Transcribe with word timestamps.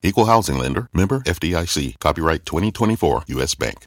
Equal 0.00 0.26
housing 0.26 0.56
lender, 0.56 0.88
member 0.92 1.20
FDIC, 1.20 1.98
copyright 1.98 2.44
2024 2.46 3.24
US 3.26 3.56
Bank. 3.56 3.86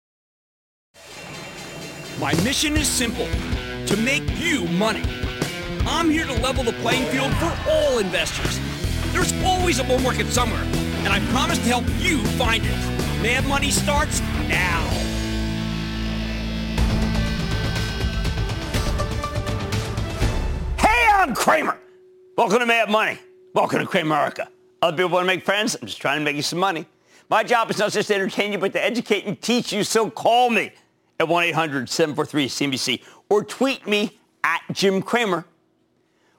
My 2.21 2.35
mission 2.43 2.77
is 2.77 2.87
simple 2.87 3.25
to 3.87 3.97
make 3.97 4.21
you 4.37 4.65
money. 4.65 5.01
I'm 5.87 6.07
here 6.07 6.27
to 6.27 6.33
level 6.33 6.63
the 6.63 6.73
playing 6.73 7.05
field 7.05 7.33
for 7.37 7.51
all 7.67 7.97
investors. 7.97 8.59
There's 9.11 9.33
always 9.43 9.79
a 9.79 9.83
bull 9.83 9.97
market 9.97 10.27
somewhere, 10.27 10.61
and 10.61 11.07
I 11.07 11.19
promise 11.31 11.57
to 11.57 11.63
help 11.63 11.83
you 11.97 12.23
find 12.37 12.63
it. 12.63 12.77
Mad 13.23 13.47
Money 13.47 13.71
starts 13.71 14.19
now. 14.47 14.87
Hey, 20.77 21.07
I'm 21.11 21.33
Cramer. 21.33 21.79
Welcome 22.37 22.59
to 22.59 22.67
Mad 22.67 22.91
Money. 22.91 23.17
Welcome 23.55 23.79
to 23.79 23.85
Cramerica. 23.87 24.47
Other 24.83 24.95
people 24.95 25.09
want 25.09 25.23
to 25.23 25.27
make 25.27 25.43
friends. 25.43 25.75
I'm 25.81 25.87
just 25.87 25.99
trying 25.99 26.19
to 26.19 26.23
make 26.23 26.35
you 26.35 26.43
some 26.43 26.59
money. 26.59 26.85
My 27.31 27.43
job 27.43 27.71
is 27.71 27.79
not 27.79 27.91
just 27.93 28.09
to 28.09 28.13
entertain 28.13 28.51
you, 28.51 28.59
but 28.59 28.73
to 28.73 28.83
educate 28.83 29.25
and 29.25 29.41
teach 29.41 29.73
you. 29.73 29.83
So 29.83 30.11
call 30.11 30.51
me 30.51 30.71
at 31.21 31.27
1-800-743-CNBC 31.27 33.01
or 33.29 33.43
tweet 33.43 33.87
me 33.87 34.19
at 34.43 34.61
Jim 34.71 35.01
Cramer. 35.01 35.45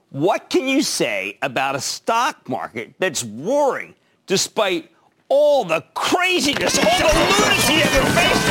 What 0.09 0.49
can 0.49 0.67
you 0.67 0.83
say 0.83 1.39
about 1.41 1.75
a 1.75 1.81
stock 1.81 2.47
market 2.47 2.93
that's 2.99 3.23
roaring 3.23 3.95
despite 4.27 4.91
all 5.29 5.63
the 5.65 5.83
craziness, 5.95 6.77
all 6.77 6.99
the 6.99 7.13
lunacy 7.39 7.81
of 7.81 7.93
your 7.93 8.05
face? 8.11 8.45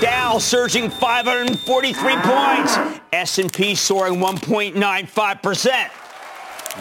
Dow 0.00 0.38
surging 0.38 0.90
543 0.90 2.16
points. 2.16 2.76
S&P 3.12 3.74
soaring 3.74 4.16
1.95%. 4.16 5.88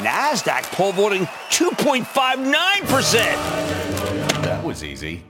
NASDAQ 0.03 0.63
pole 0.73 0.91
vaulting 0.91 1.25
2.59%. 1.51 3.13
That 4.43 4.63
was 4.63 4.83
easy. 4.83 5.23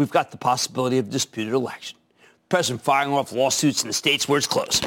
We've 0.00 0.10
got 0.10 0.30
the 0.30 0.38
possibility 0.38 0.96
of 0.96 1.10
disputed 1.10 1.52
election. 1.52 1.98
President 2.48 2.80
firing 2.80 3.12
off 3.12 3.32
lawsuits 3.32 3.82
in 3.82 3.88
the 3.88 3.92
states 3.92 4.26
where 4.26 4.38
it's 4.38 4.46
closed. 4.46 4.86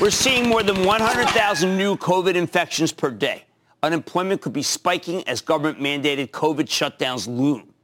We're 0.00 0.08
seeing 0.08 0.48
more 0.48 0.62
than 0.62 0.86
100,000 0.86 1.76
new 1.76 1.98
COVID 1.98 2.34
infections 2.34 2.92
per 2.92 3.10
day. 3.10 3.44
Unemployment 3.82 4.40
could 4.40 4.54
be 4.54 4.62
spiking 4.62 5.22
as 5.28 5.42
government-mandated 5.42 6.30
COVID 6.30 6.64
shutdowns 6.64 7.26
loom. 7.28 7.74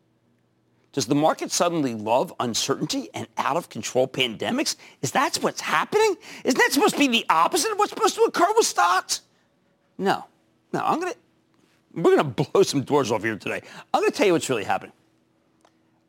Does 0.93 1.05
the 1.05 1.15
market 1.15 1.53
suddenly 1.53 1.95
love 1.95 2.33
uncertainty 2.41 3.11
and 3.13 3.29
out-of-control 3.37 4.09
pandemics? 4.09 4.77
Is 5.03 5.11
that 5.11 5.37
what's 5.43 5.61
happening? 5.61 6.17
Isn't 6.45 6.57
that 6.57 6.73
supposed 6.73 6.95
to 6.95 6.99
be 6.99 7.09
the 7.09 7.27
opposite 7.29 7.73
of 7.73 7.79
what's 7.79 7.91
supposed 7.91 8.15
to 8.15 8.23
occur 8.23 8.55
with 8.57 8.65
stocks? 8.65 9.21
No. 9.99 10.25
No, 10.73 10.81
I'm 10.83 10.99
going 10.99 11.13
to, 11.13 11.19
we're 11.93 12.17
going 12.17 12.35
to 12.35 12.45
blow 12.45 12.63
some 12.63 12.85
doors 12.85 13.13
off 13.13 13.23
here 13.23 13.37
today. 13.37 13.61
I'm 13.93 14.01
going 14.01 14.11
to 14.11 14.17
tell 14.17 14.27
you 14.27 14.33
what's 14.33 14.49
really 14.49 14.65
happening. 14.65 14.95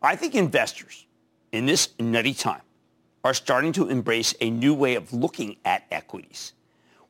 I 0.01 0.15
think 0.15 0.35
investors 0.35 1.05
in 1.51 1.65
this 1.65 1.89
nutty 1.99 2.33
time 2.33 2.61
are 3.23 3.33
starting 3.33 3.71
to 3.73 3.89
embrace 3.89 4.35
a 4.39 4.49
new 4.49 4.73
way 4.73 4.95
of 4.95 5.11
looking 5.11 5.57
at 5.65 5.85
equities. 5.91 6.53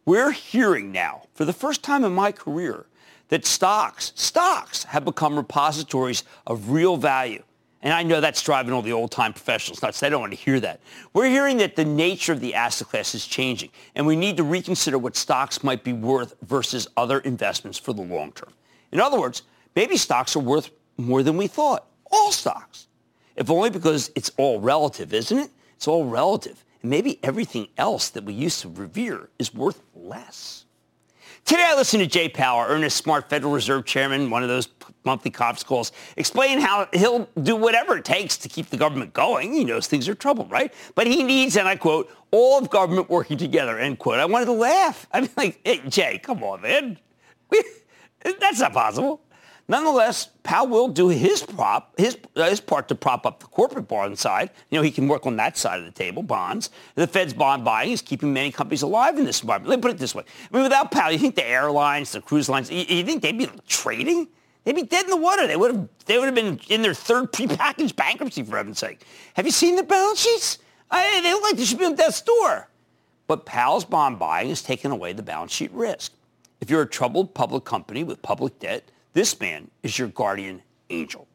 We're 0.06 0.32
hearing 0.32 0.92
now, 0.92 1.24
for 1.34 1.44
the 1.44 1.54
first 1.54 1.84
time 1.84 2.04
in 2.04 2.14
my 2.14 2.32
career, 2.32 2.86
that 3.28 3.46
stocks, 3.46 4.14
stocks 4.16 4.86
have 4.86 5.04
become 5.04 5.36
repositories 5.36 6.24
of 6.46 6.72
real 6.72 6.96
value. 6.96 7.44
And 7.82 7.94
I 7.94 8.04
know 8.04 8.22
that's 8.22 8.42
driving 8.42 8.74
all 8.74 8.82
the 8.82 8.94
old-time 8.94 9.34
professionals 9.34 9.82
nuts. 9.82 10.00
They 10.00 10.10
don't 10.10 10.22
want 10.22 10.32
to 10.32 10.40
hear 10.40 10.60
that. 10.62 10.80
We're 11.14 11.30
hearing 11.30 11.58
that 11.58 11.76
the 11.76 11.86
nature 11.86 12.32
of 12.32 12.40
the 12.40 12.56
asset 12.56 12.88
class 12.88 13.14
is 13.14 13.28
changing, 13.28 13.70
and 13.96 14.08
we 14.08 14.16
need 14.16 14.38
to 14.38 14.44
reconsider 14.44 14.98
what 14.98 15.16
stocks 15.16 15.64
might 15.64 15.84
be 15.84 15.94
worth 15.94 16.36
versus 16.42 16.88
other 16.96 17.20
investments 17.20 17.78
for 17.78 17.94
the 17.94 18.02
long 18.02 18.32
term. 18.32 18.54
In 18.92 19.02
other 19.02 19.20
words, 19.20 19.44
maybe 19.76 19.98
stocks 19.98 20.36
are 20.36 20.40
worth 20.40 20.72
more 20.98 21.22
than 21.22 21.38
we 21.38 21.48
thought. 21.48 21.86
All 22.12 22.32
stocks 22.32 22.88
if 23.38 23.52
only 23.52 23.70
because 23.70 24.12
it's 24.16 24.32
all 24.38 24.60
relative, 24.60 25.14
isn't 25.14 25.38
it? 25.38 25.52
It's 25.76 25.88
all 25.88 26.06
relative. 26.06 26.66
And 26.82 26.90
maybe 26.90 27.20
everything 27.24 27.68
else 27.78 28.10
that 28.10 28.24
we 28.24 28.34
used 28.34 28.62
to 28.64 28.70
revere 28.70 29.30
is 29.40 29.54
worth 29.54 29.82
less. 29.96 30.66
Today 31.46 31.64
I 31.66 31.76
listened 31.76 32.02
to 32.04 32.08
Jay 32.08 32.28
Powell, 32.28 32.66
earnest, 32.68 32.98
smart 32.98 33.30
Federal 33.30 33.54
Reserve 33.54 33.86
Chairman, 33.86 34.30
one 34.30 34.44
of 34.44 34.50
those 34.50 34.68
monthly 35.06 35.32
conference 35.32 35.64
calls, 35.64 35.94
explain 36.18 36.60
how 36.60 36.90
he'll 36.92 37.30
do 37.42 37.56
whatever 37.56 37.96
it 37.98 38.04
takes 38.04 38.38
to 38.38 38.50
keep 38.50 38.70
the 38.70 38.76
government 38.76 39.14
going. 39.14 39.54
He 39.54 39.64
knows 39.64 39.88
things 39.88 40.10
are 40.10 40.16
trouble, 40.16 40.46
right? 40.48 40.74
But 40.96 41.08
he 41.08 41.24
needs, 41.24 41.56
and 41.56 41.66
I 41.68 41.78
quote, 41.78 42.12
all 42.32 42.58
of 42.58 42.70
government 42.70 43.10
working 43.10 43.38
together, 43.38 43.80
end 43.80 44.00
quote. 44.00 44.20
I 44.20 44.26
wanted 44.26 44.46
to 44.46 44.54
laugh. 44.54 45.08
I 45.14 45.22
mean, 45.22 45.30
like, 45.38 45.62
hey, 45.64 45.82
Jay, 45.88 46.20
come 46.22 46.44
on, 46.44 46.62
man. 46.62 47.00
that's 48.24 48.60
not 48.60 48.74
possible. 48.74 49.22
Nonetheless, 49.70 50.30
Powell 50.44 50.68
will 50.68 50.88
do 50.88 51.10
his 51.10 51.44
prop, 51.44 51.94
his, 52.00 52.18
uh, 52.38 52.50
his 52.50 52.62
part 52.62 52.88
to 52.88 52.96
prop 52.96 53.26
up 53.26 53.42
the 53.42 53.48
corporate 53.48 53.88
bond 53.90 54.18
side. 54.18 54.50
You 54.70 54.78
know, 54.78 54.82
he 54.82 54.92
can 54.92 55.10
work 55.10 55.26
on 55.26 55.36
that 55.38 55.58
side 55.58 55.80
of 55.80 55.86
the 55.86 55.92
table, 55.92 56.24
bonds. 56.24 56.70
The 56.96 57.06
Fed's 57.06 57.34
bond 57.34 57.66
buying 57.66 57.92
is 57.92 58.02
keeping 58.02 58.32
many 58.32 58.50
companies 58.50 58.82
alive 58.82 59.18
in 59.18 59.26
this 59.26 59.42
environment. 59.42 59.70
Let 59.70 59.80
me 59.80 59.82
put 59.82 59.92
it 59.92 59.98
this 59.98 60.16
way. 60.16 60.24
I 60.24 60.56
mean, 60.56 60.64
without 60.64 60.90
Powell, 60.92 61.12
you 61.12 61.20
think 61.20 61.36
the 61.36 61.46
airlines, 61.46 62.14
the 62.14 62.22
cruise 62.22 62.48
lines, 62.48 62.72
you, 62.72 62.86
you 62.88 63.04
think 63.04 63.22
they'd 63.22 63.38
be 63.38 63.50
trading? 63.68 64.30
They'd 64.64 64.76
be 64.76 64.84
dead 64.84 65.04
in 65.04 65.12
the 65.12 65.18
water. 65.18 65.48
They 65.48 65.58
would 65.58 65.74
have, 65.74 65.90
they 66.06 66.18
would 66.18 66.26
have 66.26 66.36
been 66.36 66.62
in 66.70 66.82
their 66.82 66.94
third 66.94 67.34
prepackaged 67.34 67.98
bankruptcy, 67.98 68.44
for 68.44 68.56
heaven's 68.56 68.80
sake. 68.80 69.06
Have 69.34 69.46
you 69.46 69.52
seen 69.52 69.76
the 69.76 69.84
balance 69.84 70.20
sheets? 70.20 70.60
I, 70.90 71.20
they 71.22 71.34
look 71.34 71.44
like 71.44 71.58
they 71.58 71.66
should 71.66 71.80
be 71.80 71.86
on 71.86 71.96
death's 71.96 72.22
door. 72.22 72.70
But 73.28 73.46
Powell's 73.46 73.84
bond 73.84 74.18
buying 74.18 74.48
has 74.48 74.62
taken 74.62 74.92
away 74.92 75.12
the 75.12 75.24
balance 75.24 75.52
sheet 75.52 75.72
risk. 75.74 76.14
If 76.62 76.70
you're 76.70 76.82
a 76.82 76.88
troubled 76.88 77.34
public 77.34 77.66
company 77.66 78.06
with 78.06 78.22
public 78.22 78.60
debt, 78.60 78.90
this 79.18 79.40
man 79.40 79.68
is 79.82 79.98
your 79.98 80.10
guardian 80.10 80.62
angel. 80.92 81.28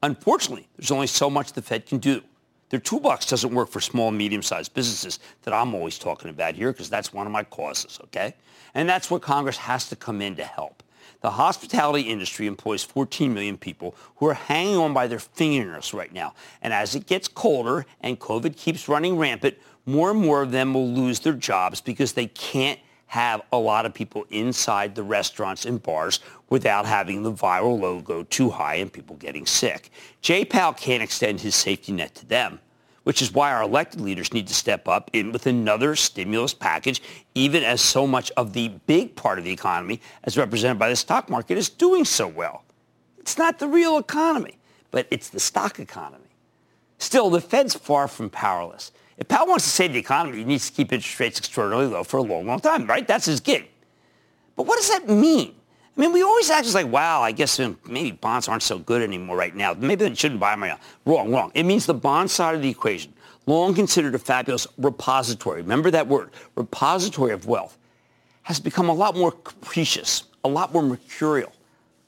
Unfortunately, 0.00 0.68
there's 0.76 0.92
only 0.92 1.08
so 1.08 1.28
much 1.28 1.52
the 1.54 1.60
Fed 1.60 1.84
can 1.84 1.98
do. 1.98 2.22
Their 2.68 2.78
toolbox 2.78 3.26
doesn't 3.26 3.52
work 3.52 3.68
for 3.68 3.80
small 3.80 4.10
and 4.10 4.16
medium-sized 4.16 4.72
businesses 4.74 5.18
that 5.42 5.52
I'm 5.52 5.74
always 5.74 5.98
talking 5.98 6.30
about 6.30 6.54
here 6.54 6.70
because 6.70 6.88
that's 6.88 7.12
one 7.12 7.26
of 7.26 7.32
my 7.32 7.42
causes, 7.42 7.98
okay? 8.04 8.36
And 8.74 8.88
that's 8.88 9.10
where 9.10 9.18
Congress 9.18 9.56
has 9.56 9.88
to 9.88 9.96
come 9.96 10.22
in 10.22 10.36
to 10.36 10.44
help. 10.44 10.84
The 11.20 11.30
hospitality 11.30 12.02
industry 12.02 12.46
employs 12.46 12.84
14 12.84 13.34
million 13.34 13.58
people 13.58 13.96
who 14.14 14.28
are 14.28 14.34
hanging 14.34 14.76
on 14.76 14.94
by 14.94 15.08
their 15.08 15.18
fingernails 15.18 15.92
right 15.92 16.12
now. 16.12 16.34
And 16.62 16.72
as 16.72 16.94
it 16.94 17.08
gets 17.08 17.26
colder 17.26 17.86
and 18.02 18.20
COVID 18.20 18.56
keeps 18.56 18.88
running 18.88 19.16
rampant, 19.16 19.58
more 19.84 20.12
and 20.12 20.20
more 20.20 20.42
of 20.42 20.52
them 20.52 20.74
will 20.74 20.88
lose 20.88 21.18
their 21.18 21.32
jobs 21.32 21.80
because 21.80 22.12
they 22.12 22.26
can't 22.26 22.78
have 23.10 23.42
a 23.50 23.58
lot 23.58 23.86
of 23.86 23.92
people 23.92 24.24
inside 24.30 24.94
the 24.94 25.02
restaurants 25.02 25.64
and 25.64 25.82
bars 25.82 26.20
without 26.48 26.86
having 26.86 27.24
the 27.24 27.32
viral 27.32 27.76
load 27.76 28.04
go 28.04 28.22
too 28.22 28.48
high 28.48 28.76
and 28.76 28.92
people 28.92 29.16
getting 29.16 29.44
sick. 29.44 29.90
Powell 30.48 30.72
can't 30.72 31.02
extend 31.02 31.40
his 31.40 31.56
safety 31.56 31.90
net 31.90 32.14
to 32.14 32.24
them, 32.26 32.60
which 33.02 33.20
is 33.20 33.34
why 33.34 33.52
our 33.52 33.64
elected 33.64 34.00
leaders 34.00 34.32
need 34.32 34.46
to 34.46 34.54
step 34.54 34.86
up 34.86 35.10
in 35.12 35.32
with 35.32 35.48
another 35.48 35.96
stimulus 35.96 36.54
package, 36.54 37.02
even 37.34 37.64
as 37.64 37.80
so 37.80 38.06
much 38.06 38.30
of 38.36 38.52
the 38.52 38.68
big 38.86 39.16
part 39.16 39.40
of 39.40 39.44
the 39.44 39.50
economy, 39.50 40.00
as 40.22 40.38
represented 40.38 40.78
by 40.78 40.88
the 40.88 40.94
stock 40.94 41.28
market, 41.28 41.58
is 41.58 41.68
doing 41.68 42.04
so 42.04 42.28
well. 42.28 42.62
It's 43.18 43.36
not 43.36 43.58
the 43.58 43.66
real 43.66 43.98
economy, 43.98 44.56
but 44.92 45.08
it's 45.10 45.30
the 45.30 45.40
stock 45.40 45.80
economy. 45.80 46.30
Still, 46.98 47.28
the 47.28 47.40
Fed's 47.40 47.74
far 47.74 48.06
from 48.06 48.30
powerless. 48.30 48.92
If 49.20 49.28
Powell 49.28 49.48
wants 49.48 49.64
to 49.64 49.70
save 49.70 49.92
the 49.92 49.98
economy, 49.98 50.38
he 50.38 50.44
needs 50.44 50.70
to 50.70 50.72
keep 50.74 50.92
interest 50.92 51.20
rates 51.20 51.38
extraordinarily 51.38 51.92
low 51.92 52.02
for 52.02 52.16
a 52.16 52.22
long, 52.22 52.46
long 52.46 52.58
time, 52.58 52.86
right? 52.86 53.06
That's 53.06 53.26
his 53.26 53.38
gig. 53.38 53.68
But 54.56 54.66
what 54.66 54.78
does 54.78 54.88
that 54.88 55.08
mean? 55.08 55.54
I 55.96 56.00
mean, 56.00 56.12
we 56.12 56.22
always 56.22 56.48
act 56.48 56.66
as 56.66 56.74
like, 56.74 56.86
wow, 56.86 57.20
I 57.20 57.32
guess 57.32 57.60
maybe 57.86 58.12
bonds 58.12 58.48
aren't 58.48 58.62
so 58.62 58.78
good 58.78 59.02
anymore 59.02 59.36
right 59.36 59.54
now. 59.54 59.74
Maybe 59.74 60.08
they 60.08 60.14
shouldn't 60.14 60.40
buy 60.40 60.52
them 60.52 60.62
right 60.62 60.68
now. 60.70 60.78
Wrong, 61.04 61.30
wrong. 61.30 61.52
It 61.54 61.64
means 61.64 61.84
the 61.84 61.92
bond 61.92 62.30
side 62.30 62.54
of 62.54 62.62
the 62.62 62.70
equation, 62.70 63.12
long 63.44 63.74
considered 63.74 64.14
a 64.14 64.18
fabulous 64.18 64.66
repository. 64.78 65.60
Remember 65.60 65.90
that 65.90 66.06
word, 66.06 66.30
repository 66.56 67.32
of 67.32 67.46
wealth, 67.46 67.76
has 68.42 68.58
become 68.58 68.88
a 68.88 68.94
lot 68.94 69.14
more 69.14 69.32
capricious, 69.32 70.24
a 70.44 70.48
lot 70.48 70.72
more 70.72 70.82
mercurial, 70.82 71.52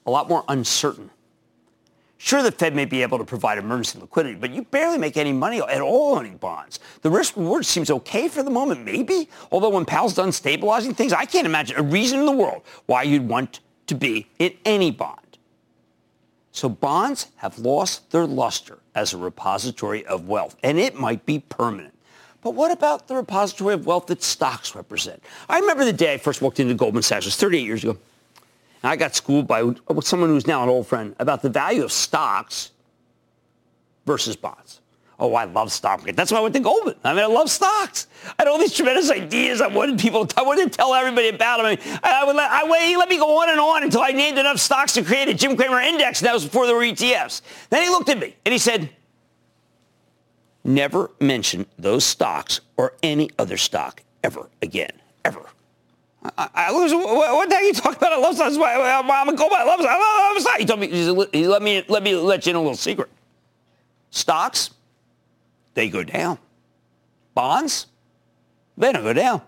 a 0.06 0.10
lot 0.10 0.30
more 0.30 0.44
uncertain. 0.48 1.10
Sure, 2.24 2.40
the 2.40 2.52
Fed 2.52 2.76
may 2.76 2.84
be 2.84 3.02
able 3.02 3.18
to 3.18 3.24
provide 3.24 3.58
emergency 3.58 3.98
liquidity, 3.98 4.36
but 4.36 4.52
you 4.52 4.62
barely 4.62 4.96
make 4.96 5.16
any 5.16 5.32
money 5.32 5.60
at 5.60 5.80
all 5.80 6.14
owning 6.14 6.36
bonds. 6.36 6.78
The 7.00 7.10
risk 7.10 7.36
reward 7.36 7.66
seems 7.66 7.90
okay 7.90 8.28
for 8.28 8.44
the 8.44 8.50
moment, 8.50 8.84
maybe. 8.84 9.28
Although 9.50 9.70
when 9.70 9.84
Powell's 9.84 10.14
done 10.14 10.30
stabilizing 10.30 10.94
things, 10.94 11.12
I 11.12 11.24
can't 11.24 11.46
imagine 11.46 11.76
a 11.76 11.82
reason 11.82 12.20
in 12.20 12.26
the 12.26 12.30
world 12.30 12.62
why 12.86 13.02
you'd 13.02 13.26
want 13.26 13.58
to 13.88 13.96
be 13.96 14.28
in 14.38 14.54
any 14.64 14.92
bond. 14.92 15.18
So 16.52 16.68
bonds 16.68 17.26
have 17.38 17.58
lost 17.58 18.12
their 18.12 18.24
luster 18.24 18.78
as 18.94 19.12
a 19.12 19.18
repository 19.18 20.06
of 20.06 20.28
wealth, 20.28 20.54
and 20.62 20.78
it 20.78 20.94
might 20.94 21.26
be 21.26 21.40
permanent. 21.40 21.92
But 22.40 22.54
what 22.54 22.70
about 22.70 23.08
the 23.08 23.16
repository 23.16 23.74
of 23.74 23.84
wealth 23.84 24.06
that 24.06 24.22
stocks 24.22 24.76
represent? 24.76 25.20
I 25.48 25.58
remember 25.58 25.84
the 25.84 25.92
day 25.92 26.14
I 26.14 26.18
first 26.18 26.40
walked 26.40 26.60
into 26.60 26.74
Goldman 26.74 27.02
Sachs, 27.02 27.24
it 27.24 27.28
was 27.28 27.36
38 27.36 27.64
years 27.64 27.82
ago. 27.82 27.98
And 28.82 28.90
I 28.90 28.96
got 28.96 29.14
schooled 29.14 29.46
by 29.46 29.72
someone 30.02 30.30
who's 30.30 30.46
now 30.46 30.62
an 30.62 30.68
old 30.68 30.86
friend 30.86 31.14
about 31.18 31.42
the 31.42 31.50
value 31.50 31.84
of 31.84 31.92
stocks 31.92 32.72
versus 34.06 34.36
bonds. 34.36 34.80
Oh, 35.22 35.34
I 35.34 35.44
love 35.44 35.70
stock 35.70 36.00
market. 36.00 36.16
That's 36.16 36.32
why 36.32 36.38
I 36.38 36.40
went 36.40 36.54
to 36.56 36.60
Goldman. 36.60 36.96
I 37.04 37.12
mean, 37.12 37.22
I 37.22 37.26
love 37.26 37.48
stocks. 37.48 38.08
I 38.26 38.34
had 38.38 38.48
all 38.48 38.58
these 38.58 38.74
tremendous 38.74 39.08
ideas. 39.08 39.60
I 39.60 39.68
wanted 39.68 40.00
people. 40.00 40.26
To, 40.26 40.40
I 40.40 40.42
wanted 40.42 40.72
to 40.72 40.76
tell 40.76 40.94
everybody 40.94 41.28
about 41.28 41.58
them. 41.58 41.66
I, 41.66 41.70
mean, 41.70 41.98
I 42.02 42.24
would 42.24 42.34
let, 42.34 42.50
I, 42.50 42.96
let 42.96 43.08
me 43.08 43.18
go 43.18 43.40
on 43.40 43.48
and 43.48 43.60
on 43.60 43.84
until 43.84 44.00
I 44.00 44.10
named 44.10 44.38
enough 44.38 44.58
stocks 44.58 44.94
to 44.94 45.04
create 45.04 45.28
a 45.28 45.34
Jim 45.34 45.56
Cramer 45.56 45.78
index. 45.78 46.20
And 46.20 46.26
that 46.26 46.34
was 46.34 46.44
before 46.44 46.66
there 46.66 46.74
were 46.74 46.82
ETFs. 46.82 47.42
Then 47.70 47.84
he 47.84 47.88
looked 47.88 48.08
at 48.08 48.18
me 48.18 48.34
and 48.44 48.52
he 48.52 48.58
said, 48.58 48.90
"Never 50.64 51.12
mention 51.20 51.66
those 51.78 52.04
stocks 52.04 52.60
or 52.76 52.94
any 53.04 53.30
other 53.38 53.56
stock 53.56 54.02
ever 54.24 54.50
again, 54.60 54.90
ever." 55.24 55.46
I, 56.24 56.48
I 56.54 56.72
what, 56.72 56.90
what 56.92 57.48
the 57.48 57.54
heck 57.54 57.64
are 57.64 57.66
you 57.66 57.72
talking 57.72 57.96
about? 57.96 58.12
I 58.12 58.18
love 58.18 58.34
stocks. 58.36 58.56
I'm 58.56 59.28
a 59.28 59.36
Goldman. 59.36 59.60
I 59.60 59.64
love 59.64 59.80
stocks. 59.80 59.94
I 59.98 60.32
love 60.32 60.42
stocks. 60.42 60.58
He 60.58 60.64
told 60.64 60.80
me. 60.80 60.88
He 60.88 61.46
let 61.46 61.62
me 61.62 61.84
let 61.88 62.02
me 62.02 62.14
let 62.14 62.46
you 62.46 62.50
in 62.50 62.56
a 62.56 62.60
little 62.60 62.76
secret. 62.76 63.10
Stocks 64.10 64.70
they 65.74 65.88
go 65.88 66.02
down. 66.04 66.38
Bonds, 67.34 67.86
they 68.76 68.92
don't 68.92 69.02
go 69.02 69.12
down. 69.12 69.42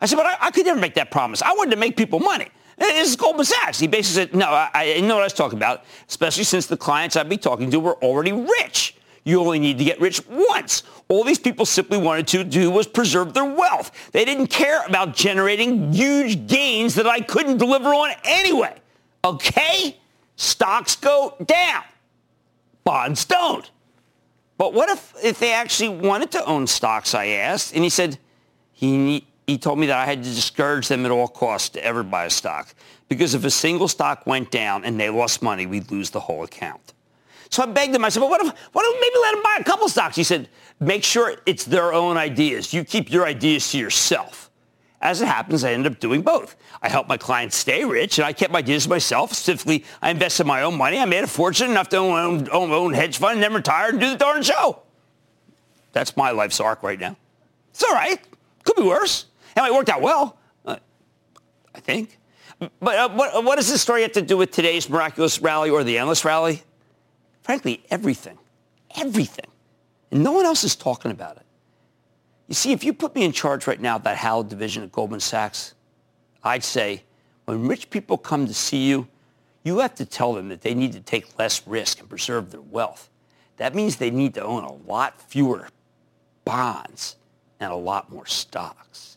I 0.00 0.06
said, 0.06 0.16
but 0.16 0.26
I, 0.26 0.36
I 0.40 0.50
could 0.50 0.66
never 0.66 0.80
make 0.80 0.94
that 0.94 1.10
promise. 1.10 1.42
I 1.42 1.52
wanted 1.52 1.72
to 1.72 1.76
make 1.76 1.96
people 1.96 2.18
money. 2.18 2.48
This 2.76 3.10
is 3.10 3.16
Goldman 3.16 3.44
Sachs. 3.44 3.78
He 3.78 3.86
basically 3.86 4.24
said, 4.24 4.34
no, 4.34 4.46
I, 4.46 4.70
I 4.74 5.00
know 5.00 5.14
what 5.14 5.20
I 5.20 5.26
was 5.26 5.32
talking 5.32 5.58
about, 5.58 5.84
especially 6.08 6.44
since 6.44 6.66
the 6.66 6.76
clients 6.76 7.14
I'd 7.14 7.28
be 7.28 7.36
talking 7.36 7.70
to 7.70 7.78
were 7.78 7.94
already 8.02 8.32
rich. 8.32 8.96
You 9.24 9.40
only 9.40 9.58
need 9.58 9.78
to 9.78 9.84
get 9.84 10.00
rich 10.00 10.20
once. 10.28 10.82
All 11.08 11.24
these 11.24 11.38
people 11.38 11.64
simply 11.64 11.98
wanted 11.98 12.28
to 12.28 12.44
do 12.44 12.70
was 12.70 12.86
preserve 12.86 13.32
their 13.32 13.44
wealth. 13.44 14.10
They 14.12 14.24
didn't 14.24 14.48
care 14.48 14.84
about 14.86 15.14
generating 15.14 15.92
huge 15.92 16.46
gains 16.46 16.94
that 16.96 17.06
I 17.06 17.20
couldn't 17.20 17.58
deliver 17.58 17.88
on 17.88 18.10
anyway. 18.24 18.76
Okay? 19.24 19.98
Stocks 20.36 20.96
go 20.96 21.36
down. 21.44 21.84
Bonds 22.84 23.24
don't. 23.24 23.70
But 24.58 24.74
what 24.74 24.88
if, 24.90 25.14
if 25.22 25.38
they 25.38 25.52
actually 25.52 25.88
wanted 25.88 26.30
to 26.32 26.44
own 26.44 26.66
stocks, 26.66 27.14
I 27.14 27.26
asked. 27.26 27.74
And 27.74 27.82
he 27.82 27.90
said 27.90 28.18
he, 28.72 29.26
he 29.46 29.58
told 29.58 29.78
me 29.78 29.86
that 29.86 29.98
I 29.98 30.04
had 30.04 30.22
to 30.22 30.28
discourage 30.28 30.88
them 30.88 31.04
at 31.04 31.10
all 31.10 31.28
costs 31.28 31.70
to 31.70 31.84
ever 31.84 32.02
buy 32.02 32.26
a 32.26 32.30
stock. 32.30 32.74
Because 33.08 33.34
if 33.34 33.44
a 33.44 33.50
single 33.50 33.88
stock 33.88 34.26
went 34.26 34.50
down 34.50 34.84
and 34.84 34.98
they 34.98 35.10
lost 35.10 35.42
money, 35.42 35.66
we'd 35.66 35.90
lose 35.90 36.10
the 36.10 36.20
whole 36.20 36.44
account. 36.44 36.93
So 37.54 37.62
I 37.62 37.66
begged 37.66 37.94
him. 37.94 38.04
I 38.04 38.08
said, 38.08 38.18
well, 38.18 38.30
what 38.30 38.44
if, 38.44 38.52
what 38.72 38.84
if 38.84 39.00
maybe 39.00 39.22
let 39.22 39.34
them 39.34 39.42
buy 39.44 39.58
a 39.60 39.62
couple 39.62 39.88
stocks? 39.88 40.16
He 40.16 40.24
said, 40.24 40.48
make 40.80 41.04
sure 41.04 41.36
it's 41.46 41.64
their 41.64 41.92
own 41.92 42.16
ideas. 42.16 42.74
You 42.74 42.82
keep 42.82 43.12
your 43.12 43.24
ideas 43.26 43.70
to 43.70 43.78
yourself. 43.78 44.50
As 45.00 45.22
it 45.22 45.28
happens, 45.28 45.62
I 45.62 45.72
ended 45.72 45.92
up 45.92 46.00
doing 46.00 46.22
both. 46.22 46.56
I 46.82 46.88
helped 46.88 47.08
my 47.08 47.16
clients 47.16 47.54
stay 47.56 47.84
rich, 47.84 48.18
and 48.18 48.26
I 48.26 48.32
kept 48.32 48.52
my 48.52 48.58
ideas 48.58 48.84
to 48.84 48.90
myself. 48.90 49.34
Specifically, 49.34 49.84
I 50.02 50.10
invested 50.10 50.48
my 50.48 50.62
own 50.62 50.76
money. 50.76 50.98
I 50.98 51.04
made 51.04 51.22
a 51.22 51.28
fortune 51.28 51.70
enough 51.70 51.88
to 51.90 51.98
own, 51.98 52.48
own, 52.50 52.72
own 52.72 52.92
hedge 52.92 53.18
fund, 53.18 53.34
and 53.34 53.42
then 53.44 53.54
retire 53.54 53.90
and 53.90 54.00
do 54.00 54.10
the 54.10 54.16
darn 54.16 54.42
show. 54.42 54.82
That's 55.92 56.16
my 56.16 56.32
life's 56.32 56.58
arc 56.58 56.82
right 56.82 56.98
now. 56.98 57.16
It's 57.70 57.84
all 57.84 57.94
right. 57.94 58.18
Could 58.64 58.74
be 58.74 58.82
worse. 58.82 59.26
And 59.54 59.64
it 59.64 59.72
worked 59.72 59.90
out 59.90 60.02
well, 60.02 60.38
uh, 60.66 60.78
I 61.72 61.78
think. 61.78 62.18
But 62.80 62.96
uh, 62.96 63.10
what, 63.10 63.44
what 63.44 63.56
does 63.56 63.70
this 63.70 63.80
story 63.80 64.02
have 64.02 64.12
to 64.12 64.22
do 64.22 64.36
with 64.36 64.50
today's 64.50 64.90
miraculous 64.90 65.40
rally 65.40 65.70
or 65.70 65.84
the 65.84 65.98
endless 65.98 66.24
rally? 66.24 66.64
Frankly, 67.44 67.84
everything. 67.90 68.38
Everything. 68.96 69.46
And 70.10 70.24
no 70.24 70.32
one 70.32 70.46
else 70.46 70.64
is 70.64 70.74
talking 70.74 71.10
about 71.10 71.36
it. 71.36 71.46
You 72.48 72.54
see, 72.54 72.72
if 72.72 72.82
you 72.82 72.92
put 72.92 73.14
me 73.14 73.24
in 73.24 73.32
charge 73.32 73.66
right 73.66 73.80
now 73.80 73.96
of 73.96 74.02
that 74.04 74.16
Howard 74.16 74.48
division 74.48 74.82
at 74.82 74.90
Goldman 74.90 75.20
Sachs, 75.20 75.74
I'd 76.42 76.64
say 76.64 77.04
when 77.44 77.68
rich 77.68 77.90
people 77.90 78.18
come 78.18 78.46
to 78.46 78.54
see 78.54 78.86
you, 78.86 79.06
you 79.62 79.78
have 79.78 79.94
to 79.96 80.04
tell 80.04 80.32
them 80.34 80.48
that 80.48 80.62
they 80.62 80.74
need 80.74 80.92
to 80.92 81.00
take 81.00 81.38
less 81.38 81.66
risk 81.66 82.00
and 82.00 82.08
preserve 82.08 82.50
their 82.50 82.60
wealth. 82.60 83.08
That 83.56 83.74
means 83.74 83.96
they 83.96 84.10
need 84.10 84.34
to 84.34 84.42
own 84.42 84.64
a 84.64 84.72
lot 84.72 85.20
fewer 85.20 85.68
bonds 86.44 87.16
and 87.60 87.72
a 87.72 87.76
lot 87.76 88.10
more 88.10 88.26
stocks. 88.26 89.16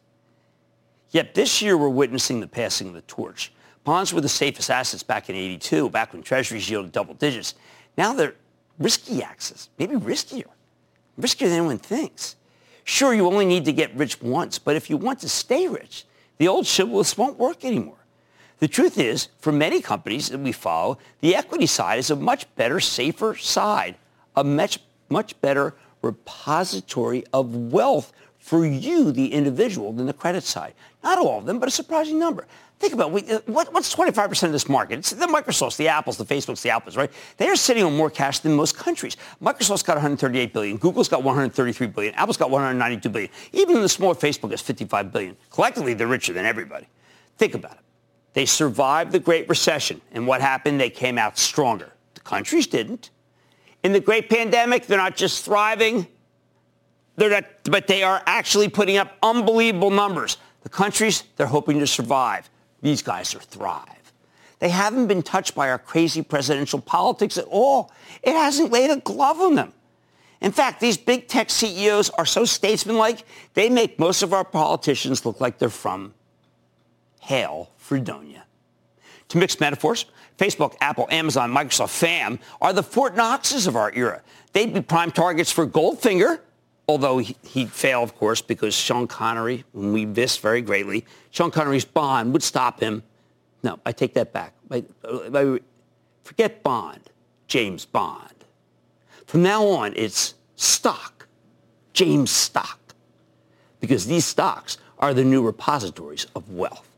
Yet 1.12 1.33
this 1.33 1.62
year 1.62 1.77
we're 1.77 1.89
witnessing 1.89 2.39
the 2.39 2.47
passing 2.47 2.89
of 2.89 2.94
the 2.94 3.01
torch. 3.01 3.51
Bonds 3.83 4.13
were 4.13 4.21
the 4.21 4.29
safest 4.29 4.69
assets 4.69 5.03
back 5.03 5.29
in 5.29 5.35
82, 5.35 5.89
back 5.89 6.13
when 6.13 6.21
treasuries 6.21 6.69
yielded 6.69 6.91
double 6.91 7.13
digits. 7.13 7.56
Now 7.97 8.13
they're 8.13 8.35
risky 8.77 9.23
assets, 9.23 9.69
maybe 9.79 9.95
riskier, 9.95 10.45
riskier 11.19 11.47
than 11.47 11.53
anyone 11.53 11.79
thinks. 11.79 12.35
Sure, 12.83 13.13
you 13.13 13.25
only 13.25 13.45
need 13.45 13.65
to 13.65 13.73
get 13.73 13.94
rich 13.95 14.21
once, 14.21 14.59
but 14.59 14.75
if 14.75 14.89
you 14.89 14.95
want 14.95 15.19
to 15.19 15.29
stay 15.29 15.67
rich, 15.67 16.05
the 16.38 16.47
old 16.47 16.67
chivalrous 16.67 17.17
won't 17.17 17.38
work 17.38 17.65
anymore. 17.65 17.97
The 18.59 18.67
truth 18.67 18.97
is, 18.97 19.27
for 19.39 19.51
many 19.51 19.81
companies 19.81 20.29
that 20.29 20.39
we 20.39 20.51
follow, 20.51 20.97
the 21.21 21.35
equity 21.35 21.65
side 21.65 21.99
is 21.99 22.09
a 22.09 22.15
much 22.15 22.53
better, 22.55 22.79
safer 22.79 23.35
side, 23.35 23.95
a 24.35 24.43
much, 24.43 24.79
much 25.09 25.39
better 25.41 25.75
repository 26.01 27.23
of 27.33 27.55
wealth 27.55 28.13
for 28.39 28.65
you, 28.65 29.11
the 29.11 29.33
individual, 29.33 29.91
than 29.91 30.05
the 30.05 30.13
credit 30.13 30.43
side. 30.43 30.73
Not 31.03 31.17
all 31.17 31.39
of 31.39 31.45
them, 31.45 31.59
but 31.59 31.67
a 31.67 31.71
surprising 31.71 32.17
number. 32.17 32.47
Think 32.79 32.94
about 32.94 33.12
uh, 33.12 33.39
what, 33.47 33.74
what's 33.74 33.94
25% 33.95 34.44
of 34.44 34.51
this 34.51 34.69
market? 34.69 35.00
It's 35.00 35.09
the 35.09 35.25
Microsofts, 35.25 35.77
the 35.77 35.88
Apples, 35.88 36.18
the 36.18 36.25
Facebooks, 36.25 36.62
the 36.62 36.69
Apples, 36.69 36.95
right? 36.95 37.12
They 37.38 37.47
are 37.47 37.56
sitting 37.56 37.83
on 37.83 37.97
more 37.97 38.12
cash 38.12 38.39
than 38.39 38.53
most 38.53 38.77
countries. 38.77 39.18
Microsoft's 39.41 39.81
got 39.81 39.95
138 39.95 40.53
billion. 40.53 40.77
Google's 40.77 41.07
got 41.07 41.24
133 41.24 41.88
billion. 41.88 42.13
Apple's 42.13 42.38
got 42.38 42.51
192 42.51 43.10
billion. 43.10 43.31
Even 43.51 43.81
the 43.81 43.89
smaller 43.89 44.13
Facebook 44.13 44.51
has 44.51 44.62
55 44.62 45.12
billion. 45.12 45.36
Collectively, 45.50 45.96
they're 45.96 46.07
richer 46.07 46.34
than 46.34 46.46
everybody. 46.46 46.88
Think 47.38 47.55
about 47.55 47.74
it. 47.74 47.79
They 48.34 48.46
survived 48.46 49.12
the 49.12 49.19
Great 49.19 49.50
Recession, 49.50 50.00
and 50.12 50.27
what 50.27 50.41
happened? 50.41 50.79
They 50.79 50.91
came 50.91 51.17
out 51.17 51.39
stronger. 51.39 51.93
The 52.13 52.19
countries 52.19 52.67
didn't. 52.67 53.10
In 53.81 53.93
the 53.93 54.00
Great 54.00 54.29
Pandemic, 54.29 54.86
they're 54.86 54.98
not 55.00 55.15
just 55.15 55.43
thriving, 55.43 56.05
they're 57.15 57.31
not, 57.31 57.46
but 57.63 57.88
they 57.88 58.03
are 58.03 58.22
actually 58.27 58.69
putting 58.69 58.98
up 58.98 59.17
unbelievable 59.24 59.89
numbers. 59.89 60.38
The 60.62 60.69
countries, 60.69 61.24
they're 61.36 61.48
hoping 61.48 61.79
to 61.79 61.88
survive. 61.88 62.48
These 62.81 63.01
guys 63.01 63.34
are 63.36 63.39
thrive. 63.39 64.13
They 64.60 64.69
haven't 64.69 65.07
been 65.07 65.24
touched 65.24 65.55
by 65.55 65.69
our 65.69 65.77
crazy 65.77 66.22
presidential 66.22 66.79
politics 66.79 67.38
at 67.38 67.46
all. 67.46 67.91
It 68.24 68.34
hasn't 68.34 68.72
laid 68.72 68.89
a 68.89 68.98
glove 68.98 69.39
on 69.39 69.55
them. 69.55 69.74
In 70.41 70.51
fact, 70.51 70.79
these 70.79 70.98
big 70.98 71.27
tech 71.27 71.50
CEOs 71.50 72.10
are 72.12 72.25
so 72.25 72.46
statesmanlike, 72.46 73.24
they 73.55 73.69
make 73.69 73.98
most 73.98 74.22
of 74.22 74.34
our 74.34 74.43
politicians 74.43 75.25
look 75.25 75.41
like 75.41 75.57
they're 75.57 75.69
from 75.69 76.13
Hail 77.22 77.72
Freedonia. 77.77 78.46
To 79.29 79.38
mix 79.38 79.60
metaphors, 79.60 80.05
Facebook, 80.38 80.75
Apple, 80.79 81.07
Amazon, 81.10 81.51
Microsoft, 81.51 81.89
FAM 81.89 82.39
are 82.62 82.72
the 82.72 82.84
Fort 82.84 83.15
Knoxes 83.15 83.65
of 83.65 83.75
our 83.75 83.91
era. 83.93 84.22
They'd 84.53 84.74
be 84.74 84.81
prime 84.81 85.12
targets 85.12 85.51
for 85.51 85.65
Goldfinger, 85.65 86.39
although 86.88 87.17
he, 87.17 87.36
he'd 87.44 87.72
fail, 87.72 88.01
of 88.01 88.15
course, 88.15 88.41
because 88.41 88.74
Sean 88.74 89.08
Connery, 89.08 89.65
whom 89.74 89.94
we 89.94 90.06
miss 90.06 90.38
very 90.38 90.62
greatly, 90.62 91.06
Sean 91.32 91.51
Connery's 91.51 91.86
Bond 91.86 92.34
would 92.34 92.44
stop 92.44 92.79
him. 92.79 93.03
No, 93.63 93.79
I 93.86 93.91
take 93.91 94.13
that 94.13 94.32
back. 94.34 94.53
I, 94.72 94.84
forget 96.24 96.63
Bond, 96.63 97.10
James 97.48 97.86
Bond. 97.86 98.34
From 99.25 99.44
now 99.44 99.65
on, 99.65 99.94
it's 99.96 100.36
stock, 100.56 101.27
James 101.94 102.32
stock, 102.32 102.79
because 103.79 104.06
these 104.06 104.25
stocks 104.25 104.77
are 105.00 105.13
the 105.13 105.24
new 105.24 105.46
repositories 105.46 106.27
of 106.36 106.50
wealth. 106.50 106.89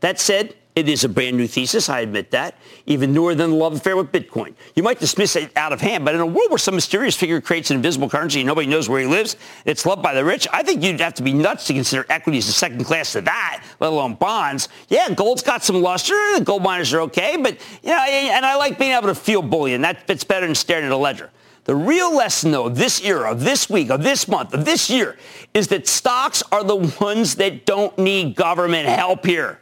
That 0.00 0.18
said, 0.18 0.54
It 0.76 0.88
is 0.88 1.02
a 1.02 1.08
brand 1.08 1.36
new 1.36 1.48
thesis, 1.48 1.88
I 1.88 2.00
admit 2.00 2.30
that, 2.30 2.54
even 2.86 3.12
newer 3.12 3.34
than 3.34 3.50
the 3.50 3.56
love 3.56 3.74
affair 3.74 3.96
with 3.96 4.12
Bitcoin. 4.12 4.54
You 4.76 4.84
might 4.84 5.00
dismiss 5.00 5.34
it 5.34 5.50
out 5.56 5.72
of 5.72 5.80
hand, 5.80 6.04
but 6.04 6.14
in 6.14 6.20
a 6.20 6.26
world 6.26 6.48
where 6.48 6.58
some 6.58 6.76
mysterious 6.76 7.16
figure 7.16 7.40
creates 7.40 7.70
an 7.70 7.76
invisible 7.76 8.08
currency 8.08 8.40
and 8.40 8.46
nobody 8.46 8.68
knows 8.68 8.88
where 8.88 9.00
he 9.00 9.06
lives, 9.06 9.36
it's 9.64 9.84
loved 9.84 10.00
by 10.00 10.14
the 10.14 10.24
rich, 10.24 10.46
I 10.52 10.62
think 10.62 10.84
you'd 10.84 11.00
have 11.00 11.14
to 11.14 11.24
be 11.24 11.32
nuts 11.32 11.66
to 11.66 11.74
consider 11.74 12.06
equities 12.08 12.48
a 12.48 12.52
second 12.52 12.84
class 12.84 13.12
to 13.12 13.20
that, 13.22 13.64
let 13.80 13.88
alone 13.88 14.14
bonds. 14.14 14.68
Yeah, 14.88 15.12
gold's 15.12 15.42
got 15.42 15.64
some 15.64 15.82
luster, 15.82 16.14
the 16.38 16.44
gold 16.44 16.62
miners 16.62 16.94
are 16.94 17.00
okay, 17.02 17.36
but, 17.36 17.58
you 17.82 17.90
know, 17.90 17.98
and 17.98 18.46
I 18.46 18.54
like 18.54 18.78
being 18.78 18.92
able 18.92 19.08
to 19.08 19.14
feel 19.14 19.42
bullion. 19.42 19.82
That 19.82 20.06
fits 20.06 20.22
better 20.22 20.46
than 20.46 20.54
staring 20.54 20.86
at 20.86 20.92
a 20.92 20.96
ledger. 20.96 21.30
The 21.64 21.74
real 21.76 22.16
lesson, 22.16 22.52
though, 22.52 22.66
of 22.66 22.76
this 22.76 23.02
era, 23.02 23.30
of 23.32 23.40
this 23.40 23.68
week, 23.68 23.90
of 23.90 24.02
this 24.02 24.26
month, 24.26 24.54
of 24.54 24.64
this 24.64 24.88
year, 24.88 25.18
is 25.52 25.68
that 25.68 25.86
stocks 25.86 26.42
are 26.50 26.64
the 26.64 26.76
ones 27.00 27.34
that 27.34 27.66
don't 27.66 27.96
need 27.98 28.34
government 28.34 28.88
help 28.88 29.26
here. 29.26 29.59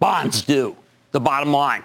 Bonds 0.00 0.42
do, 0.42 0.76
the 1.12 1.20
bottom 1.20 1.52
line. 1.52 1.84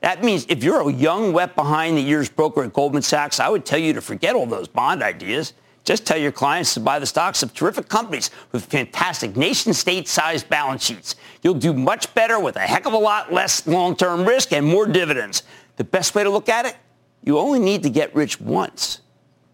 That 0.00 0.24
means 0.24 0.46
if 0.48 0.64
you're 0.64 0.88
a 0.88 0.92
young, 0.92 1.32
wet 1.32 1.54
behind 1.54 1.96
the 1.96 2.08
ears 2.08 2.30
broker 2.30 2.64
at 2.64 2.72
Goldman 2.72 3.02
Sachs, 3.02 3.38
I 3.38 3.48
would 3.48 3.66
tell 3.66 3.78
you 3.78 3.92
to 3.92 4.00
forget 4.00 4.34
all 4.34 4.46
those 4.46 4.66
bond 4.66 5.02
ideas. 5.02 5.52
Just 5.84 6.06
tell 6.06 6.16
your 6.16 6.32
clients 6.32 6.74
to 6.74 6.80
buy 6.80 6.98
the 6.98 7.06
stocks 7.06 7.42
of 7.42 7.52
terrific 7.52 7.88
companies 7.88 8.30
with 8.52 8.64
fantastic 8.64 9.36
nation 9.36 9.74
state 9.74 10.08
sized 10.08 10.48
balance 10.48 10.84
sheets. 10.84 11.16
You'll 11.42 11.54
do 11.54 11.72
much 11.72 12.12
better 12.14 12.40
with 12.40 12.56
a 12.56 12.60
heck 12.60 12.86
of 12.86 12.94
a 12.94 12.98
lot 12.98 13.32
less 13.32 13.66
long 13.66 13.96
term 13.96 14.24
risk 14.24 14.52
and 14.52 14.66
more 14.66 14.86
dividends. 14.86 15.42
The 15.76 15.84
best 15.84 16.14
way 16.14 16.24
to 16.24 16.30
look 16.30 16.48
at 16.48 16.66
it? 16.66 16.76
You 17.22 17.38
only 17.38 17.58
need 17.58 17.82
to 17.82 17.90
get 17.90 18.14
rich 18.14 18.40
once, 18.40 19.00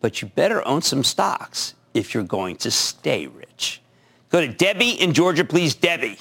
but 0.00 0.23
you 0.23 0.28
better 0.28 0.66
own 0.66 0.82
some 0.82 1.02
stocks 1.02 1.75
if 1.94 2.14
you're 2.14 2.23
going 2.23 2.56
to 2.56 2.70
stay 2.70 3.26
rich. 3.26 3.80
Go 4.30 4.40
to 4.40 4.49
Debbie 4.49 4.90
in 4.90 5.12
Georgia, 5.12 5.44
please, 5.44 5.75
Debbie. 5.75 6.18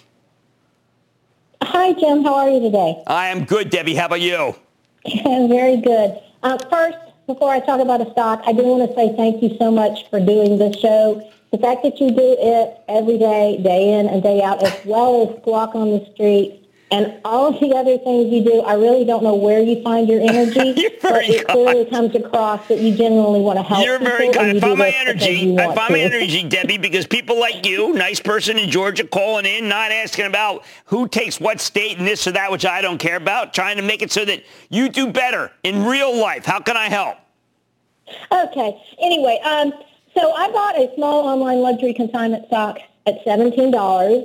Hi, 1.65 1.93
Jim. 1.93 2.24
How 2.24 2.36
are 2.36 2.50
you 2.50 2.60
today? 2.60 3.01
I 3.07 3.29
am 3.29 3.43
good, 3.43 3.72
Debbie. 3.72 3.95
How 3.95 4.05
about 4.05 4.22
you? 4.22 4.55
Very 5.24 5.77
good. 5.77 6.19
Uh, 6.43 6.60
first, 6.69 6.98
before 7.25 7.50
I 7.50 7.60
talk 7.60 7.81
about 7.81 8.05
a 8.05 8.12
stock, 8.12 8.43
I 8.45 8.53
do 8.53 8.62
want 8.62 8.88
to 8.88 8.95
say 8.95 9.15
thank 9.15 9.41
you 9.41 9.57
so 9.57 9.72
much 9.72 10.07
for 10.12 10.19
doing 10.19 10.60
this 10.60 10.75
show. 10.79 11.27
The 11.51 11.57
fact 11.57 11.81
that 11.81 12.00
you 12.00 12.12
do 12.12 12.36
it 12.38 12.81
every 12.88 13.17
day, 13.17 13.60
day 13.63 13.98
in 14.00 14.07
and 14.07 14.22
day 14.22 14.43
out, 14.43 14.62
as 14.62 14.86
well 14.86 15.27
as 15.27 15.41
Squawk 15.41 15.74
on 15.74 15.89
the 15.89 16.05
Street, 16.13 16.64
and 16.95 17.19
all 17.25 17.53
of 17.53 17.59
the 17.59 17.75
other 17.75 17.97
things 17.97 18.31
you 18.31 18.41
do, 18.41 18.61
I 18.61 18.75
really 18.75 19.03
don't 19.03 19.21
know 19.21 19.35
where 19.35 19.59
you 19.59 19.83
find 19.83 20.07
your 20.07 20.21
energy, 20.21 20.73
but 21.01 21.25
it 21.25 21.45
kind. 21.45 21.47
clearly 21.49 21.85
comes 21.89 22.15
across 22.15 22.65
that 22.69 22.79
you 22.79 22.95
genuinely 22.95 23.41
want 23.41 23.59
to 23.59 23.63
help. 23.63 23.85
You're 23.85 23.99
very 23.99 24.31
kind. 24.31 24.55
I 24.57 24.59
find 24.61 24.79
my 24.79 24.93
energy. 24.95 25.59
I 25.59 25.75
find 25.75 25.91
my 25.91 25.99
energy, 25.99 26.43
Debbie, 26.43 26.77
because 26.77 27.05
people 27.05 27.37
like 27.37 27.65
you, 27.65 27.93
nice 27.93 28.21
person 28.21 28.57
in 28.57 28.69
Georgia, 28.69 29.05
calling 29.05 29.45
in, 29.45 29.67
not 29.67 29.91
asking 29.91 30.27
about 30.27 30.63
who 30.85 31.09
takes 31.09 31.37
what 31.37 31.59
state 31.59 31.97
and 31.97 32.07
this 32.07 32.27
or 32.27 32.31
that, 32.31 32.49
which 32.49 32.65
I 32.65 32.79
don't 32.79 32.97
care 32.97 33.17
about, 33.17 33.53
trying 33.53 33.75
to 33.75 33.83
make 33.83 34.01
it 34.01 34.09
so 34.09 34.23
that 34.23 34.45
you 34.69 34.87
do 34.87 35.11
better 35.11 35.51
in 35.63 35.83
real 35.83 36.15
life. 36.17 36.45
How 36.45 36.61
can 36.61 36.77
I 36.77 36.87
help? 36.87 37.17
Okay. 38.31 38.81
Anyway, 39.01 39.37
um, 39.43 39.73
so 40.13 40.31
I 40.31 40.49
bought 40.49 40.77
a 40.77 40.89
small 40.95 41.27
online 41.27 41.59
luxury 41.59 41.93
consignment 41.93 42.47
stock 42.47 42.77
at 43.05 43.15
seventeen 43.25 43.71
dollars 43.71 44.23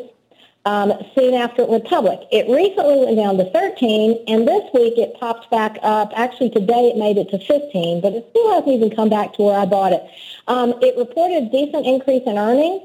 um, 0.70 0.92
soon 1.16 1.34
after 1.34 1.62
it 1.62 1.68
went 1.68 1.84
public. 1.84 2.20
It 2.30 2.46
recently 2.48 3.04
went 3.04 3.16
down 3.16 3.36
to 3.38 3.50
13, 3.50 4.22
and 4.28 4.46
this 4.46 4.62
week 4.72 4.96
it 4.98 5.18
popped 5.18 5.50
back 5.50 5.78
up. 5.82 6.12
Actually, 6.14 6.50
today 6.50 6.92
it 6.94 6.96
made 6.96 7.18
it 7.18 7.28
to 7.30 7.38
15, 7.40 8.00
but 8.00 8.12
it 8.12 8.24
still 8.30 8.54
hasn't 8.54 8.72
even 8.72 8.94
come 8.94 9.08
back 9.08 9.34
to 9.34 9.42
where 9.42 9.58
I 9.58 9.66
bought 9.66 9.92
it. 9.92 10.02
Um, 10.46 10.74
it 10.80 10.96
reported 10.96 11.42
a 11.42 11.50
decent 11.50 11.86
increase 11.86 12.22
in 12.24 12.38
earnings, 12.38 12.82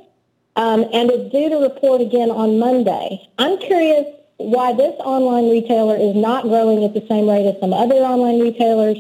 um, 0.56 0.86
and 0.92 1.12
it's 1.12 1.32
due 1.32 1.50
to 1.50 1.58
report 1.58 2.01
again 2.01 2.32
on 2.32 2.58
Monday. 2.58 3.22
I'm 3.38 3.60
curious 3.60 4.08
why 4.38 4.74
this 4.74 4.96
online 5.00 5.51
retailer 5.51 5.96
is 5.96 6.15
not 6.15 6.44
growing 6.44 6.84
at 6.84 6.96
the 6.96 7.06
same 7.08 7.30
rate 7.30 7.46
as 7.46 7.60
some 7.60 7.72
other 7.72 8.01
online 8.01 8.39
retailers. 8.42 8.98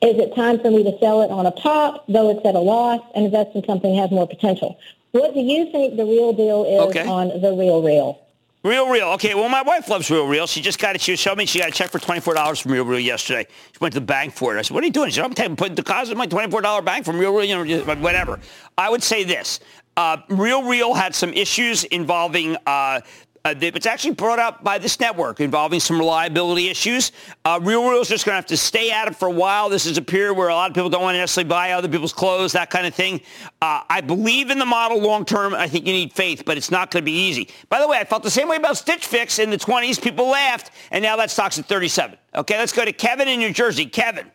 Is 0.00 0.16
it 0.16 0.34
time 0.34 0.58
for 0.58 0.70
me 0.70 0.82
to 0.84 0.98
sell 1.00 1.20
it 1.20 1.30
on 1.30 1.44
a 1.44 1.52
pop, 1.52 2.04
though 2.08 2.30
it's 2.30 2.46
at 2.46 2.54
a 2.54 2.60
loss, 2.60 3.02
and 3.14 3.26
invest 3.26 3.54
in 3.54 3.62
something 3.66 3.94
that 3.94 4.00
has 4.00 4.10
more 4.10 4.26
potential? 4.26 4.78
What 5.12 5.34
do 5.34 5.40
you 5.40 5.70
think 5.70 5.96
the 5.98 6.06
real 6.06 6.32
deal 6.32 6.64
is 6.64 6.96
okay. 6.96 7.06
on 7.06 7.28
the 7.28 7.52
real 7.52 7.82
real? 7.82 8.21
Real 8.64 8.88
Real. 8.88 9.08
Okay, 9.14 9.34
well, 9.34 9.48
my 9.48 9.62
wife 9.62 9.88
loves 9.88 10.08
Real 10.08 10.26
Real. 10.26 10.46
She 10.46 10.60
just 10.60 10.78
got 10.78 10.94
it. 10.94 11.00
She 11.00 11.16
showed 11.16 11.36
me 11.36 11.46
she 11.46 11.58
got 11.58 11.68
a 11.68 11.72
check 11.72 11.90
for 11.90 11.98
$24 11.98 12.62
from 12.62 12.72
Real 12.72 12.84
Real 12.84 13.00
yesterday. 13.00 13.48
She 13.72 13.78
went 13.80 13.92
to 13.94 14.00
the 14.00 14.06
bank 14.06 14.34
for 14.34 14.54
it. 14.54 14.58
I 14.58 14.62
said, 14.62 14.74
what 14.74 14.84
are 14.84 14.86
you 14.86 14.92
doing? 14.92 15.10
She 15.10 15.16
said, 15.16 15.24
I'm 15.24 15.34
taking, 15.34 15.56
putting 15.56 15.74
deposit 15.74 16.12
in 16.12 16.18
my 16.18 16.28
$24 16.28 16.84
bank 16.84 17.04
from 17.04 17.18
Real 17.18 17.34
Real, 17.34 17.64
you 17.64 17.84
know, 17.84 17.94
whatever. 17.96 18.38
I 18.78 18.88
would 18.88 19.02
say 19.02 19.24
this. 19.24 19.58
Uh, 19.96 20.18
Real 20.28 20.62
Real 20.62 20.94
had 20.94 21.14
some 21.14 21.32
issues 21.32 21.82
involving 21.84 22.56
uh, 22.66 23.00
uh, 23.44 23.54
it's 23.60 23.86
actually 23.86 24.14
brought 24.14 24.38
up 24.38 24.62
by 24.62 24.78
this 24.78 25.00
network 25.00 25.40
involving 25.40 25.80
some 25.80 25.98
reliability 25.98 26.68
issues. 26.68 27.10
Uh, 27.44 27.58
Real 27.60 27.88
Real 27.88 28.00
is 28.00 28.08
just 28.08 28.24
going 28.24 28.32
to 28.32 28.36
have 28.36 28.46
to 28.46 28.56
stay 28.56 28.92
at 28.92 29.08
it 29.08 29.16
for 29.16 29.26
a 29.26 29.32
while. 29.32 29.68
This 29.68 29.84
is 29.84 29.98
a 29.98 30.02
period 30.02 30.34
where 30.34 30.48
a 30.48 30.54
lot 30.54 30.70
of 30.70 30.74
people 30.74 30.88
don't 30.88 31.02
want 31.02 31.16
to 31.16 31.18
necessarily 31.18 31.48
buy 31.48 31.72
other 31.72 31.88
people's 31.88 32.12
clothes, 32.12 32.52
that 32.52 32.70
kind 32.70 32.86
of 32.86 32.94
thing. 32.94 33.20
Uh, 33.60 33.82
I 33.88 34.00
believe 34.00 34.50
in 34.50 34.58
the 34.58 34.66
model 34.66 35.00
long 35.00 35.24
term. 35.24 35.54
I 35.54 35.66
think 35.66 35.86
you 35.86 35.92
need 35.92 36.12
faith, 36.12 36.44
but 36.46 36.56
it's 36.56 36.70
not 36.70 36.92
going 36.92 37.02
to 37.02 37.04
be 37.04 37.12
easy. 37.12 37.48
By 37.68 37.80
the 37.80 37.88
way, 37.88 37.98
I 37.98 38.04
felt 38.04 38.22
the 38.22 38.30
same 38.30 38.48
way 38.48 38.56
about 38.56 38.76
Stitch 38.76 39.06
Fix 39.06 39.40
in 39.40 39.50
the 39.50 39.58
20s. 39.58 40.00
People 40.00 40.28
laughed, 40.28 40.70
and 40.92 41.02
now 41.02 41.16
that 41.16 41.30
stock's 41.30 41.58
at 41.58 41.66
37. 41.66 42.16
Okay, 42.36 42.58
let's 42.58 42.72
go 42.72 42.84
to 42.84 42.92
Kevin 42.92 43.26
in 43.26 43.40
New 43.40 43.52
Jersey. 43.52 43.86
Kevin. 43.86 44.30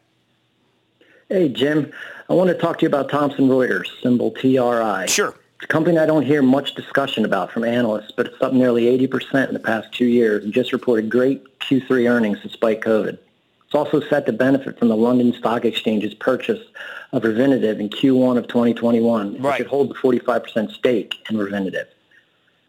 Hey, 1.29 1.47
Jim. 1.47 1.93
I 2.29 2.33
want 2.33 2.49
to 2.49 2.55
talk 2.55 2.79
to 2.79 2.81
you 2.81 2.89
about 2.89 3.09
Thomson 3.09 3.47
Reuters, 3.47 3.85
symbol 4.01 4.31
TRI. 4.31 5.05
Sure. 5.07 5.33
It's 5.57 5.63
a 5.63 5.67
company 5.67 5.97
I 5.97 6.05
don't 6.05 6.21
hear 6.21 6.43
much 6.43 6.75
discussion 6.75 7.25
about 7.25 7.51
from 7.51 7.63
analysts, 7.63 8.11
but 8.11 8.27
it's 8.27 8.41
up 8.43 8.53
nearly 8.53 8.83
80% 9.07 9.47
in 9.47 9.55
the 9.55 9.59
past 9.59 9.91
two 9.91 10.05
years 10.05 10.43
and 10.43 10.53
just 10.53 10.71
reported 10.71 11.09
great 11.09 11.59
Q3 11.61 12.07
earnings 12.07 12.37
despite 12.43 12.81
COVID. 12.81 13.17
It's 13.65 13.73
also 13.73 13.99
set 14.01 14.27
to 14.27 14.33
benefit 14.33 14.77
from 14.77 14.89
the 14.89 14.95
London 14.95 15.33
Stock 15.33 15.65
Exchange's 15.65 16.13
purchase 16.13 16.63
of 17.11 17.23
Refinitiv 17.23 17.79
in 17.79 17.89
Q1 17.89 18.37
of 18.37 18.47
2021. 18.47 19.41
Right. 19.41 19.55
It 19.55 19.57
should 19.57 19.67
hold 19.67 19.89
the 19.89 19.95
45% 19.95 20.71
stake 20.73 21.15
in 21.27 21.37
Refinitiv. 21.37 21.87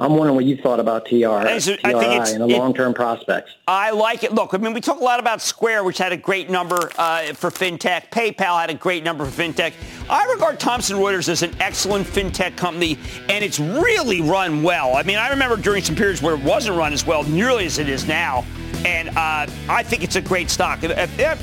I'm 0.01 0.15
wondering 0.15 0.37
what 0.37 0.45
you 0.45 0.57
thought 0.57 0.79
about 0.79 1.07
TR, 1.07 1.17
TRI 1.17 1.79
and 1.83 2.41
the 2.41 2.47
long-term 2.47 2.95
prospects. 2.95 3.57
I 3.67 3.91
like 3.91 4.23
it. 4.23 4.33
Look, 4.33 4.55
I 4.55 4.59
mean, 4.59 4.73
we 4.73 4.81
talk 4.81 5.01
a 5.01 5.05
lot 5.05 5.19
about 5.19 5.43
Square, 5.43 5.83
which 5.83 5.99
had 5.99 6.13
a 6.13 6.17
great 6.17 6.49
number 6.49 6.93
uh, 6.97 7.33
for 7.35 7.51
fintech. 7.51 8.11
PayPal 8.11 8.61
had 8.61 8.71
a 8.71 8.75
great 8.75 9.03
number 9.03 9.25
for 9.25 9.43
fintech. 9.43 9.73
I 10.09 10.25
regard 10.27 10.61
Thomson 10.61 10.99
Reuters 10.99 11.29
as 11.29 11.43
an 11.43 11.53
excellent 11.61 12.07
fintech 12.07 12.57
company, 12.57 12.97
and 13.29 13.45
it's 13.45 13.59
really 13.59 14.21
run 14.21 14.63
well. 14.63 14.95
I 14.95 15.03
mean, 15.03 15.19
I 15.19 15.31
remember 15.31 15.57
during 15.57 15.83
some 15.83 15.97
periods 15.97 16.23
where 16.23 16.35
it 16.37 16.45
wasn't 16.45 16.77
run 16.77 16.93
as 16.93 17.05
well, 17.05 17.25
nearly 17.25 17.67
as 17.67 17.79
it 17.79 17.89
is 17.89 18.07
now, 18.07 18.45
and 18.85 19.09
uh, 19.09 19.49
I 19.69 19.83
think 19.83 20.05
it's 20.05 20.15
a 20.15 20.23
great 20.23 20.49
stock. 20.49 20.79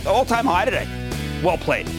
All-time 0.07 0.45
high 0.45 0.63
today. 0.63 0.87
Well 1.43 1.57
played. 1.57 1.89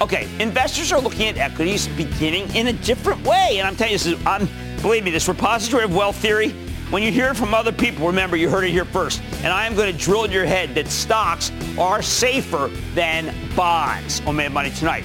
Okay, 0.00 0.28
investors 0.38 0.92
are 0.92 1.00
looking 1.00 1.26
at 1.26 1.38
equities 1.38 1.88
beginning 1.88 2.54
in 2.54 2.68
a 2.68 2.72
different 2.72 3.24
way, 3.26 3.58
and 3.58 3.66
I'm 3.66 3.74
telling 3.74 3.92
you, 3.92 3.98
this 3.98 4.06
is, 4.06 4.26
I'm 4.26 4.48
Believe 4.84 5.02
me, 5.02 5.10
this 5.10 5.28
repository 5.28 5.82
of 5.82 5.96
wealth 5.96 6.16
theory, 6.16 6.50
when 6.90 7.02
you 7.02 7.10
hear 7.10 7.28
it 7.28 7.36
from 7.38 7.54
other 7.54 7.72
people, 7.72 8.06
remember 8.06 8.36
you 8.36 8.50
heard 8.50 8.64
it 8.64 8.70
here 8.70 8.84
first. 8.84 9.22
And 9.36 9.46
I 9.46 9.66
am 9.66 9.74
going 9.74 9.90
to 9.90 9.98
drill 9.98 10.24
in 10.24 10.30
your 10.30 10.44
head 10.44 10.74
that 10.74 10.88
stocks 10.88 11.50
are 11.78 12.02
safer 12.02 12.70
than 12.92 13.34
bonds 13.56 14.20
on 14.26 14.36
Mad 14.36 14.52
Money 14.52 14.68
tonight. 14.72 15.04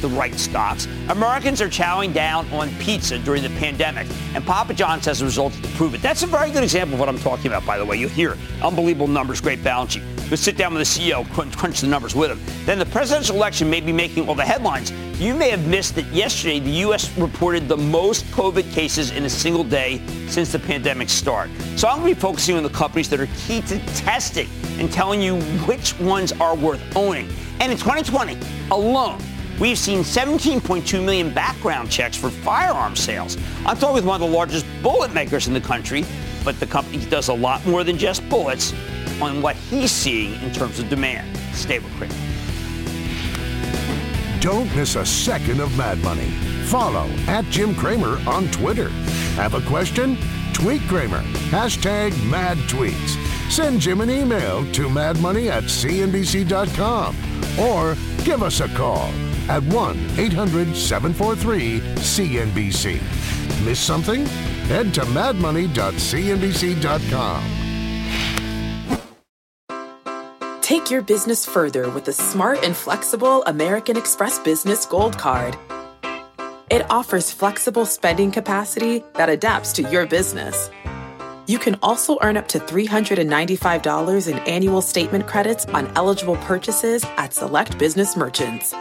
The 0.00 0.08
right 0.08 0.34
stocks. 0.34 0.88
Americans 1.10 1.60
are 1.60 1.68
chowing 1.68 2.14
down 2.14 2.50
on 2.52 2.74
pizza 2.76 3.18
during 3.18 3.42
the 3.42 3.50
pandemic, 3.50 4.06
and 4.34 4.42
Papa 4.46 4.72
John's 4.72 5.04
has 5.04 5.18
the 5.18 5.26
results 5.26 5.60
to 5.60 5.68
prove 5.68 5.94
it. 5.94 6.00
That's 6.00 6.22
a 6.22 6.26
very 6.26 6.50
good 6.50 6.62
example 6.62 6.94
of 6.94 7.00
what 7.00 7.08
I'm 7.10 7.18
talking 7.18 7.48
about, 7.48 7.66
by 7.66 7.76
the 7.76 7.84
way. 7.84 7.96
You'll 7.98 8.08
hear 8.08 8.38
unbelievable 8.62 9.08
numbers, 9.08 9.42
great 9.42 9.62
balance 9.62 9.92
sheet. 9.92 10.02
But 10.30 10.38
sit 10.38 10.56
down 10.56 10.72
with 10.72 10.88
the 10.88 11.10
CEO, 11.10 11.28
crunch 11.32 11.80
the 11.82 11.86
numbers 11.86 12.14
with 12.14 12.30
him. 12.30 12.40
Then 12.64 12.78
the 12.78 12.86
presidential 12.86 13.36
election 13.36 13.68
may 13.68 13.80
be 13.80 13.92
making 13.92 14.26
all 14.26 14.34
the 14.34 14.44
headlines. 14.44 14.90
You 15.20 15.34
may 15.34 15.50
have 15.50 15.66
missed 15.68 15.96
that 15.96 16.06
yesterday 16.06 16.60
the 16.60 16.70
U.S. 16.86 17.14
reported 17.18 17.68
the 17.68 17.76
most 17.76 18.24
COVID 18.26 18.72
cases 18.72 19.10
in 19.10 19.24
a 19.26 19.30
single 19.30 19.64
day 19.64 20.00
since 20.28 20.50
the 20.50 20.60
pandemic 20.60 21.10
start. 21.10 21.50
So 21.76 21.88
I'm 21.88 21.98
going 22.00 22.14
to 22.14 22.14
be 22.14 22.20
focusing 22.20 22.56
on 22.56 22.62
the 22.62 22.70
companies 22.70 23.10
that 23.10 23.20
are 23.20 23.28
key 23.36 23.60
to 23.62 23.78
testing 23.96 24.48
and 24.78 24.90
telling 24.90 25.20
you 25.20 25.38
which 25.66 25.98
ones 26.00 26.32
are 26.32 26.56
worth 26.56 26.80
owning. 26.96 27.28
And 27.58 27.70
in 27.70 27.76
2020 27.76 28.38
alone, 28.70 29.18
We've 29.60 29.76
seen 29.76 30.00
17.2 30.00 31.04
million 31.04 31.34
background 31.34 31.90
checks 31.90 32.16
for 32.16 32.30
firearm 32.30 32.96
sales. 32.96 33.36
I'm 33.66 33.76
talking 33.76 33.94
with 33.94 34.06
one 34.06 34.22
of 34.22 34.26
the 34.26 34.34
largest 34.34 34.64
bullet 34.82 35.12
makers 35.12 35.48
in 35.48 35.52
the 35.52 35.60
country, 35.60 36.02
but 36.44 36.58
the 36.58 36.66
company 36.66 37.04
does 37.06 37.28
a 37.28 37.34
lot 37.34 37.64
more 37.66 37.84
than 37.84 37.98
just 37.98 38.26
bullets 38.30 38.72
on 39.20 39.42
what 39.42 39.56
he's 39.56 39.90
seeing 39.92 40.40
in 40.40 40.50
terms 40.50 40.78
of 40.78 40.88
demand. 40.88 41.36
Stay 41.52 41.78
with. 41.78 41.90
Don't 44.40 44.74
miss 44.74 44.96
a 44.96 45.04
second 45.04 45.60
of 45.60 45.76
Mad 45.76 45.98
Money. 45.98 46.30
Follow 46.64 47.06
at 47.26 47.44
Jim 47.46 47.74
Cramer 47.74 48.18
on 48.26 48.50
Twitter. 48.50 48.88
Have 49.36 49.52
a 49.52 49.60
question? 49.60 50.16
Tweet 50.54 50.80
Cramer. 50.82 51.20
Hashtag 51.50 52.10
mad 52.30 52.56
tweets. 52.60 53.18
Send 53.50 53.80
Jim 53.80 54.00
an 54.00 54.08
email 54.08 54.64
to 54.72 54.88
madmoney 54.88 55.50
at 55.50 55.64
cnbc.com 55.64 57.14
or 57.60 57.94
give 58.24 58.42
us 58.42 58.60
a 58.60 58.68
call 58.68 59.12
at 59.50 59.62
1 59.64 59.98
800 60.16 60.76
743 60.76 61.80
CNBC. 61.96 63.00
Miss 63.64 63.80
something? 63.80 64.24
Head 64.70 64.94
to 64.94 65.02
madmoney.cnbc.com. 65.02 67.42
Take 70.62 70.88
your 70.88 71.02
business 71.02 71.44
further 71.44 71.90
with 71.90 72.04
the 72.04 72.12
smart 72.12 72.62
and 72.62 72.76
flexible 72.76 73.42
American 73.46 73.96
Express 73.96 74.38
Business 74.38 74.86
Gold 74.86 75.18
Card. 75.18 75.56
It 76.70 76.88
offers 76.88 77.32
flexible 77.32 77.86
spending 77.86 78.30
capacity 78.30 79.02
that 79.14 79.28
adapts 79.28 79.72
to 79.72 79.82
your 79.82 80.06
business. 80.06 80.70
You 81.48 81.58
can 81.58 81.76
also 81.82 82.18
earn 82.22 82.36
up 82.36 82.46
to 82.48 82.60
$395 82.60 84.30
in 84.30 84.38
annual 84.40 84.80
statement 84.80 85.26
credits 85.26 85.66
on 85.66 85.90
eligible 85.96 86.36
purchases 86.36 87.04
at 87.16 87.34
select 87.34 87.76
business 87.76 88.16
merchants. 88.16 88.72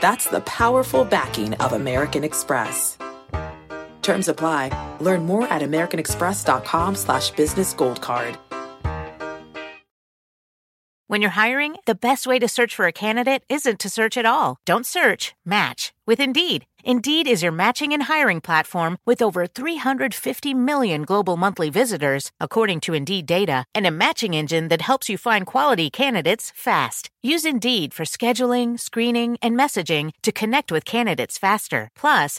That's 0.00 0.26
the 0.26 0.40
powerful 0.42 1.04
backing 1.04 1.54
of 1.54 1.72
American 1.72 2.24
Express. 2.24 2.96
Terms 4.02 4.28
apply. 4.28 4.70
Learn 5.00 5.26
more 5.26 5.46
at 5.48 5.62
americanexpress.com 5.62 6.94
slash 6.94 7.30
business 7.32 7.74
gold 7.74 8.00
card. 8.00 8.38
When 11.10 11.22
you're 11.22 11.30
hiring, 11.30 11.76
the 11.86 11.94
best 11.94 12.26
way 12.26 12.38
to 12.38 12.48
search 12.48 12.74
for 12.74 12.86
a 12.86 12.92
candidate 12.92 13.42
isn't 13.48 13.78
to 13.80 13.88
search 13.88 14.18
at 14.18 14.26
all. 14.26 14.58
Don't 14.66 14.84
search, 14.84 15.34
match 15.42 15.94
with 16.04 16.20
Indeed. 16.20 16.66
Indeed 16.88 17.28
is 17.28 17.42
your 17.42 17.52
matching 17.52 17.92
and 17.92 18.04
hiring 18.04 18.40
platform 18.40 18.96
with 19.04 19.20
over 19.20 19.46
350 19.46 20.54
million 20.54 21.02
global 21.02 21.36
monthly 21.36 21.68
visitors, 21.68 22.32
according 22.40 22.80
to 22.80 22.94
Indeed 22.94 23.26
data, 23.26 23.66
and 23.74 23.86
a 23.86 23.90
matching 23.90 24.32
engine 24.32 24.68
that 24.68 24.80
helps 24.80 25.06
you 25.10 25.18
find 25.18 25.44
quality 25.44 25.90
candidates 25.90 26.50
fast. 26.56 27.10
Use 27.22 27.44
Indeed 27.44 27.92
for 27.92 28.04
scheduling, 28.04 28.80
screening, 28.80 29.36
and 29.42 29.54
messaging 29.54 30.12
to 30.22 30.32
connect 30.32 30.72
with 30.72 30.86
candidates 30.86 31.36
faster. 31.36 31.90
Plus, 31.94 32.38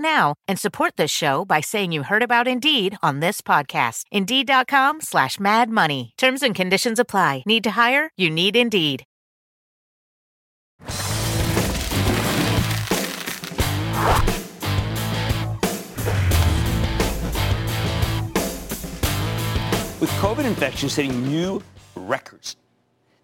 now 0.00 0.34
and 0.48 0.58
support 0.58 0.96
this 0.96 1.10
show 1.10 1.44
by 1.44 1.60
saying 1.60 1.92
you 1.92 2.02
heard 2.02 2.22
about 2.22 2.48
Indeed 2.48 2.98
on 3.02 3.20
this 3.20 3.40
podcast. 3.40 4.04
Indeed.com 4.10 5.00
slash 5.00 5.38
Mad 5.38 5.70
Money. 5.70 6.14
Terms 6.16 6.42
and 6.42 6.54
conditions 6.54 6.98
apply. 6.98 7.44
Need 7.46 7.64
to 7.64 7.72
hire? 7.72 8.10
You 8.16 8.30
need 8.30 8.56
Indeed. 8.56 9.04
With 20.00 20.10
COVID 20.12 20.44
infections 20.44 20.96
hitting 20.96 21.26
new 21.26 21.62
records, 21.94 22.56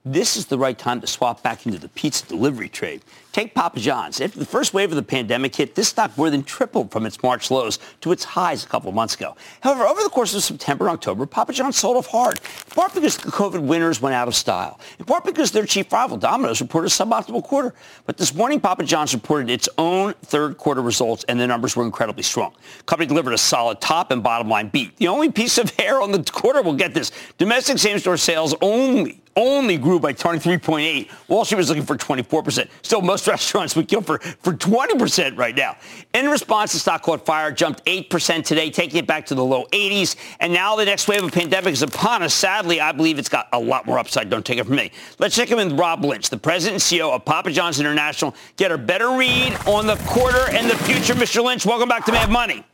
this 0.06 0.36
is 0.36 0.46
the 0.46 0.56
right 0.56 0.78
time 0.78 1.00
to 1.00 1.06
swap 1.08 1.42
back 1.42 1.66
into 1.66 1.80
the 1.80 1.88
pizza 1.88 2.24
delivery 2.26 2.68
trade. 2.68 3.02
Take 3.32 3.54
Papa 3.54 3.80
John's. 3.80 4.20
After 4.20 4.38
the 4.38 4.46
first 4.46 4.72
wave 4.72 4.90
of 4.90 4.96
the 4.96 5.02
pandemic 5.02 5.56
hit, 5.56 5.74
this 5.74 5.88
stock 5.88 6.16
more 6.16 6.30
than 6.30 6.44
tripled 6.44 6.92
from 6.92 7.06
its 7.06 7.20
March 7.24 7.50
lows 7.50 7.80
to 8.02 8.12
its 8.12 8.22
highs 8.22 8.64
a 8.64 8.68
couple 8.68 8.88
of 8.88 8.94
months 8.94 9.16
ago. 9.16 9.36
However, 9.62 9.84
over 9.84 10.00
the 10.04 10.08
course 10.08 10.32
of 10.32 10.44
September 10.44 10.86
and 10.86 10.94
October, 10.94 11.26
Papa 11.26 11.52
John's 11.52 11.76
sold 11.76 11.96
off 11.96 12.06
hard, 12.06 12.38
in 12.38 12.70
part 12.72 12.94
because 12.94 13.16
the 13.16 13.32
COVID 13.32 13.66
winners 13.66 14.00
went 14.00 14.14
out 14.14 14.28
of 14.28 14.36
style, 14.36 14.78
in 15.00 15.04
part 15.06 15.24
because 15.24 15.50
their 15.50 15.66
chief 15.66 15.92
rival, 15.92 16.16
Domino's, 16.16 16.60
reported 16.60 16.86
a 16.86 16.90
suboptimal 16.90 17.42
quarter. 17.42 17.74
But 18.06 18.16
this 18.16 18.32
morning, 18.32 18.60
Papa 18.60 18.84
John's 18.84 19.12
reported 19.12 19.50
its 19.50 19.68
own 19.76 20.14
third 20.22 20.56
quarter 20.56 20.82
results, 20.82 21.24
and 21.24 21.40
the 21.40 21.48
numbers 21.48 21.74
were 21.74 21.84
incredibly 21.84 22.22
strong. 22.22 22.54
The 22.78 22.84
company 22.84 23.08
delivered 23.08 23.34
a 23.34 23.38
solid 23.38 23.80
top 23.80 24.12
and 24.12 24.22
bottom 24.22 24.48
line 24.48 24.68
beat. 24.68 24.96
The 24.98 25.08
only 25.08 25.32
piece 25.32 25.58
of 25.58 25.68
hair 25.70 26.00
on 26.00 26.12
the 26.12 26.22
quarter, 26.22 26.62
we'll 26.62 26.74
get 26.74 26.94
this, 26.94 27.10
domestic 27.38 27.78
same-store 27.78 28.18
sales 28.18 28.54
only 28.62 29.20
only 29.36 29.76
grew 29.76 30.00
by 30.00 30.12
23.8. 30.12 31.10
Wall 31.28 31.44
Street 31.44 31.58
was 31.58 31.68
looking 31.68 31.84
for 31.84 31.96
24%. 31.96 32.68
Still, 32.82 33.02
most 33.02 33.26
restaurants 33.28 33.76
would 33.76 33.86
kill 33.88 34.00
for, 34.00 34.18
for 34.18 34.54
20% 34.54 35.38
right 35.38 35.54
now. 35.54 35.76
In 36.14 36.28
response, 36.28 36.72
the 36.72 36.78
stock 36.78 37.02
caught 37.02 37.24
fire, 37.24 37.52
jumped 37.52 37.84
8% 37.84 38.44
today, 38.44 38.70
taking 38.70 38.98
it 38.98 39.06
back 39.06 39.26
to 39.26 39.34
the 39.34 39.44
low 39.44 39.66
80s. 39.66 40.16
And 40.40 40.52
now 40.52 40.76
the 40.76 40.84
next 40.84 41.06
wave 41.06 41.22
of 41.22 41.32
pandemic 41.32 41.74
is 41.74 41.82
upon 41.82 42.22
us. 42.22 42.34
Sadly, 42.34 42.80
I 42.80 42.92
believe 42.92 43.18
it's 43.18 43.28
got 43.28 43.48
a 43.52 43.60
lot 43.60 43.86
more 43.86 43.98
upside. 43.98 44.30
Don't 44.30 44.44
take 44.44 44.58
it 44.58 44.64
from 44.64 44.76
me. 44.76 44.90
Let's 45.18 45.36
check 45.36 45.50
in 45.50 45.56
with 45.56 45.78
Rob 45.78 46.04
Lynch, 46.04 46.30
the 46.30 46.38
president 46.38 46.82
and 46.82 47.00
CEO 47.00 47.12
of 47.14 47.24
Papa 47.24 47.50
John's 47.50 47.78
International. 47.78 48.34
Get 48.56 48.72
a 48.72 48.78
better 48.78 49.16
read 49.16 49.54
on 49.66 49.86
the 49.86 49.96
quarter 50.06 50.50
and 50.50 50.70
the 50.70 50.76
future. 50.76 51.14
Mr. 51.14 51.44
Lynch, 51.44 51.66
welcome 51.66 51.88
back 51.88 52.04
to 52.06 52.12
Mad 52.12 52.30
Money. 52.30 52.64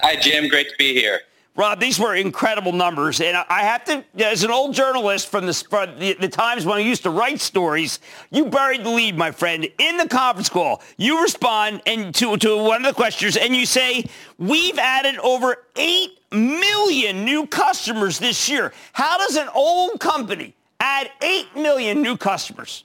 Hi, 0.00 0.14
Jim. 0.16 0.48
Great 0.48 0.68
to 0.68 0.76
be 0.78 0.94
here. 0.94 1.22
Rob, 1.58 1.80
these 1.80 1.98
were 1.98 2.14
incredible 2.14 2.70
numbers, 2.70 3.20
and 3.20 3.36
I 3.36 3.62
have 3.62 3.82
to, 3.86 4.04
as 4.24 4.44
an 4.44 4.52
old 4.52 4.74
journalist 4.74 5.28
from 5.28 5.44
the, 5.44 5.96
the, 5.98 6.16
the, 6.20 6.28
times 6.28 6.64
when 6.64 6.78
I 6.78 6.82
used 6.82 7.02
to 7.02 7.10
write 7.10 7.40
stories, 7.40 7.98
you 8.30 8.44
buried 8.44 8.84
the 8.84 8.90
lead, 8.90 9.18
my 9.18 9.32
friend, 9.32 9.66
in 9.76 9.96
the 9.96 10.06
conference 10.06 10.48
call. 10.48 10.80
You 10.98 11.20
respond 11.20 11.82
and 11.84 12.14
to, 12.14 12.36
to 12.36 12.56
one 12.56 12.84
of 12.84 12.86
the 12.86 12.94
questions, 12.94 13.36
and 13.36 13.56
you 13.56 13.66
say, 13.66 14.04
we've 14.38 14.78
added 14.78 15.18
over 15.18 15.66
8 15.74 16.10
million 16.30 17.24
new 17.24 17.44
customers 17.44 18.20
this 18.20 18.48
year. 18.48 18.72
How 18.92 19.18
does 19.18 19.34
an 19.34 19.48
old 19.52 19.98
company 19.98 20.54
add 20.78 21.10
8 21.20 21.56
million 21.56 22.02
new 22.02 22.16
customers? 22.16 22.84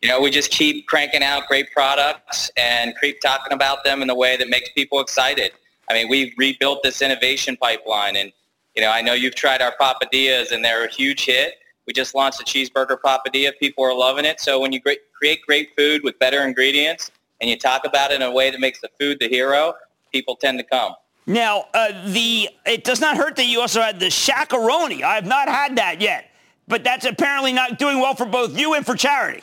You 0.00 0.08
know, 0.08 0.22
we 0.22 0.30
just 0.30 0.50
keep 0.50 0.86
cranking 0.86 1.22
out 1.22 1.46
great 1.46 1.70
products 1.72 2.50
and 2.56 2.94
keep 3.02 3.20
talking 3.20 3.52
about 3.52 3.84
them 3.84 4.00
in 4.00 4.08
a 4.08 4.14
way 4.14 4.38
that 4.38 4.48
makes 4.48 4.70
people 4.70 5.00
excited. 5.00 5.52
I 5.90 5.94
mean, 5.94 6.08
we've 6.08 6.32
rebuilt 6.38 6.84
this 6.84 7.02
innovation 7.02 7.56
pipeline, 7.56 8.14
and 8.14 8.32
you 8.76 8.82
know, 8.82 8.92
I 8.92 9.02
know 9.02 9.12
you've 9.12 9.34
tried 9.34 9.60
our 9.60 9.74
papadias, 9.78 10.52
and 10.52 10.64
they're 10.64 10.84
a 10.84 10.90
huge 10.90 11.24
hit. 11.24 11.54
We 11.86 11.92
just 11.92 12.14
launched 12.14 12.40
a 12.40 12.44
cheeseburger 12.44 12.96
papadia. 13.04 13.50
People 13.58 13.84
are 13.84 13.94
loving 13.94 14.24
it. 14.24 14.40
So 14.40 14.60
when 14.60 14.70
you 14.70 14.80
create 14.80 15.42
great 15.44 15.70
food 15.76 16.04
with 16.04 16.16
better 16.20 16.42
ingredients, 16.42 17.10
and 17.40 17.50
you 17.50 17.58
talk 17.58 17.84
about 17.84 18.12
it 18.12 18.16
in 18.16 18.22
a 18.22 18.30
way 18.30 18.52
that 18.52 18.60
makes 18.60 18.80
the 18.80 18.88
food 19.00 19.18
the 19.18 19.28
hero, 19.28 19.74
people 20.12 20.36
tend 20.36 20.58
to 20.60 20.64
come. 20.64 20.94
Now, 21.26 21.66
uh, 21.74 21.88
the 22.06 22.50
it 22.66 22.84
does 22.84 23.00
not 23.00 23.16
hurt 23.16 23.34
that 23.36 23.46
you 23.46 23.60
also 23.60 23.80
had 23.80 23.98
the 23.98 24.06
Shaq-a-Roni. 24.06 25.02
I 25.02 25.16
have 25.16 25.26
not 25.26 25.48
had 25.48 25.76
that 25.76 26.00
yet, 26.00 26.30
but 26.68 26.84
that's 26.84 27.04
apparently 27.04 27.52
not 27.52 27.80
doing 27.80 27.98
well 27.98 28.14
for 28.14 28.26
both 28.26 28.56
you 28.56 28.74
and 28.74 28.86
for 28.86 28.94
charity. 28.94 29.42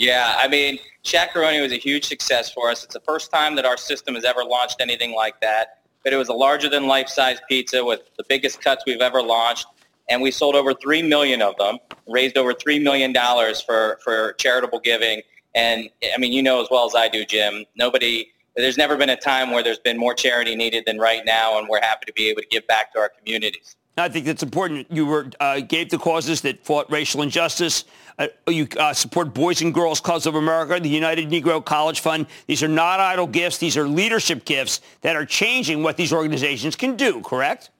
Yeah, 0.00 0.34
I 0.38 0.48
mean, 0.48 0.78
Shaq-a-Roni 1.04 1.60
was 1.60 1.72
a 1.72 1.76
huge 1.76 2.06
success 2.06 2.50
for 2.50 2.70
us. 2.70 2.84
It's 2.84 2.94
the 2.94 3.00
first 3.00 3.30
time 3.30 3.54
that 3.56 3.66
our 3.66 3.76
system 3.76 4.14
has 4.14 4.24
ever 4.24 4.42
launched 4.42 4.76
anything 4.80 5.14
like 5.14 5.38
that. 5.42 5.80
But 6.02 6.14
it 6.14 6.16
was 6.16 6.30
a 6.30 6.32
larger-than-life-size 6.32 7.40
pizza 7.50 7.84
with 7.84 8.00
the 8.16 8.24
biggest 8.26 8.62
cuts 8.62 8.82
we've 8.86 9.02
ever 9.02 9.20
launched. 9.20 9.66
And 10.08 10.22
we 10.22 10.30
sold 10.30 10.54
over 10.54 10.72
3 10.72 11.02
million 11.02 11.42
of 11.42 11.54
them, 11.58 11.76
raised 12.08 12.38
over 12.38 12.54
$3 12.54 12.82
million 12.82 13.14
for, 13.66 13.98
for 14.02 14.32
charitable 14.38 14.80
giving. 14.80 15.20
And, 15.54 15.90
I 16.14 16.16
mean, 16.16 16.32
you 16.32 16.42
know 16.42 16.62
as 16.62 16.68
well 16.70 16.86
as 16.86 16.94
I 16.94 17.10
do, 17.10 17.26
Jim, 17.26 17.66
nobody, 17.76 18.32
there's 18.56 18.78
never 18.78 18.96
been 18.96 19.10
a 19.10 19.16
time 19.16 19.50
where 19.50 19.62
there's 19.62 19.80
been 19.80 19.98
more 19.98 20.14
charity 20.14 20.56
needed 20.56 20.84
than 20.86 20.98
right 20.98 21.26
now, 21.26 21.58
and 21.58 21.68
we're 21.68 21.82
happy 21.82 22.06
to 22.06 22.12
be 22.14 22.30
able 22.30 22.40
to 22.40 22.48
give 22.48 22.66
back 22.66 22.94
to 22.94 23.00
our 23.00 23.10
communities. 23.10 23.76
I 24.00 24.08
think 24.08 24.24
that's 24.24 24.42
important. 24.42 24.86
You 24.90 25.06
were 25.06 25.30
uh, 25.40 25.60
gave 25.60 25.90
the 25.90 25.98
causes 25.98 26.40
that 26.42 26.64
fought 26.64 26.90
racial 26.90 27.22
injustice. 27.22 27.84
Uh, 28.18 28.26
you 28.48 28.68
uh, 28.78 28.92
support 28.92 29.32
Boys 29.34 29.62
and 29.62 29.72
Girls 29.72 30.00
Clubs 30.00 30.26
of 30.26 30.34
America, 30.34 30.78
the 30.80 30.88
United 30.88 31.28
Negro 31.28 31.64
College 31.64 32.00
Fund. 32.00 32.26
These 32.46 32.62
are 32.62 32.68
not 32.68 33.00
idle 33.00 33.26
gifts. 33.26 33.58
These 33.58 33.76
are 33.76 33.88
leadership 33.88 34.44
gifts 34.44 34.80
that 35.02 35.16
are 35.16 35.24
changing 35.24 35.82
what 35.82 35.96
these 35.96 36.12
organizations 36.12 36.76
can 36.76 36.96
do. 36.96 37.20
Correct? 37.22 37.70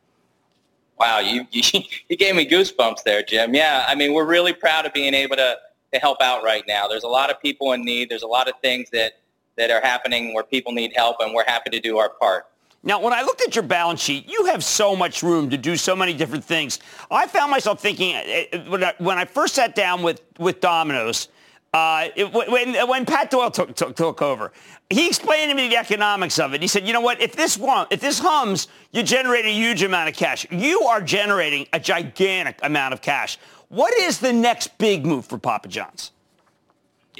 Wow, 0.98 1.20
you, 1.20 1.46
you, 1.50 1.62
you 2.08 2.16
gave 2.16 2.36
me 2.36 2.46
goosebumps 2.46 3.02
there, 3.04 3.22
Jim. 3.22 3.54
Yeah, 3.54 3.84
I 3.88 3.94
mean, 3.94 4.12
we're 4.12 4.26
really 4.26 4.52
proud 4.52 4.86
of 4.86 4.92
being 4.92 5.14
able 5.14 5.36
to, 5.36 5.56
to 5.92 5.98
help 5.98 6.20
out 6.20 6.44
right 6.44 6.64
now. 6.68 6.86
There's 6.86 7.04
a 7.04 7.08
lot 7.08 7.30
of 7.30 7.40
people 7.40 7.72
in 7.72 7.84
need. 7.84 8.10
There's 8.10 8.22
a 8.22 8.28
lot 8.28 8.48
of 8.48 8.54
things 8.60 8.90
that, 8.90 9.14
that 9.56 9.70
are 9.70 9.80
happening 9.80 10.34
where 10.34 10.44
people 10.44 10.72
need 10.72 10.92
help, 10.94 11.16
and 11.20 11.34
we're 11.34 11.46
happy 11.46 11.70
to 11.70 11.80
do 11.80 11.98
our 11.98 12.10
part. 12.10 12.46
Now, 12.82 13.00
when 13.00 13.12
I 13.12 13.22
looked 13.22 13.42
at 13.42 13.54
your 13.54 13.64
balance 13.64 14.00
sheet, 14.00 14.26
you 14.26 14.46
have 14.46 14.64
so 14.64 14.96
much 14.96 15.22
room 15.22 15.50
to 15.50 15.58
do 15.58 15.76
so 15.76 15.94
many 15.94 16.14
different 16.14 16.44
things. 16.44 16.78
I 17.10 17.26
found 17.26 17.50
myself 17.50 17.80
thinking 17.80 18.14
eh, 18.14 18.46
eh, 18.52 18.68
when 18.68 18.82
I, 18.82 18.94
when 18.98 19.18
I 19.18 19.26
first 19.26 19.54
sat 19.54 19.74
down 19.74 20.02
with, 20.02 20.22
with 20.38 20.60
Domino's, 20.60 21.28
uh, 21.74 22.08
it, 22.16 22.32
when, 22.32 22.74
when 22.88 23.04
Pat 23.04 23.30
Doyle 23.30 23.50
took, 23.50 23.76
took, 23.76 23.94
took, 23.94 24.22
over, 24.22 24.50
he 24.88 25.06
explained 25.06 25.50
to 25.50 25.56
me 25.56 25.68
the 25.68 25.76
economics 25.76 26.38
of 26.38 26.54
it. 26.54 26.62
He 26.62 26.68
said, 26.68 26.86
you 26.86 26.92
know 26.92 27.02
what, 27.02 27.20
if 27.20 27.36
this, 27.36 27.58
one, 27.58 27.86
if 27.90 28.00
this 28.00 28.18
hums, 28.18 28.66
you 28.92 29.02
generate 29.02 29.44
a 29.44 29.52
huge 29.52 29.82
amount 29.82 30.08
of 30.08 30.16
cash. 30.16 30.46
You 30.50 30.80
are 30.82 31.02
generating 31.02 31.68
a 31.72 31.78
gigantic 31.78 32.58
amount 32.62 32.94
of 32.94 33.02
cash. 33.02 33.38
What 33.68 33.94
is 33.98 34.18
the 34.18 34.32
next 34.32 34.78
big 34.78 35.04
move 35.04 35.26
for 35.26 35.38
Papa 35.38 35.68
John's? 35.68 36.12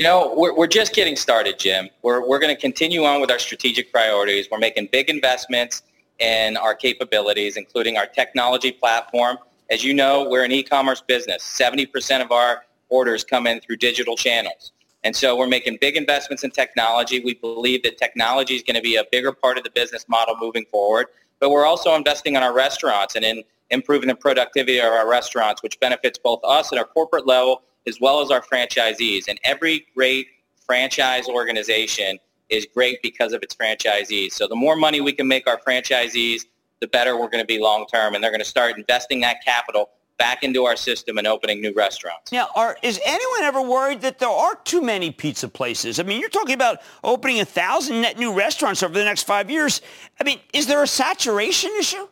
You 0.01 0.07
know, 0.07 0.33
we're, 0.35 0.57
we're 0.57 0.67
just 0.67 0.95
getting 0.95 1.15
started, 1.15 1.59
Jim. 1.59 1.91
We're, 2.01 2.27
we're 2.27 2.39
going 2.39 2.57
to 2.57 2.59
continue 2.59 3.05
on 3.05 3.21
with 3.21 3.31
our 3.31 3.39
strategic 3.39 3.93
priorities. 3.93 4.49
We're 4.51 4.57
making 4.57 4.89
big 4.91 5.11
investments 5.11 5.83
in 6.19 6.57
our 6.57 6.75
capabilities, 6.75 7.59
including 7.59 7.99
our 7.99 8.07
technology 8.07 8.73
platform 8.73 9.37
As 9.69 9.85
you 9.85 9.93
know, 9.93 10.27
we're 10.27 10.43
an 10.43 10.53
e-commerce 10.53 11.03
business. 11.03 11.43
70% 11.45 12.25
of 12.25 12.33
our 12.33 12.65
orders 12.89 13.25
come 13.25 13.47
in 13.47 13.61
through 13.61 13.77
digital 13.77 14.17
channels. 14.17 14.73
And 15.05 15.15
so 15.15 15.37
we're 15.37 15.47
making 15.47 15.77
big 15.83 15.99
investments 15.99 16.45
in 16.45 16.51
technology. 16.51 17.21
We 17.23 17.35
believe 17.35 17.83
that 17.83 17.99
technology 17.99 18.55
is 18.55 18.63
going 18.63 18.77
to 18.77 18.83
be 18.83 18.97
a 18.97 19.05
bigger 19.13 19.33
part 19.33 19.59
of 19.59 19.65
the 19.65 19.71
business 19.71 20.09
model 20.09 20.35
moving 20.41 20.65
forward. 20.71 21.09
But 21.41 21.51
we're 21.51 21.67
also 21.67 21.95
investing 21.95 22.37
in 22.37 22.43
our 22.43 22.55
restaurants 22.55 23.17
and 23.17 23.25
in 23.27 23.43
improving 23.69 24.09
the 24.09 24.15
productivity 24.15 24.79
of 24.79 24.87
our 24.87 25.07
restaurants, 25.07 25.63
which 25.63 25.79
benefits 25.79 26.19
both 26.19 26.41
us 26.43 26.73
at 26.73 26.79
our 26.79 26.87
corporate 26.87 27.27
level 27.27 27.61
as 27.87 27.99
well 28.01 28.21
as 28.21 28.31
our 28.31 28.43
franchisees. 28.43 29.25
And 29.29 29.39
every 29.45 29.87
great 29.95 30.27
franchise 30.67 31.29
organization 31.29 32.19
is 32.49 32.67
great 32.75 33.01
because 33.03 33.33
of 33.33 33.43
its 33.43 33.55
franchisees. 33.55 34.33
So 34.33 34.47
the 34.47 34.57
more 34.57 34.77
money 34.77 35.01
we 35.01 35.13
can 35.13 35.29
make 35.29 35.47
our 35.49 35.59
franchisees, 35.59 36.43
the 36.81 36.89
better 36.89 37.17
we're 37.17 37.29
going 37.29 37.43
to 37.43 37.47
be 37.47 37.59
long 37.59 37.87
term. 37.87 38.15
And 38.15 38.23
they're 38.23 38.31
going 38.31 38.41
to 38.41 38.45
start 38.45 38.77
investing 38.77 39.21
that 39.21 39.45
capital 39.45 39.91
back 40.21 40.43
into 40.43 40.67
our 40.67 40.77
system 40.77 41.17
and 41.17 41.27
opening 41.27 41.63
new 41.63 41.73
restaurants. 41.75 42.31
Now, 42.31 42.49
are, 42.55 42.77
is 42.83 43.01
anyone 43.07 43.43
ever 43.43 43.63
worried 43.63 44.03
that 44.03 44.19
there 44.19 44.29
are 44.29 44.55
too 44.65 44.83
many 44.83 45.11
pizza 45.11 45.49
places? 45.49 45.99
I 45.99 46.03
mean, 46.03 46.21
you're 46.21 46.29
talking 46.29 46.55
about 46.55 46.83
opening 47.03 47.41
a 47.41 47.45
thousand 47.45 48.03
net 48.03 48.19
new 48.19 48.35
restaurants 48.35 48.83
over 48.83 48.93
the 48.93 49.05
next 49.05 49.23
five 49.23 49.51
years. 49.51 49.81
I 50.21 50.25
mean, 50.25 50.39
is 50.53 50.67
there 50.67 50.83
a 50.83 50.87
saturation 50.87 51.71
issue? 51.79 52.07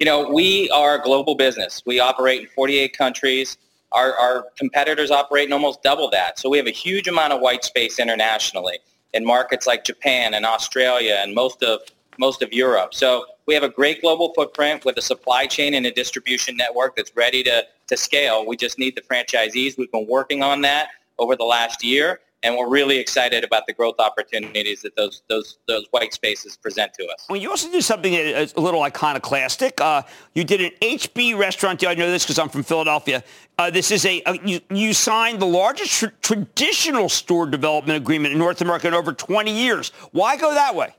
You 0.00 0.06
know, 0.06 0.28
we 0.28 0.68
are 0.70 0.98
a 0.98 1.02
global 1.02 1.36
business. 1.36 1.82
We 1.86 2.00
operate 2.00 2.40
in 2.40 2.48
48 2.48 2.98
countries. 2.98 3.56
Our, 3.94 4.14
our 4.14 4.46
competitors 4.58 5.10
operate 5.10 5.46
in 5.46 5.52
almost 5.52 5.82
double 5.82 6.10
that. 6.10 6.38
So 6.38 6.48
we 6.48 6.58
have 6.58 6.66
a 6.66 6.70
huge 6.72 7.08
amount 7.08 7.32
of 7.32 7.40
white 7.40 7.64
space 7.64 7.98
internationally 7.98 8.78
in 9.12 9.24
markets 9.24 9.66
like 9.66 9.84
Japan 9.84 10.34
and 10.34 10.44
Australia 10.46 11.20
and 11.22 11.34
most 11.34 11.62
of 11.62 11.80
most 12.18 12.42
of 12.42 12.52
Europe. 12.52 12.94
So 12.94 13.24
we 13.46 13.54
have 13.54 13.62
a 13.62 13.68
great 13.68 14.02
global 14.02 14.32
footprint 14.34 14.84
with 14.84 14.96
a 14.98 15.02
supply 15.02 15.46
chain 15.46 15.74
and 15.74 15.86
a 15.86 15.90
distribution 15.90 16.56
network 16.56 16.94
that's 16.94 17.14
ready 17.16 17.42
to, 17.44 17.64
to 17.88 17.96
scale. 17.96 18.46
We 18.46 18.56
just 18.56 18.78
need 18.78 18.94
the 18.96 19.00
franchisees. 19.00 19.78
We've 19.78 19.90
been 19.90 20.06
working 20.06 20.42
on 20.42 20.60
that 20.62 20.88
over 21.18 21.36
the 21.36 21.44
last 21.44 21.82
year, 21.82 22.20
and 22.42 22.56
we're 22.56 22.68
really 22.68 22.98
excited 22.98 23.44
about 23.44 23.66
the 23.66 23.72
growth 23.72 23.96
opportunities 23.98 24.82
that 24.82 24.96
those 24.96 25.22
those 25.28 25.58
those 25.68 25.86
white 25.90 26.12
spaces 26.12 26.56
present 26.56 26.92
to 26.94 27.06
us. 27.06 27.26
Well, 27.28 27.40
you 27.40 27.50
also 27.50 27.70
do 27.70 27.80
something 27.80 28.14
a 28.14 28.46
little 28.56 28.82
iconoclastic. 28.82 29.80
Uh, 29.80 30.02
you 30.34 30.44
did 30.44 30.60
an 30.60 30.70
HB 30.80 31.38
restaurant 31.38 31.78
deal. 31.78 31.90
I 31.90 31.94
know 31.94 32.10
this 32.10 32.24
because 32.24 32.38
I'm 32.38 32.48
from 32.48 32.62
Philadelphia. 32.62 33.22
Uh, 33.58 33.70
this 33.70 33.90
is 33.90 34.04
a, 34.04 34.22
a, 34.26 34.38
you, 34.44 34.60
you 34.70 34.92
signed 34.92 35.40
the 35.40 35.46
largest 35.46 35.92
tr- 35.92 36.06
traditional 36.22 37.08
store 37.08 37.46
development 37.46 37.96
agreement 37.96 38.32
in 38.32 38.38
North 38.38 38.60
America 38.60 38.88
in 38.88 38.94
over 38.94 39.12
20 39.12 39.52
years. 39.52 39.90
Why 40.10 40.36
go 40.36 40.52
that 40.54 40.74
way? 40.74 40.94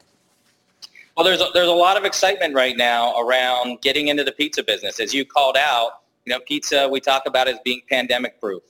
Well, 1.18 1.26
there's 1.26 1.42
a, 1.42 1.48
there's 1.54 1.68
a 1.68 1.72
lot 1.72 1.98
of 1.98 2.06
excitement 2.06 2.56
right 2.56 2.78
now 2.78 3.20
around 3.20 3.82
getting 3.82 4.08
into 4.08 4.24
the 4.24 4.32
pizza 4.32 4.64
business. 4.64 5.00
As 5.00 5.14
you 5.14 5.26
called 5.26 5.58
out, 5.58 6.02
you 6.26 6.32
know, 6.32 6.40
pizza 6.40 6.88
we 6.88 7.00
talk 7.00 7.24
about 7.26 7.48
as 7.48 7.58
being 7.64 7.82
pandemic 7.90 8.40
proof. 8.40 8.64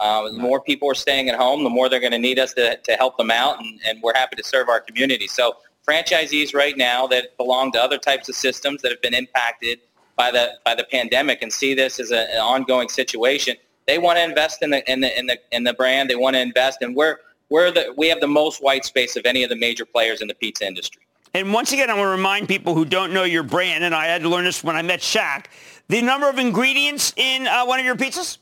Uh, 0.00 0.24
the 0.30 0.38
more 0.38 0.60
people 0.60 0.90
are 0.90 0.94
staying 0.94 1.28
at 1.28 1.36
home, 1.36 1.62
the 1.62 1.70
more 1.70 1.88
they're 1.88 2.00
going 2.00 2.10
to 2.10 2.18
need 2.18 2.38
us 2.38 2.54
to, 2.54 2.76
to 2.78 2.92
help 2.92 3.16
them 3.18 3.30
out, 3.30 3.60
and, 3.60 3.78
and 3.86 4.02
we're 4.02 4.14
happy 4.14 4.34
to 4.34 4.42
serve 4.42 4.68
our 4.68 4.80
community. 4.80 5.26
So 5.26 5.56
franchisees 5.86 6.54
right 6.54 6.76
now 6.76 7.06
that 7.08 7.36
belong 7.36 7.70
to 7.72 7.82
other 7.82 7.98
types 7.98 8.28
of 8.28 8.34
systems 8.34 8.80
that 8.82 8.90
have 8.90 9.02
been 9.02 9.14
impacted 9.14 9.80
by 10.16 10.30
the 10.30 10.52
by 10.64 10.74
the 10.74 10.84
pandemic 10.84 11.42
and 11.42 11.52
see 11.52 11.74
this 11.74 12.00
as 12.00 12.10
a, 12.10 12.32
an 12.34 12.40
ongoing 12.40 12.88
situation, 12.88 13.56
they 13.86 13.98
want 13.98 14.18
to 14.18 14.24
invest 14.24 14.62
in 14.62 14.70
the 14.70 14.90
in 14.90 15.00
the 15.00 15.18
in 15.18 15.26
the 15.26 15.38
in 15.52 15.64
the 15.64 15.74
brand. 15.74 16.08
They 16.10 16.16
want 16.16 16.34
to 16.34 16.40
invest, 16.40 16.82
and 16.82 16.96
we're 16.96 17.16
we're 17.48 17.70
the 17.70 17.92
we 17.96 18.08
have 18.08 18.20
the 18.20 18.26
most 18.26 18.62
white 18.62 18.84
space 18.84 19.16
of 19.16 19.26
any 19.26 19.42
of 19.42 19.50
the 19.50 19.56
major 19.56 19.84
players 19.84 20.20
in 20.22 20.28
the 20.28 20.34
pizza 20.34 20.66
industry. 20.66 21.02
And 21.32 21.52
once 21.52 21.72
again, 21.72 21.90
I 21.90 21.94
want 21.94 22.06
to 22.06 22.10
remind 22.10 22.48
people 22.48 22.74
who 22.74 22.84
don't 22.84 23.12
know 23.12 23.24
your 23.24 23.44
brand, 23.44 23.84
and 23.84 23.94
I 23.94 24.06
had 24.06 24.22
to 24.22 24.28
learn 24.28 24.44
this 24.44 24.64
when 24.64 24.76
I 24.76 24.82
met 24.82 25.00
Shaq, 25.00 25.46
the 25.88 26.02
number 26.02 26.28
of 26.28 26.38
ingredients 26.38 27.12
in 27.16 27.46
uh, 27.46 27.64
one 27.64 27.78
of 27.78 27.84
your 27.84 27.96
pizzas? 27.96 28.38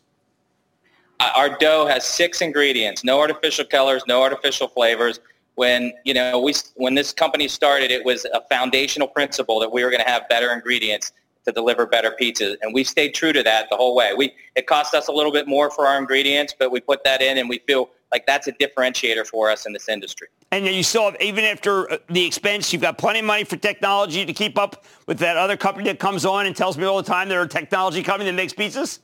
Uh, 1.20 1.30
our 1.34 1.56
dough 1.58 1.86
has 1.86 2.04
six 2.04 2.40
ingredients, 2.40 3.02
no 3.02 3.20
artificial 3.20 3.64
colors, 3.64 4.02
no 4.06 4.22
artificial 4.22 4.68
flavors. 4.68 5.20
When, 5.56 5.92
you 6.04 6.14
know, 6.14 6.38
we, 6.38 6.54
when 6.76 6.94
this 6.94 7.12
company 7.12 7.48
started, 7.48 7.90
it 7.90 8.04
was 8.04 8.24
a 8.26 8.40
foundational 8.48 9.08
principle 9.08 9.58
that 9.58 9.72
we 9.72 9.82
were 9.82 9.90
going 9.90 10.04
to 10.04 10.08
have 10.08 10.28
better 10.28 10.52
ingredients 10.52 11.12
to 11.44 11.50
deliver 11.50 11.86
better 11.86 12.14
pizzas. 12.20 12.56
And 12.62 12.72
we 12.72 12.84
stayed 12.84 13.14
true 13.14 13.32
to 13.32 13.42
that 13.42 13.68
the 13.68 13.76
whole 13.76 13.96
way. 13.96 14.12
We, 14.16 14.32
it 14.54 14.68
cost 14.68 14.94
us 14.94 15.08
a 15.08 15.12
little 15.12 15.32
bit 15.32 15.48
more 15.48 15.70
for 15.70 15.86
our 15.88 15.98
ingredients, 15.98 16.54
but 16.56 16.70
we 16.70 16.78
put 16.80 17.02
that 17.02 17.20
in 17.20 17.38
and 17.38 17.48
we 17.48 17.58
feel 17.66 17.90
like 18.12 18.24
that's 18.24 18.46
a 18.46 18.52
differentiator 18.52 19.26
for 19.26 19.50
us 19.50 19.66
in 19.66 19.72
this 19.72 19.88
industry. 19.88 20.28
And 20.52 20.64
you 20.66 20.84
still 20.84 21.10
have, 21.10 21.20
even 21.20 21.44
after 21.44 21.90
uh, 21.90 21.98
the 22.08 22.24
expense, 22.24 22.72
you've 22.72 22.82
got 22.82 22.96
plenty 22.96 23.18
of 23.18 23.24
money 23.24 23.42
for 23.42 23.56
technology 23.56 24.24
to 24.24 24.32
keep 24.32 24.56
up 24.56 24.84
with 25.06 25.18
that 25.18 25.36
other 25.36 25.56
company 25.56 25.84
that 25.86 25.98
comes 25.98 26.24
on 26.24 26.46
and 26.46 26.54
tells 26.54 26.78
me 26.78 26.84
all 26.84 26.96
the 26.96 27.02
time 27.02 27.28
they're 27.28 27.42
a 27.42 27.48
technology 27.48 28.02
company 28.04 28.30
that 28.30 28.36
makes 28.36 28.52
pizzas? 28.52 29.00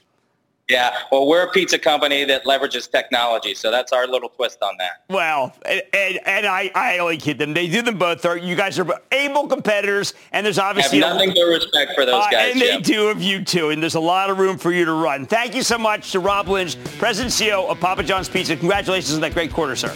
Yeah, 0.68 0.96
well, 1.12 1.26
we're 1.26 1.42
a 1.42 1.50
pizza 1.50 1.78
company 1.78 2.24
that 2.24 2.44
leverages 2.44 2.90
technology, 2.90 3.54
so 3.54 3.70
that's 3.70 3.92
our 3.92 4.06
little 4.06 4.30
twist 4.30 4.62
on 4.62 4.74
that. 4.78 5.02
Well, 5.10 5.54
and, 5.66 5.82
and, 5.92 6.20
and 6.24 6.46
I, 6.46 6.70
I 6.74 6.98
only 6.98 7.18
kid 7.18 7.36
them. 7.36 7.52
They 7.52 7.68
do 7.68 7.82
them 7.82 7.98
both. 7.98 8.24
You 8.24 8.56
guys 8.56 8.78
are 8.78 9.00
able 9.12 9.46
competitors, 9.46 10.14
and 10.32 10.46
there's 10.46 10.58
obviously 10.58 11.02
I 11.02 11.08
have 11.08 11.16
nothing 11.16 11.34
but 11.34 11.42
respect 11.42 11.92
for 11.94 12.06
those 12.06 12.24
guys. 12.30 12.34
Uh, 12.34 12.50
and 12.52 12.58
Jim. 12.58 12.76
they 12.76 12.80
do 12.80 13.08
of 13.08 13.20
you 13.20 13.44
too, 13.44 13.68
and 13.70 13.82
there's 13.82 13.94
a 13.94 14.00
lot 14.00 14.30
of 14.30 14.38
room 14.38 14.56
for 14.56 14.72
you 14.72 14.86
to 14.86 14.92
run. 14.92 15.26
Thank 15.26 15.54
you 15.54 15.62
so 15.62 15.76
much 15.76 16.12
to 16.12 16.20
Rob 16.20 16.48
Lynch, 16.48 16.82
President 16.96 17.34
CEO 17.34 17.68
of 17.68 17.78
Papa 17.78 18.02
John's 18.02 18.30
Pizza. 18.30 18.56
Congratulations 18.56 19.14
on 19.14 19.20
that 19.20 19.34
great 19.34 19.52
quarter, 19.52 19.76
sir. 19.76 19.94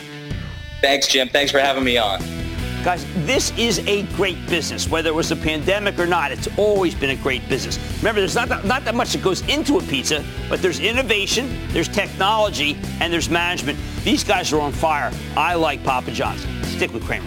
Thanks, 0.83 1.09
Jim. 1.09 1.31
Thanks 1.31 1.50
for 1.50 1.61
having 1.61 1.83
me 1.83 1.96
on. 1.96 2.20
Guys, 2.85 3.05
this 3.27 3.51
is 3.59 3.81
a 3.88 4.05
great 4.14 4.38
business. 4.49 4.88
Whether 4.88 5.11
it 5.11 5.14
was 5.14 5.33
a 5.33 5.37
pandemic 5.37 5.99
or 5.99 6.07
not, 6.07 6.31
it's 6.31 6.49
always 6.57 6.95
been 6.95 7.11
a 7.11 7.17
great 7.17 7.47
business. 7.49 7.77
Remember, 7.99 8.21
there's 8.21 8.37
not 8.37 8.49
that, 8.51 8.64
not 8.64 8.85
that 8.85 8.95
much 8.95 9.12
that 9.14 9.23
goes 9.23 9.47
into 9.49 9.79
a 9.79 9.83
pizza, 9.83 10.25
but 10.49 10.62
there's 10.62 10.79
innovation, 10.79 11.59
there's 11.73 11.88
technology, 11.88 12.79
and 13.01 13.12
there's 13.12 13.29
management. 13.29 13.79
These 14.05 14.23
guys 14.23 14.53
are 14.53 14.61
on 14.61 14.73
fire. 14.73 15.12
I 15.37 15.57
like 15.57 15.83
Papa 15.83 16.12
John's. 16.12 16.47
Stick 16.69 16.93
with 16.95 17.05
Cramer. 17.05 17.27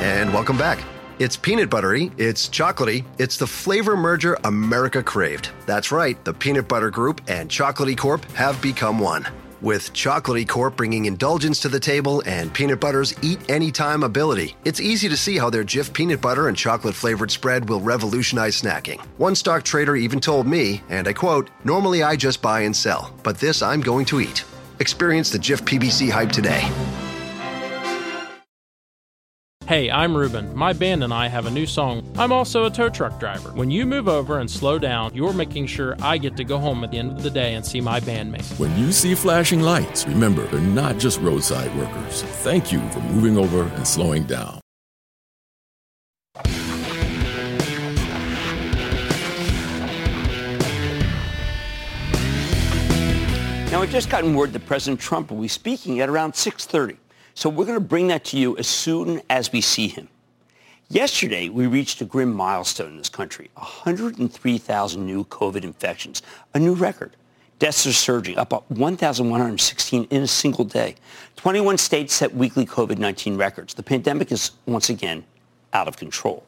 And 0.00 0.32
welcome 0.34 0.58
back. 0.58 0.84
It's 1.18 1.36
peanut 1.36 1.70
buttery, 1.70 2.12
it's 2.18 2.48
chocolatey, 2.48 3.04
it's 3.18 3.38
the 3.38 3.46
flavor 3.46 3.96
merger 3.96 4.38
America 4.44 5.02
craved. 5.02 5.50
That's 5.66 5.90
right, 5.90 6.22
the 6.24 6.32
Peanut 6.32 6.68
Butter 6.68 6.90
Group 6.90 7.22
and 7.26 7.50
Chocolatey 7.50 7.96
Corp 7.96 8.24
have 8.32 8.60
become 8.62 9.00
one. 9.00 9.26
With 9.60 9.92
Chocolatey 9.92 10.48
Corp 10.48 10.76
bringing 10.76 11.06
indulgence 11.06 11.58
to 11.60 11.68
the 11.68 11.80
table 11.80 12.22
and 12.26 12.54
Peanut 12.54 12.78
Butter's 12.78 13.12
eat 13.24 13.40
anytime 13.50 14.04
ability, 14.04 14.56
it's 14.64 14.80
easy 14.80 15.08
to 15.08 15.16
see 15.16 15.36
how 15.36 15.50
their 15.50 15.64
Jif 15.64 15.92
peanut 15.92 16.20
butter 16.20 16.46
and 16.46 16.56
chocolate 16.56 16.94
flavored 16.94 17.32
spread 17.32 17.68
will 17.68 17.80
revolutionize 17.80 18.60
snacking. 18.60 19.00
One 19.16 19.34
stock 19.34 19.64
trader 19.64 19.96
even 19.96 20.20
told 20.20 20.46
me, 20.46 20.80
and 20.90 21.08
I 21.08 21.12
quote, 21.12 21.50
Normally 21.64 22.04
I 22.04 22.14
just 22.14 22.40
buy 22.40 22.60
and 22.60 22.76
sell, 22.76 23.12
but 23.24 23.38
this 23.38 23.60
I'm 23.60 23.80
going 23.80 24.04
to 24.06 24.20
eat. 24.20 24.44
Experience 24.78 25.30
the 25.30 25.38
Jif 25.38 25.62
PBC 25.62 26.08
hype 26.08 26.30
today. 26.30 26.62
Hey, 29.68 29.90
I'm 29.90 30.16
Ruben. 30.16 30.56
My 30.56 30.72
band 30.72 31.04
and 31.04 31.12
I 31.12 31.28
have 31.28 31.44
a 31.44 31.50
new 31.50 31.66
song. 31.66 32.02
I'm 32.16 32.32
also 32.32 32.64
a 32.64 32.70
tow 32.70 32.88
truck 32.88 33.20
driver. 33.20 33.50
When 33.50 33.70
you 33.70 33.84
move 33.84 34.08
over 34.08 34.38
and 34.38 34.50
slow 34.50 34.78
down, 34.78 35.14
you're 35.14 35.34
making 35.34 35.66
sure 35.66 35.94
I 36.00 36.16
get 36.16 36.38
to 36.38 36.44
go 36.44 36.56
home 36.56 36.82
at 36.84 36.90
the 36.90 36.96
end 36.96 37.10
of 37.10 37.22
the 37.22 37.28
day 37.28 37.52
and 37.52 37.62
see 37.62 37.82
my 37.82 38.00
bandmates. 38.00 38.58
When 38.58 38.74
you 38.78 38.92
see 38.92 39.14
flashing 39.14 39.60
lights, 39.60 40.06
remember 40.08 40.46
they're 40.46 40.58
not 40.58 40.96
just 40.96 41.20
roadside 41.20 41.76
workers. 41.76 42.22
Thank 42.22 42.72
you 42.72 42.80
for 42.88 43.00
moving 43.00 43.36
over 43.36 43.64
and 43.64 43.86
slowing 43.86 44.24
down. 44.24 44.58
Now, 53.70 53.82
we've 53.82 53.90
just 53.90 54.08
gotten 54.08 54.34
word 54.34 54.54
that 54.54 54.64
President 54.64 54.98
Trump 54.98 55.30
will 55.30 55.42
be 55.42 55.48
speaking 55.48 56.00
at 56.00 56.08
around 56.08 56.34
630. 56.34 56.98
So 57.38 57.48
we're 57.48 57.66
going 57.66 57.78
to 57.78 57.80
bring 57.80 58.08
that 58.08 58.24
to 58.24 58.36
you 58.36 58.58
as 58.58 58.66
soon 58.66 59.22
as 59.30 59.52
we 59.52 59.60
see 59.60 59.86
him. 59.86 60.08
Yesterday, 60.88 61.48
we 61.48 61.68
reached 61.68 62.00
a 62.00 62.04
grim 62.04 62.32
milestone 62.32 62.88
in 62.88 62.96
this 62.96 63.08
country, 63.08 63.48
103,000 63.54 65.06
new 65.06 65.22
COVID 65.26 65.62
infections, 65.62 66.20
a 66.54 66.58
new 66.58 66.74
record. 66.74 67.12
Deaths 67.60 67.86
are 67.86 67.92
surging, 67.92 68.36
up 68.38 68.68
1,116 68.72 70.08
in 70.10 70.22
a 70.22 70.26
single 70.26 70.64
day. 70.64 70.96
21 71.36 71.78
states 71.78 72.12
set 72.12 72.34
weekly 72.34 72.66
COVID-19 72.66 73.38
records. 73.38 73.72
The 73.72 73.84
pandemic 73.84 74.32
is 74.32 74.50
once 74.66 74.90
again 74.90 75.22
out 75.72 75.86
of 75.86 75.96
control. 75.96 76.44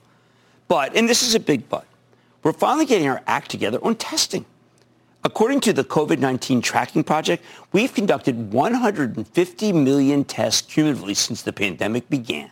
But, 0.67 0.97
and 0.97 1.09
this 1.09 1.23
is 1.23 1.37
a 1.37 1.41
big 1.41 1.69
but, 1.69 1.87
we're 2.43 2.53
finally 2.53 2.85
getting 2.85 3.07
our 3.07 3.23
act 3.29 3.49
together 3.49 3.79
on 3.85 3.95
testing. 3.95 4.45
According 5.23 5.61
to 5.61 5.73
the 5.75 5.85
COVID-19 5.85 6.63
tracking 6.63 7.05
project, 7.05 7.45
we've 7.73 7.93
conducted 7.93 8.53
150 8.53 9.73
million 9.73 10.25
tests 10.25 10.63
cumulatively 10.63 11.13
since 11.13 11.43
the 11.43 11.53
pandemic 11.53 12.09
began. 12.09 12.51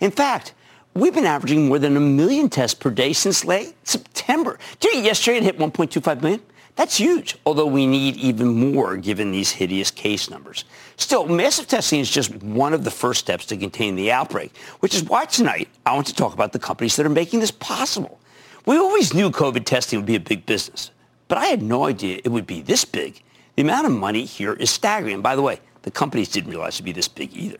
In 0.00 0.10
fact, 0.10 0.54
we've 0.94 1.14
been 1.14 1.24
averaging 1.24 1.68
more 1.68 1.78
than 1.78 1.96
a 1.96 2.00
million 2.00 2.48
tests 2.48 2.74
per 2.74 2.90
day 2.90 3.12
since 3.12 3.44
late 3.44 3.74
September. 3.86 4.58
Did 4.80 5.04
yesterday 5.04 5.38
it 5.38 5.44
hit 5.44 5.58
1.25 5.58 6.20
million? 6.20 6.40
That's 6.76 6.96
huge, 6.96 7.36
although 7.46 7.66
we 7.66 7.86
need 7.86 8.16
even 8.16 8.48
more 8.48 8.96
given 8.96 9.30
these 9.30 9.52
hideous 9.52 9.92
case 9.92 10.28
numbers. 10.28 10.64
Still, 10.96 11.26
massive 11.26 11.68
testing 11.68 12.00
is 12.00 12.10
just 12.10 12.34
one 12.42 12.74
of 12.74 12.82
the 12.82 12.90
first 12.90 13.20
steps 13.20 13.46
to 13.46 13.56
contain 13.56 13.94
the 13.94 14.10
outbreak, 14.10 14.56
which 14.80 14.96
is 14.96 15.04
why 15.04 15.26
tonight 15.26 15.68
I 15.86 15.94
want 15.94 16.08
to 16.08 16.14
talk 16.14 16.34
about 16.34 16.52
the 16.52 16.58
companies 16.58 16.96
that 16.96 17.06
are 17.06 17.10
making 17.10 17.38
this 17.38 17.52
possible. 17.52 18.18
We 18.66 18.76
always 18.76 19.14
knew 19.14 19.30
COVID 19.30 19.64
testing 19.64 20.00
would 20.00 20.06
be 20.06 20.16
a 20.16 20.20
big 20.20 20.46
business, 20.46 20.90
but 21.28 21.38
I 21.38 21.46
had 21.46 21.62
no 21.62 21.84
idea 21.84 22.20
it 22.22 22.28
would 22.30 22.46
be 22.46 22.62
this 22.62 22.84
big. 22.84 23.20
The 23.56 23.62
amount 23.62 23.86
of 23.86 23.92
money 23.92 24.24
here 24.24 24.54
is 24.54 24.70
staggering. 24.70 25.14
And 25.14 25.22
by 25.22 25.36
the 25.36 25.42
way, 25.42 25.60
the 25.82 25.90
companies 25.90 26.28
didn't 26.28 26.50
realize 26.50 26.74
it 26.74 26.82
would 26.82 26.86
be 26.86 26.92
this 26.92 27.08
big 27.08 27.34
either. 27.34 27.58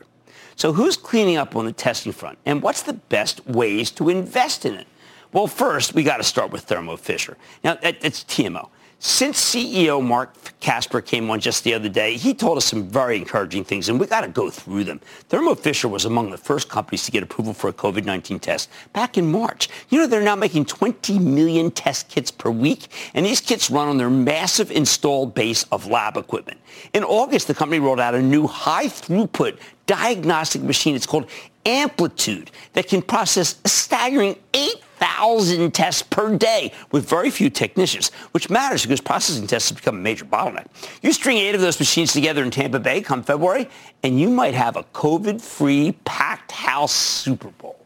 So 0.55 0.73
who's 0.73 0.97
cleaning 0.97 1.37
up 1.37 1.55
on 1.55 1.65
the 1.65 1.71
testing 1.71 2.11
front? 2.11 2.37
And 2.45 2.61
what's 2.61 2.81
the 2.81 2.93
best 2.93 3.45
ways 3.45 3.91
to 3.91 4.09
invest 4.09 4.65
in 4.65 4.75
it? 4.75 4.87
Well, 5.33 5.47
first, 5.47 5.93
we 5.93 6.03
got 6.03 6.17
to 6.17 6.23
start 6.23 6.51
with 6.51 6.63
Thermo 6.63 6.95
Fisher. 6.95 7.37
Now, 7.63 7.77
it's 7.81 8.23
TMO. 8.23 8.69
Since 8.99 9.53
CEO 9.53 10.03
Marc 10.03 10.59
Casper 10.61 11.01
came 11.01 11.29
on 11.29 11.39
just 11.39 11.63
the 11.63 11.73
other 11.73 11.89
day, 11.89 12.15
he 12.15 12.33
told 12.33 12.57
us 12.57 12.65
some 12.65 12.87
very 12.87 13.17
encouraging 13.17 13.63
things, 13.63 13.89
and 13.89 13.99
we 13.99 14.07
got 14.07 14.21
to 14.21 14.29
go 14.29 14.49
through 14.49 14.85
them. 14.85 14.99
Thermo 15.29 15.53
Fisher 15.53 15.87
was 15.87 16.05
among 16.05 16.31
the 16.31 16.37
first 16.37 16.69
companies 16.69 17.05
to 17.05 17.11
get 17.11 17.21
approval 17.21 17.53
for 17.53 17.67
a 17.67 17.73
COVID-19 17.73 18.39
test 18.39 18.69
back 18.93 19.17
in 19.17 19.29
March. 19.31 19.69
You 19.89 19.99
know, 19.99 20.07
they're 20.07 20.21
now 20.21 20.35
making 20.35 20.65
20 20.65 21.19
million 21.19 21.71
test 21.71 22.07
kits 22.07 22.31
per 22.31 22.49
week, 22.49 22.87
and 23.13 23.25
these 23.25 23.41
kits 23.41 23.69
run 23.69 23.89
on 23.89 23.97
their 23.97 24.09
massive 24.09 24.71
installed 24.71 25.35
base 25.35 25.63
of 25.71 25.87
lab 25.87 26.17
equipment. 26.17 26.59
In 26.93 27.03
August, 27.03 27.47
the 27.47 27.53
company 27.53 27.79
rolled 27.79 27.99
out 27.99 28.15
a 28.15 28.21
new 28.21 28.47
high-throughput 28.47 29.59
diagnostic 29.85 30.61
machine. 30.61 30.95
It's 30.95 31.05
called 31.05 31.29
Amplitude 31.65 32.51
that 32.73 32.87
can 32.87 33.01
process 33.01 33.59
a 33.65 33.69
staggering 33.69 34.35
8,000 34.53 35.73
tests 35.73 36.03
per 36.03 36.37
day 36.37 36.71
with 36.91 37.09
very 37.09 37.31
few 37.31 37.49
technicians, 37.49 38.09
which 38.31 38.49
matters 38.49 38.83
because 38.83 39.01
processing 39.01 39.47
tests 39.47 39.69
have 39.69 39.77
become 39.77 39.95
a 39.95 40.01
major 40.01 40.25
bottleneck. 40.25 40.67
You 41.01 41.11
string 41.11 41.37
eight 41.37 41.55
of 41.55 41.61
those 41.61 41.79
machines 41.79 42.13
together 42.13 42.43
in 42.43 42.51
Tampa 42.51 42.79
Bay 42.79 43.01
come 43.01 43.23
February, 43.23 43.67
and 44.03 44.19
you 44.19 44.29
might 44.29 44.53
have 44.53 44.75
a 44.75 44.83
COVID-free 44.83 45.93
packed 46.05 46.51
house 46.51 46.93
Super 46.93 47.49
Bowl. 47.49 47.84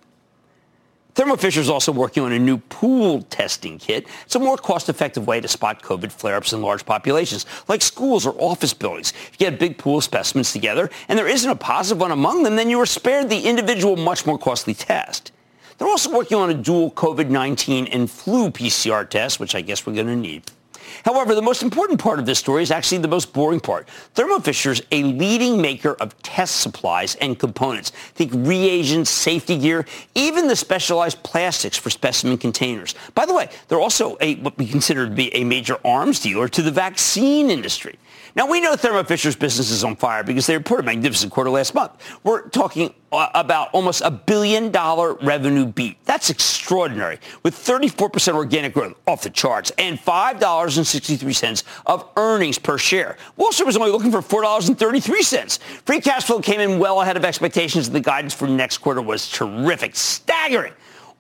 Thermo 1.19 1.35
Fisher 1.35 1.59
is 1.59 1.69
also 1.69 1.91
working 1.91 2.23
on 2.23 2.31
a 2.31 2.39
new 2.39 2.59
pool 2.69 3.23
testing 3.23 3.77
kit. 3.77 4.07
It's 4.23 4.35
a 4.35 4.39
more 4.39 4.55
cost-effective 4.55 5.27
way 5.27 5.41
to 5.41 5.49
spot 5.49 5.83
COVID 5.83 6.13
flare-ups 6.13 6.53
in 6.53 6.61
large 6.61 6.85
populations, 6.85 7.45
like 7.67 7.81
schools 7.81 8.25
or 8.25 8.33
office 8.39 8.73
buildings. 8.73 9.11
If 9.11 9.31
you 9.33 9.49
get 9.49 9.59
big 9.59 9.77
pool 9.77 9.99
specimens 9.99 10.53
together 10.53 10.89
and 11.09 11.19
there 11.19 11.27
isn't 11.27 11.51
a 11.51 11.57
positive 11.57 11.99
one 11.99 12.11
among 12.11 12.43
them, 12.43 12.55
then 12.55 12.69
you 12.69 12.79
are 12.79 12.85
spared 12.85 13.29
the 13.29 13.41
individual, 13.41 13.97
much 13.97 14.25
more 14.25 14.39
costly 14.39 14.73
test. 14.73 15.33
They're 15.77 15.89
also 15.89 16.09
working 16.09 16.37
on 16.37 16.51
a 16.51 16.53
dual 16.53 16.89
COVID-19 16.91 17.89
and 17.91 18.09
flu 18.09 18.49
PCR 18.49 19.09
test, 19.09 19.41
which 19.41 19.55
I 19.55 19.59
guess 19.59 19.85
we're 19.85 19.95
going 19.95 20.07
to 20.07 20.15
need. 20.15 20.49
However, 21.05 21.35
the 21.35 21.41
most 21.41 21.63
important 21.63 21.99
part 21.99 22.19
of 22.19 22.25
this 22.25 22.39
story 22.39 22.63
is 22.63 22.71
actually 22.71 22.99
the 22.99 23.07
most 23.07 23.33
boring 23.33 23.59
part. 23.59 23.87
Thermo 24.13 24.39
Fisher's 24.39 24.81
a 24.91 25.03
leading 25.03 25.61
maker 25.61 25.95
of 25.99 26.19
test 26.21 26.61
supplies 26.61 27.15
and 27.15 27.37
components. 27.37 27.89
Think 27.89 28.31
reagents, 28.33 29.09
safety 29.09 29.57
gear, 29.57 29.85
even 30.15 30.47
the 30.47 30.55
specialized 30.55 31.21
plastics 31.23 31.77
for 31.77 31.89
specimen 31.89 32.37
containers. 32.37 32.95
By 33.15 33.25
the 33.25 33.33
way, 33.33 33.49
they're 33.67 33.79
also 33.81 34.17
a, 34.21 34.35
what 34.35 34.57
we 34.57 34.65
consider 34.65 35.07
to 35.07 35.13
be 35.13 35.33
a 35.35 35.43
major 35.43 35.77
arms 35.85 36.19
dealer 36.19 36.47
to 36.49 36.61
the 36.61 36.71
vaccine 36.71 37.49
industry. 37.49 37.97
Now, 38.39 38.47
we 38.47 38.61
know 38.61 38.77
Thermo 38.77 39.03
Fisher's 39.03 39.35
business 39.35 39.69
is 39.69 39.83
on 39.83 39.97
fire 39.97 40.23
because 40.23 40.47
they 40.47 40.55
reported 40.55 40.83
a 40.83 40.85
magnificent 40.85 41.29
quarter 41.29 41.49
last 41.49 41.75
month. 41.75 41.91
We're 42.23 42.47
talking 42.47 42.93
uh, 43.11 43.27
about 43.35 43.67
almost 43.73 43.99
a 43.99 44.09
billion 44.09 44.71
dollar 44.71 45.15
revenue 45.15 45.65
beat. 45.65 45.97
That's 46.05 46.29
extraordinary 46.29 47.19
with 47.43 47.53
34% 47.53 48.35
organic 48.35 48.73
growth 48.73 48.93
off 49.07 49.23
the 49.23 49.29
charts 49.29 49.73
and 49.77 49.99
$5.63 49.99 51.63
of 51.85 52.07
earnings 52.15 52.57
per 52.57 52.77
share. 52.77 53.17
Wall 53.35 53.51
Street 53.51 53.65
was 53.65 53.75
only 53.75 53.91
looking 53.91 54.09
for 54.09 54.21
$4.33. 54.21 55.59
Free 55.85 55.99
cash 55.99 56.23
flow 56.23 56.39
came 56.39 56.61
in 56.61 56.79
well 56.79 57.01
ahead 57.01 57.17
of 57.17 57.25
expectations 57.25 57.87
and 57.87 57.95
the 57.97 57.99
guidance 57.99 58.33
for 58.33 58.47
next 58.47 58.77
quarter 58.77 59.01
was 59.01 59.29
terrific, 59.29 59.97
staggering. 59.97 60.71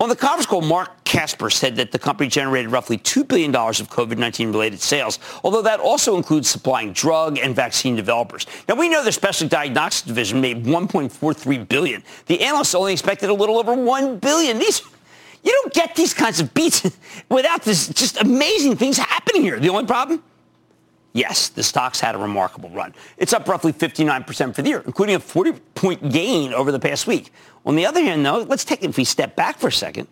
On 0.01 0.07
the 0.07 0.15
conference 0.15 0.45
call, 0.45 0.61
Marc 0.61 1.03
Casper 1.03 1.49
said 1.49 1.75
that 1.75 1.91
the 1.91 1.99
company 1.99 2.29
generated 2.29 2.71
roughly 2.71 2.97
$2 2.97 3.27
billion 3.27 3.53
of 3.53 3.89
COVID-19 3.89 4.53
related 4.53 4.79
sales, 4.79 5.19
although 5.43 5.61
that 5.61 5.81
also 5.81 6.15
includes 6.15 6.49
supplying 6.49 6.93
drug 6.93 7.37
and 7.37 7.53
vaccine 7.53 7.97
developers. 7.97 8.45
Now, 8.69 8.75
we 8.75 8.87
know 8.87 9.03
their 9.03 9.11
specialty 9.11 9.49
diagnostics 9.49 10.07
division 10.07 10.39
made 10.39 10.63
1.43 10.63 11.67
billion. 11.67 12.01
The 12.27 12.39
analysts 12.39 12.75
only 12.75 12.93
expected 12.93 13.29
a 13.29 13.33
little 13.33 13.59
over 13.59 13.73
1 13.73 14.19
billion. 14.19 14.57
These, 14.57 14.83
you 15.43 15.51
don't 15.51 15.73
get 15.73 15.95
these 15.95 16.13
kinds 16.13 16.39
of 16.39 16.53
beats 16.53 16.89
without 17.29 17.63
this 17.63 17.89
just 17.89 18.21
amazing 18.21 18.77
things 18.77 18.97
happening 18.97 19.41
here. 19.41 19.59
The 19.59 19.67
only 19.67 19.85
problem? 19.85 20.23
Yes, 21.13 21.49
the 21.49 21.63
stock's 21.63 21.99
had 21.99 22.13
a 22.13 22.19
remarkable 22.19 22.69
run. 22.69 22.93
It's 23.17 23.33
up 23.33 23.47
roughly 23.47 23.73
59% 23.73 24.53
for 24.53 24.61
the 24.61 24.69
year, 24.69 24.83
including 24.85 25.15
a 25.15 25.19
40-point 25.19 26.11
gain 26.11 26.53
over 26.53 26.71
the 26.71 26.79
past 26.79 27.07
week. 27.07 27.33
On 27.65 27.75
the 27.75 27.85
other 27.85 28.01
hand, 28.01 28.25
though, 28.25 28.43
let's 28.43 28.63
take 28.63 28.83
if 28.83 28.95
we 28.95 29.03
step 29.03 29.35
back 29.35 29.57
for 29.57 29.67
a 29.67 29.71
second. 29.71 30.07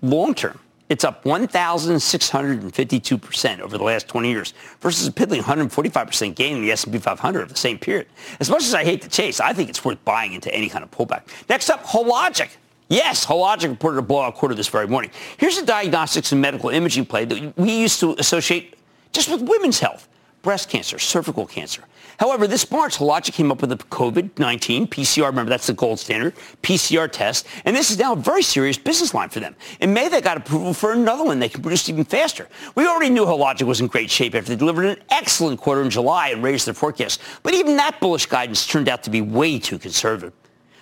Long 0.00 0.34
term, 0.34 0.58
it's 0.88 1.04
up 1.04 1.24
1,652% 1.24 3.60
over 3.60 3.76
the 3.76 3.84
last 3.84 4.08
20 4.08 4.30
years 4.30 4.54
versus 4.80 5.06
a 5.06 5.12
piddling 5.12 5.42
145% 5.42 6.34
gain 6.34 6.56
in 6.56 6.62
the 6.62 6.72
S&P 6.72 6.98
500 6.98 7.42
of 7.42 7.50
the 7.50 7.56
same 7.56 7.78
period. 7.78 8.06
As 8.40 8.48
much 8.48 8.62
as 8.62 8.74
I 8.74 8.84
hate 8.84 9.02
to 9.02 9.08
chase, 9.08 9.40
I 9.40 9.52
think 9.52 9.68
it's 9.68 9.84
worth 9.84 10.02
buying 10.04 10.32
into 10.32 10.52
any 10.54 10.68
kind 10.68 10.82
of 10.82 10.90
pullback. 10.90 11.22
Next 11.48 11.70
up, 11.70 11.84
Hologic. 11.84 12.50
Yes, 12.88 13.26
Hologic 13.26 13.68
reported 13.68 13.98
a 13.98 14.02
blowout 14.02 14.36
quarter 14.36 14.54
this 14.54 14.68
very 14.68 14.86
morning. 14.86 15.10
Here's 15.38 15.58
a 15.58 15.66
diagnostics 15.66 16.30
and 16.30 16.40
medical 16.40 16.70
imaging 16.70 17.06
play 17.06 17.24
that 17.24 17.58
we 17.58 17.80
used 17.80 17.98
to 18.00 18.14
associate 18.18 18.75
just 19.16 19.30
with 19.30 19.40
women's 19.48 19.80
health, 19.80 20.08
breast 20.42 20.68
cancer, 20.68 20.98
cervical 20.98 21.46
cancer. 21.46 21.82
However, 22.20 22.46
this 22.46 22.70
March, 22.70 22.98
Hologic 22.98 23.32
came 23.32 23.50
up 23.50 23.62
with 23.62 23.72
a 23.72 23.76
COVID-19 23.76 24.88
PCR. 24.88 25.26
Remember, 25.26 25.48
that's 25.48 25.66
the 25.66 25.72
gold 25.72 25.98
standard 25.98 26.34
PCR 26.62 27.10
test. 27.10 27.46
And 27.64 27.74
this 27.74 27.90
is 27.90 27.98
now 27.98 28.12
a 28.12 28.16
very 28.16 28.42
serious 28.42 28.76
business 28.76 29.14
line 29.14 29.30
for 29.30 29.40
them. 29.40 29.56
In 29.80 29.94
May, 29.94 30.08
they 30.08 30.20
got 30.20 30.36
approval 30.36 30.74
for 30.74 30.92
another 30.92 31.24
one 31.24 31.38
they 31.38 31.48
can 31.48 31.62
produce 31.62 31.88
even 31.88 32.04
faster. 32.04 32.46
We 32.74 32.86
already 32.86 33.08
knew 33.08 33.24
Hologic 33.24 33.66
was 33.66 33.80
in 33.80 33.86
great 33.86 34.10
shape 34.10 34.34
after 34.34 34.50
they 34.50 34.56
delivered 34.56 34.84
an 34.84 34.98
excellent 35.08 35.60
quarter 35.60 35.82
in 35.82 35.88
July 35.88 36.28
and 36.28 36.42
raised 36.42 36.66
their 36.66 36.74
forecast. 36.74 37.22
But 37.42 37.54
even 37.54 37.78
that 37.78 38.00
bullish 38.00 38.26
guidance 38.26 38.66
turned 38.66 38.90
out 38.90 39.02
to 39.04 39.10
be 39.10 39.22
way 39.22 39.58
too 39.58 39.78
conservative. 39.78 40.34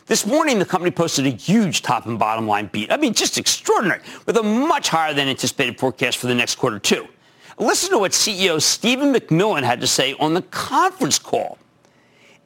This 0.07 0.27
morning, 0.27 0.59
the 0.59 0.66
company 0.66 0.90
posted 0.90 1.25
a 1.27 1.31
huge 1.31 1.83
top 1.83 2.07
and 2.07 2.18
bottom 2.18 2.49
line 2.49 2.68
beat. 2.73 2.92
I 2.92 2.97
mean, 2.97 3.14
just 3.14 3.38
extraordinary, 3.38 4.03
with 4.27 4.37
a 4.37 4.42
much 4.42 4.88
higher 4.88 5.14
than 5.14 5.29
anticipated 5.29 5.79
forecast 5.79 6.18
for 6.18 6.27
the 6.27 6.35
next 6.35 6.57
quarter, 6.57 6.79
too. 6.79 7.09
Listen 7.58 7.90
to 7.90 7.98
what 7.98 8.12
CEO 8.12 8.60
Stephen 8.60 9.12
MacMillan 9.12 9.62
had 9.62 9.80
to 9.80 9.86
say 9.86 10.14
on 10.14 10.34
the 10.34 10.42
conference 10.42 11.18
call. 11.18 11.58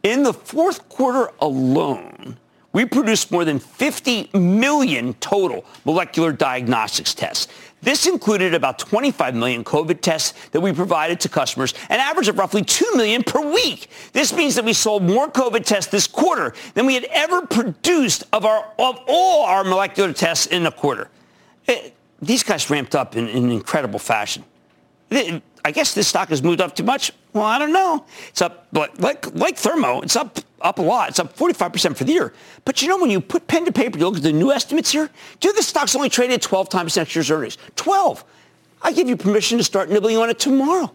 In 0.03 0.23
the 0.23 0.33
fourth 0.33 0.89
quarter 0.89 1.31
alone, 1.41 2.37
we 2.73 2.85
produced 2.85 3.33
more 3.33 3.45
than 3.45 3.59
50 3.59 4.31
million 4.35 5.15
total 5.15 5.65
molecular 5.85 6.33
diagnostics 6.33 7.15
tests. 7.15 7.49
This 7.81 8.07
included 8.07 8.55
about 8.55 8.79
25 8.79 9.35
million 9.35 9.65
COVID 9.65 10.01
tests 10.01 10.49
that 10.49 10.61
we 10.61 10.73
provided 10.73 11.21
to 11.21 11.29
customers, 11.29 11.75
an 11.89 12.01
average 12.01 12.29
of 12.29 12.39
roughly 12.39 12.63
2 12.63 12.93
million 12.97 13.23
per 13.23 13.41
week. 13.53 13.89
This 14.13 14.33
means 14.33 14.57
that 14.57 14.65
we 14.65 14.73
sold 14.73 15.05
more 15.05 15.29
COVID 15.29 15.65
tests 15.65 15.91
this 15.91 16.07
quarter 16.07 16.55
than 16.75 16.87
we 16.87 16.95
had 16.95 17.05
ever 17.05 17.47
produced 17.47 18.25
of, 18.33 18.45
our, 18.45 18.65
of 18.79 19.01
all 19.07 19.45
our 19.45 19.65
molecular 19.65 20.13
tests 20.13 20.47
in 20.47 20.67
a 20.67 20.73
quarter. 20.73 21.09
It, 21.67 21.87
eh, 21.87 21.91
these 22.21 22.43
guys 22.43 22.69
ramped 22.69 22.97
up 22.97 23.17
in, 23.17 23.29
in 23.29 23.51
incredible 23.51 24.01
fashion. 24.01 24.45
I 25.11 25.71
guess 25.73 25.95
this 25.95 26.09
stock 26.09 26.29
has 26.29 26.43
moved 26.43 26.61
up 26.61 26.75
too 26.75 26.85
much. 26.85 27.13
Well, 27.33 27.45
I 27.45 27.59
don't 27.59 27.73
know. 27.73 28.05
It's 28.29 28.43
up, 28.43 28.69
but 28.73 29.01
like, 29.01 29.35
like 29.35 29.57
Thermo, 29.57 30.01
it's 30.01 30.17
up 30.17 30.39
up 30.61 30.79
a 30.79 30.83
lot. 30.83 31.11
It's 31.11 31.19
up 31.19 31.37
45% 31.37 31.97
for 31.97 32.05
the 32.05 32.13
year. 32.13 32.33
But 32.65 32.83
you 32.83 32.89
know, 32.89 32.99
when 32.99 33.11
you 33.11 33.21
put 33.21 33.47
pen 33.47 33.65
to 33.65 33.73
paper, 33.73 33.99
you 33.99 34.07
look 34.07 34.17
at 34.17 34.23
the 34.23 34.33
new 34.33 34.51
estimates 34.51 34.91
here, 34.91 35.11
do 35.41 35.53
the 35.53 35.63
stock's 35.63 35.95
only 35.95 36.09
traded 36.09 36.43
12 36.43 36.69
times 36.69 36.97
next 36.97 37.15
year's 37.15 37.31
earnings. 37.31 37.59
12. 37.77 38.25
I 38.83 38.93
give 38.93 39.09
you 39.09 39.17
permission 39.17 39.59
to 39.59 39.65
start 39.65 39.91
nibbling 39.91 40.17
on 40.17 40.31
it 40.31 40.39
tomorrow. 40.39 40.93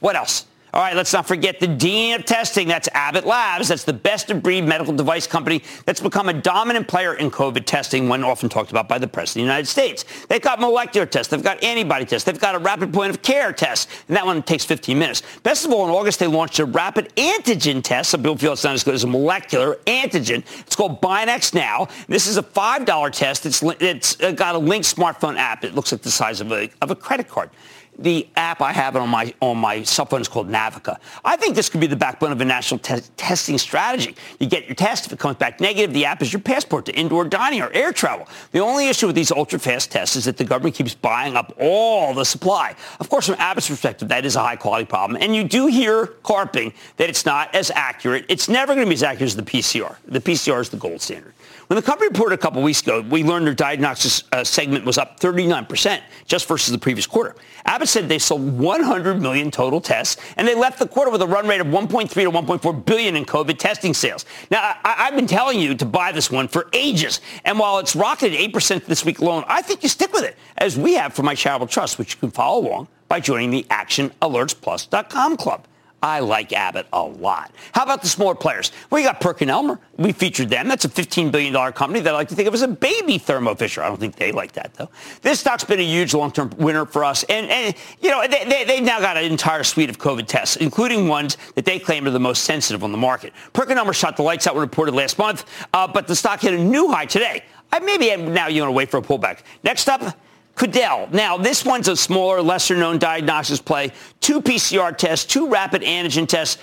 What 0.00 0.16
else? 0.16 0.46
All 0.74 0.80
right, 0.80 0.96
let's 0.96 1.12
not 1.12 1.28
forget 1.28 1.60
the 1.60 1.66
dean 1.66 2.14
of 2.14 2.24
testing. 2.24 2.66
That's 2.66 2.88
Abbott 2.94 3.26
Labs. 3.26 3.68
That's 3.68 3.84
the 3.84 3.92
best 3.92 4.30
of 4.30 4.42
breed 4.42 4.64
medical 4.64 4.94
device 4.94 5.26
company 5.26 5.62
that's 5.84 6.00
become 6.00 6.30
a 6.30 6.32
dominant 6.32 6.88
player 6.88 7.12
in 7.12 7.30
COVID 7.30 7.66
testing, 7.66 8.08
when 8.08 8.24
often 8.24 8.48
talked 8.48 8.70
about 8.70 8.88
by 8.88 8.96
the 8.96 9.06
press 9.06 9.32
of 9.32 9.34
the 9.34 9.40
United 9.40 9.68
States. 9.68 10.06
They've 10.30 10.40
got 10.40 10.60
molecular 10.60 11.04
tests. 11.04 11.30
They've 11.30 11.42
got 11.42 11.62
antibody 11.62 12.06
tests. 12.06 12.24
They've 12.24 12.40
got 12.40 12.54
a 12.54 12.58
rapid 12.58 12.90
point 12.90 13.10
of 13.10 13.20
care 13.20 13.52
test. 13.52 13.90
And 14.08 14.16
that 14.16 14.24
one 14.24 14.42
takes 14.42 14.64
15 14.64 14.98
minutes. 14.98 15.22
Best 15.42 15.66
of 15.66 15.72
all, 15.72 15.84
in 15.84 15.90
August, 15.90 16.18
they 16.18 16.26
launched 16.26 16.58
a 16.58 16.64
rapid 16.64 17.14
antigen 17.16 17.82
test. 17.84 18.08
Some 18.08 18.22
people 18.22 18.38
feel 18.38 18.54
it's 18.54 18.64
not 18.64 18.72
as 18.72 18.82
good 18.82 18.94
as 18.94 19.04
a 19.04 19.08
molecular 19.08 19.74
antigen. 19.86 20.42
It's 20.60 20.74
called 20.74 21.02
Binax 21.02 21.52
Now. 21.52 21.88
This 22.08 22.26
is 22.26 22.38
a 22.38 22.42
$5 22.42 23.12
test. 23.12 23.44
It's, 23.44 23.62
it's 23.62 24.18
uh, 24.22 24.32
got 24.32 24.54
a 24.54 24.58
linked 24.58 24.96
smartphone 24.96 25.36
app. 25.36 25.64
It 25.64 25.74
looks 25.74 25.92
like 25.92 26.00
the 26.00 26.10
size 26.10 26.40
of 26.40 26.50
a, 26.50 26.70
of 26.80 26.90
a 26.90 26.96
credit 26.96 27.28
card. 27.28 27.50
The 27.98 28.26
app 28.36 28.60
I 28.60 28.72
have 28.72 28.96
on 28.96 29.08
my 29.08 29.34
on 29.40 29.58
my 29.58 29.82
cell 29.82 30.06
phone 30.06 30.20
is 30.20 30.28
called 30.28 30.48
Navica. 30.48 30.98
I 31.24 31.36
think 31.36 31.54
this 31.54 31.68
could 31.68 31.80
be 31.80 31.86
the 31.86 31.96
backbone 31.96 32.32
of 32.32 32.40
a 32.40 32.44
national 32.44 32.78
te- 32.78 33.00
testing 33.16 33.58
strategy. 33.58 34.16
You 34.40 34.46
get 34.46 34.66
your 34.66 34.74
test. 34.74 35.06
If 35.06 35.12
it 35.12 35.18
comes 35.18 35.36
back 35.36 35.60
negative, 35.60 35.92
the 35.92 36.06
app 36.06 36.22
is 36.22 36.32
your 36.32 36.40
passport 36.40 36.86
to 36.86 36.94
indoor 36.94 37.24
dining 37.24 37.60
or 37.60 37.70
air 37.72 37.92
travel. 37.92 38.26
The 38.52 38.60
only 38.60 38.88
issue 38.88 39.06
with 39.06 39.16
these 39.16 39.30
ultra-fast 39.30 39.90
tests 39.90 40.16
is 40.16 40.24
that 40.24 40.36
the 40.36 40.44
government 40.44 40.74
keeps 40.74 40.94
buying 40.94 41.36
up 41.36 41.54
all 41.60 42.14
the 42.14 42.24
supply. 42.24 42.74
Of 42.98 43.08
course, 43.08 43.26
from 43.26 43.36
Abbott's 43.38 43.68
perspective, 43.68 44.08
that 44.08 44.24
is 44.24 44.36
a 44.36 44.40
high-quality 44.40 44.86
problem. 44.86 45.20
And 45.22 45.36
you 45.36 45.44
do 45.44 45.66
hear 45.66 46.06
carping 46.06 46.72
that 46.96 47.10
it's 47.10 47.26
not 47.26 47.54
as 47.54 47.70
accurate. 47.70 48.24
It's 48.28 48.48
never 48.48 48.74
going 48.74 48.86
to 48.86 48.90
be 48.90 48.94
as 48.94 49.02
accurate 49.02 49.30
as 49.30 49.36
the 49.36 49.42
PCR. 49.42 49.96
The 50.06 50.20
PCR 50.20 50.60
is 50.60 50.70
the 50.70 50.76
gold 50.78 51.02
standard. 51.02 51.34
When 51.72 51.76
the 51.76 51.82
company 51.82 52.08
reported 52.08 52.34
a 52.34 52.38
couple 52.38 52.60
weeks 52.62 52.82
ago, 52.82 53.00
we 53.00 53.24
learned 53.24 53.46
their 53.46 53.54
diagnostics 53.54 54.24
uh, 54.32 54.44
segment 54.44 54.84
was 54.84 54.98
up 54.98 55.18
39% 55.20 56.02
just 56.26 56.46
versus 56.46 56.70
the 56.70 56.78
previous 56.78 57.06
quarter. 57.06 57.34
Abbott 57.82 57.88
said 57.88 58.08
they 58.08 58.20
sold 58.20 58.60
100 58.60 59.20
million 59.20 59.50
total 59.50 59.80
tests, 59.80 60.22
and 60.36 60.46
they 60.46 60.54
left 60.54 60.78
the 60.78 60.86
quarter 60.86 61.10
with 61.10 61.20
a 61.20 61.26
run 61.26 61.48
rate 61.48 61.60
of 61.60 61.66
1.3 61.66 62.08
to 62.08 62.30
1.4 62.30 62.84
billion 62.84 63.16
in 63.16 63.24
COVID 63.24 63.58
testing 63.58 63.92
sales. 63.92 64.24
Now, 64.52 64.76
I, 64.84 65.06
have 65.06 65.16
been 65.16 65.26
telling 65.26 65.58
you 65.58 65.74
to 65.74 65.84
buy 65.84 66.12
this 66.12 66.30
one 66.30 66.46
for 66.46 66.68
ages, 66.72 67.20
and 67.44 67.58
while 67.58 67.80
it's 67.80 67.96
rocketed 67.96 68.38
8% 68.52 68.84
this 68.84 69.04
week 69.04 69.18
alone, 69.18 69.42
I 69.48 69.62
think 69.62 69.82
you 69.82 69.88
stick 69.88 70.12
with 70.12 70.22
it, 70.22 70.36
as 70.58 70.78
we 70.78 70.94
have 70.94 71.12
for 71.12 71.24
my 71.24 71.34
charitable 71.34 71.66
trust, 71.66 71.98
which 71.98 72.14
you 72.14 72.20
can 72.20 72.30
follow 72.30 72.68
along 72.68 72.86
by 73.08 73.18
joining 73.18 73.50
the 73.50 73.64
ActionAlertsPlus.com 73.64 75.36
club. 75.36 75.66
I 76.02 76.18
like 76.18 76.52
Abbott 76.52 76.86
a 76.92 77.02
lot. 77.02 77.52
How 77.72 77.84
about 77.84 78.02
the 78.02 78.08
smaller 78.08 78.34
players? 78.34 78.72
You 78.90 79.04
got 79.04 79.20
PerkinElmer. 79.20 79.78
We 79.98 80.10
featured 80.12 80.50
them. 80.50 80.66
That's 80.66 80.84
a 80.84 80.88
$15 80.88 81.30
billion 81.30 81.72
company 81.72 82.00
that 82.00 82.12
I 82.12 82.16
like 82.16 82.28
to 82.28 82.34
think 82.34 82.48
of 82.48 82.54
as 82.54 82.62
a 82.62 82.68
baby 82.68 83.18
Thermo 83.18 83.54
Fisher. 83.54 83.82
I 83.82 83.88
don't 83.88 84.00
think 84.00 84.16
they 84.16 84.32
like 84.32 84.52
that, 84.52 84.74
though. 84.74 84.90
This 85.22 85.38
stock's 85.38 85.62
been 85.62 85.78
a 85.78 85.84
huge 85.84 86.12
long-term 86.12 86.50
winner 86.58 86.86
for 86.86 87.04
us. 87.04 87.22
And, 87.24 87.48
and 87.48 87.76
you 88.00 88.10
know, 88.10 88.26
they, 88.26 88.44
they, 88.44 88.64
they've 88.64 88.82
now 88.82 88.98
got 88.98 89.16
an 89.16 89.24
entire 89.24 89.62
suite 89.62 89.90
of 89.90 89.98
COVID 89.98 90.26
tests, 90.26 90.56
including 90.56 91.06
ones 91.06 91.36
that 91.54 91.64
they 91.64 91.78
claim 91.78 92.06
are 92.06 92.10
the 92.10 92.18
most 92.20 92.44
sensitive 92.44 92.82
on 92.82 92.90
the 92.90 92.98
market. 92.98 93.32
PerkinElmer 93.54 93.94
shot 93.94 94.16
the 94.16 94.22
lights 94.22 94.48
out 94.48 94.54
when 94.54 94.62
reported 94.62 94.94
last 94.94 95.18
month, 95.18 95.44
uh, 95.72 95.86
but 95.86 96.08
the 96.08 96.16
stock 96.16 96.40
hit 96.40 96.52
a 96.52 96.58
new 96.58 96.90
high 96.90 97.06
today. 97.06 97.44
Uh, 97.70 97.80
maybe 97.84 98.14
now 98.16 98.48
you 98.48 98.60
want 98.62 98.70
to 98.70 98.76
wait 98.76 98.90
for 98.90 98.98
a 98.98 99.02
pullback. 99.02 99.40
Next 99.62 99.88
up, 99.88 100.16
Quidel. 100.56 101.10
Now, 101.12 101.36
this 101.36 101.64
one's 101.64 101.88
a 101.88 101.96
smaller, 101.96 102.42
lesser-known 102.42 102.98
diagnostics 102.98 103.60
play. 103.60 103.92
Two 104.20 104.40
PCR 104.40 104.96
tests, 104.96 105.24
two 105.26 105.48
rapid 105.48 105.82
antigen 105.82 106.28
tests. 106.28 106.58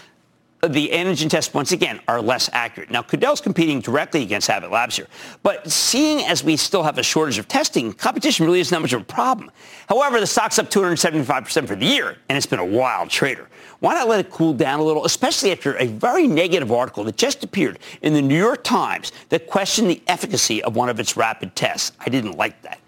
The 0.61 0.89
antigen 0.89 1.29
tests, 1.29 1.53
once 1.53 1.71
again, 1.71 2.01
are 2.07 2.21
less 2.21 2.49
accurate. 2.51 2.91
Now, 2.91 3.01
Quidel's 3.01 3.39
competing 3.39 3.79
directly 3.79 4.23
against 4.23 4.49
Abbott 4.49 4.71
Labs 4.71 4.97
here. 4.97 5.07
But 5.41 5.71
seeing 5.71 6.25
as 6.25 6.43
we 6.43 6.57
still 6.57 6.83
have 6.83 6.97
a 6.97 7.03
shortage 7.03 7.37
of 7.37 7.47
testing, 7.47 7.93
competition 7.93 8.45
really 8.45 8.59
isn't 8.59 8.75
that 8.75 8.81
much 8.81 8.91
of 8.91 9.01
a 9.01 9.05
problem. 9.05 9.51
However, 9.87 10.19
the 10.19 10.27
stock's 10.27 10.59
up 10.59 10.69
275% 10.69 11.65
for 11.65 11.75
the 11.77 11.85
year, 11.85 12.17
and 12.27 12.37
it's 12.37 12.45
been 12.45 12.59
a 12.59 12.65
wild 12.65 13.09
trader. 13.09 13.47
Why 13.79 13.93
not 13.93 14.09
let 14.09 14.19
it 14.19 14.29
cool 14.29 14.53
down 14.53 14.81
a 14.81 14.83
little, 14.83 15.05
especially 15.05 15.53
after 15.53 15.77
a 15.77 15.87
very 15.87 16.27
negative 16.27 16.73
article 16.73 17.05
that 17.05 17.15
just 17.15 17.41
appeared 17.45 17.79
in 18.01 18.13
the 18.13 18.21
New 18.21 18.37
York 18.37 18.61
Times 18.65 19.13
that 19.29 19.47
questioned 19.47 19.89
the 19.89 20.01
efficacy 20.07 20.61
of 20.63 20.75
one 20.75 20.89
of 20.89 20.99
its 20.99 21.15
rapid 21.15 21.55
tests? 21.55 21.93
I 22.01 22.09
didn't 22.09 22.37
like 22.37 22.61
that. 22.63 22.79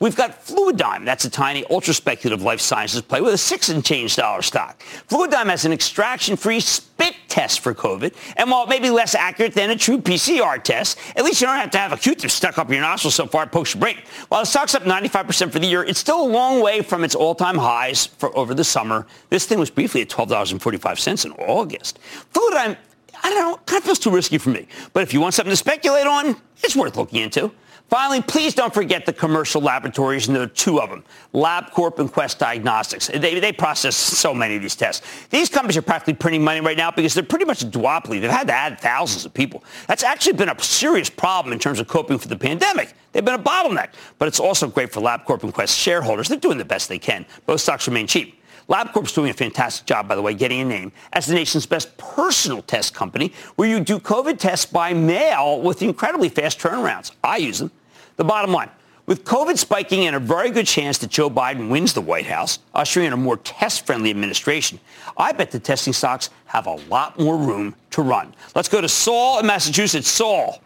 We've 0.00 0.16
got 0.16 0.42
Fluidigm. 0.46 1.04
That's 1.04 1.26
a 1.26 1.30
tiny 1.30 1.62
ultra-speculative 1.68 2.42
life 2.42 2.60
sciences 2.62 3.02
play 3.02 3.20
with 3.20 3.34
a 3.34 3.38
six 3.38 3.68
and 3.68 3.84
change 3.84 4.16
dollar 4.16 4.40
stock. 4.40 4.82
Fluidigm 5.10 5.50
has 5.50 5.66
an 5.66 5.72
extraction-free 5.72 6.60
spit 6.60 7.14
test 7.28 7.60
for 7.60 7.74
COVID. 7.74 8.14
And 8.38 8.50
while 8.50 8.64
it 8.64 8.70
may 8.70 8.80
be 8.80 8.88
less 8.88 9.14
accurate 9.14 9.52
than 9.52 9.68
a 9.68 9.76
true 9.76 9.98
PCR 9.98 10.62
test, 10.62 10.96
at 11.16 11.24
least 11.24 11.42
you 11.42 11.46
don't 11.46 11.58
have 11.58 11.70
to 11.72 11.78
have 11.78 11.92
a 11.92 11.98
Q-tip 11.98 12.30
stuck 12.30 12.56
up 12.56 12.70
your 12.70 12.80
nostril 12.80 13.10
so 13.10 13.26
far 13.26 13.44
it 13.44 13.52
pokes 13.52 13.74
your 13.74 13.80
brain. 13.82 13.98
While 14.28 14.40
the 14.40 14.46
stock's 14.46 14.74
up 14.74 14.84
95% 14.84 15.52
for 15.52 15.58
the 15.58 15.66
year, 15.66 15.84
it's 15.84 16.00
still 16.00 16.22
a 16.22 16.26
long 16.26 16.62
way 16.62 16.80
from 16.80 17.04
its 17.04 17.14
all-time 17.14 17.58
highs 17.58 18.06
for 18.06 18.34
over 18.34 18.54
the 18.54 18.64
summer. 18.64 19.06
This 19.28 19.44
thing 19.44 19.58
was 19.58 19.68
briefly 19.68 20.00
at 20.00 20.08
$12.45 20.08 21.26
in 21.26 21.32
August. 21.32 21.98
Fluidigm 22.32 22.78
I 23.22 23.28
don't 23.28 23.38
know, 23.38 23.56
kind 23.66 23.78
of 23.78 23.84
feels 23.84 23.98
too 23.98 24.10
risky 24.10 24.38
for 24.38 24.48
me. 24.48 24.66
But 24.94 25.02
if 25.02 25.12
you 25.12 25.20
want 25.20 25.34
something 25.34 25.50
to 25.50 25.56
speculate 25.56 26.06
on, 26.06 26.36
it's 26.62 26.74
worth 26.74 26.96
looking 26.96 27.20
into. 27.20 27.52
Finally, 27.90 28.22
please 28.22 28.54
don't 28.54 28.72
forget 28.72 29.04
the 29.04 29.12
commercial 29.12 29.60
laboratories, 29.60 30.28
and 30.28 30.36
there 30.36 30.44
are 30.44 30.46
two 30.46 30.80
of 30.80 30.88
them, 30.88 31.02
LabCorp 31.34 31.98
and 31.98 32.10
Quest 32.10 32.38
Diagnostics. 32.38 33.08
They, 33.08 33.40
they 33.40 33.50
process 33.50 33.96
so 33.96 34.32
many 34.32 34.54
of 34.54 34.62
these 34.62 34.76
tests. 34.76 35.04
These 35.30 35.48
companies 35.48 35.76
are 35.76 35.82
practically 35.82 36.14
printing 36.14 36.44
money 36.44 36.60
right 36.60 36.76
now 36.76 36.92
because 36.92 37.14
they're 37.14 37.24
pretty 37.24 37.46
much 37.46 37.62
a 37.62 37.66
duopoly. 37.66 38.20
They've 38.20 38.30
had 38.30 38.46
to 38.46 38.52
add 38.52 38.78
thousands 38.78 39.24
of 39.24 39.34
people. 39.34 39.64
That's 39.88 40.04
actually 40.04 40.34
been 40.34 40.50
a 40.50 40.62
serious 40.62 41.10
problem 41.10 41.52
in 41.52 41.58
terms 41.58 41.80
of 41.80 41.88
coping 41.88 42.18
for 42.18 42.28
the 42.28 42.36
pandemic. 42.36 42.92
They've 43.10 43.24
been 43.24 43.34
a 43.34 43.42
bottleneck, 43.42 43.88
but 44.18 44.28
it's 44.28 44.38
also 44.38 44.68
great 44.68 44.92
for 44.92 45.00
LabCorp 45.00 45.42
and 45.42 45.52
Quest 45.52 45.76
shareholders. 45.76 46.28
They're 46.28 46.38
doing 46.38 46.58
the 46.58 46.64
best 46.64 46.88
they 46.88 47.00
can. 47.00 47.26
Both 47.44 47.62
stocks 47.62 47.88
remain 47.88 48.06
cheap. 48.06 48.40
LabCorp's 48.68 49.12
doing 49.12 49.30
a 49.30 49.34
fantastic 49.34 49.84
job, 49.84 50.06
by 50.06 50.14
the 50.14 50.22
way, 50.22 50.32
getting 50.32 50.60
a 50.60 50.64
name 50.64 50.92
as 51.12 51.26
the 51.26 51.34
nation's 51.34 51.66
best 51.66 51.98
personal 51.98 52.62
test 52.62 52.94
company 52.94 53.32
where 53.56 53.68
you 53.68 53.80
do 53.80 53.98
COVID 53.98 54.38
tests 54.38 54.64
by 54.64 54.94
mail 54.94 55.60
with 55.60 55.82
incredibly 55.82 56.28
fast 56.28 56.60
turnarounds. 56.60 57.10
I 57.24 57.38
use 57.38 57.58
them. 57.58 57.72
The 58.20 58.24
bottom 58.24 58.52
line, 58.52 58.68
with 59.06 59.24
COVID 59.24 59.56
spiking 59.56 60.06
and 60.06 60.14
a 60.14 60.18
very 60.18 60.50
good 60.50 60.66
chance 60.66 60.98
that 60.98 61.08
Joe 61.08 61.30
Biden 61.30 61.70
wins 61.70 61.94
the 61.94 62.02
White 62.02 62.26
House, 62.26 62.58
ushering 62.74 63.06
in 63.06 63.14
a 63.14 63.16
more 63.16 63.38
test-friendly 63.38 64.10
administration, 64.10 64.78
I 65.16 65.32
bet 65.32 65.50
the 65.50 65.58
testing 65.58 65.94
stocks 65.94 66.28
have 66.44 66.66
a 66.66 66.74
lot 66.90 67.18
more 67.18 67.38
room 67.38 67.74
to 67.92 68.02
run. 68.02 68.34
Let's 68.54 68.68
go 68.68 68.82
to 68.82 68.90
Saul 68.90 69.38
in 69.38 69.46
Massachusetts. 69.46 70.06
Saul. 70.06 70.60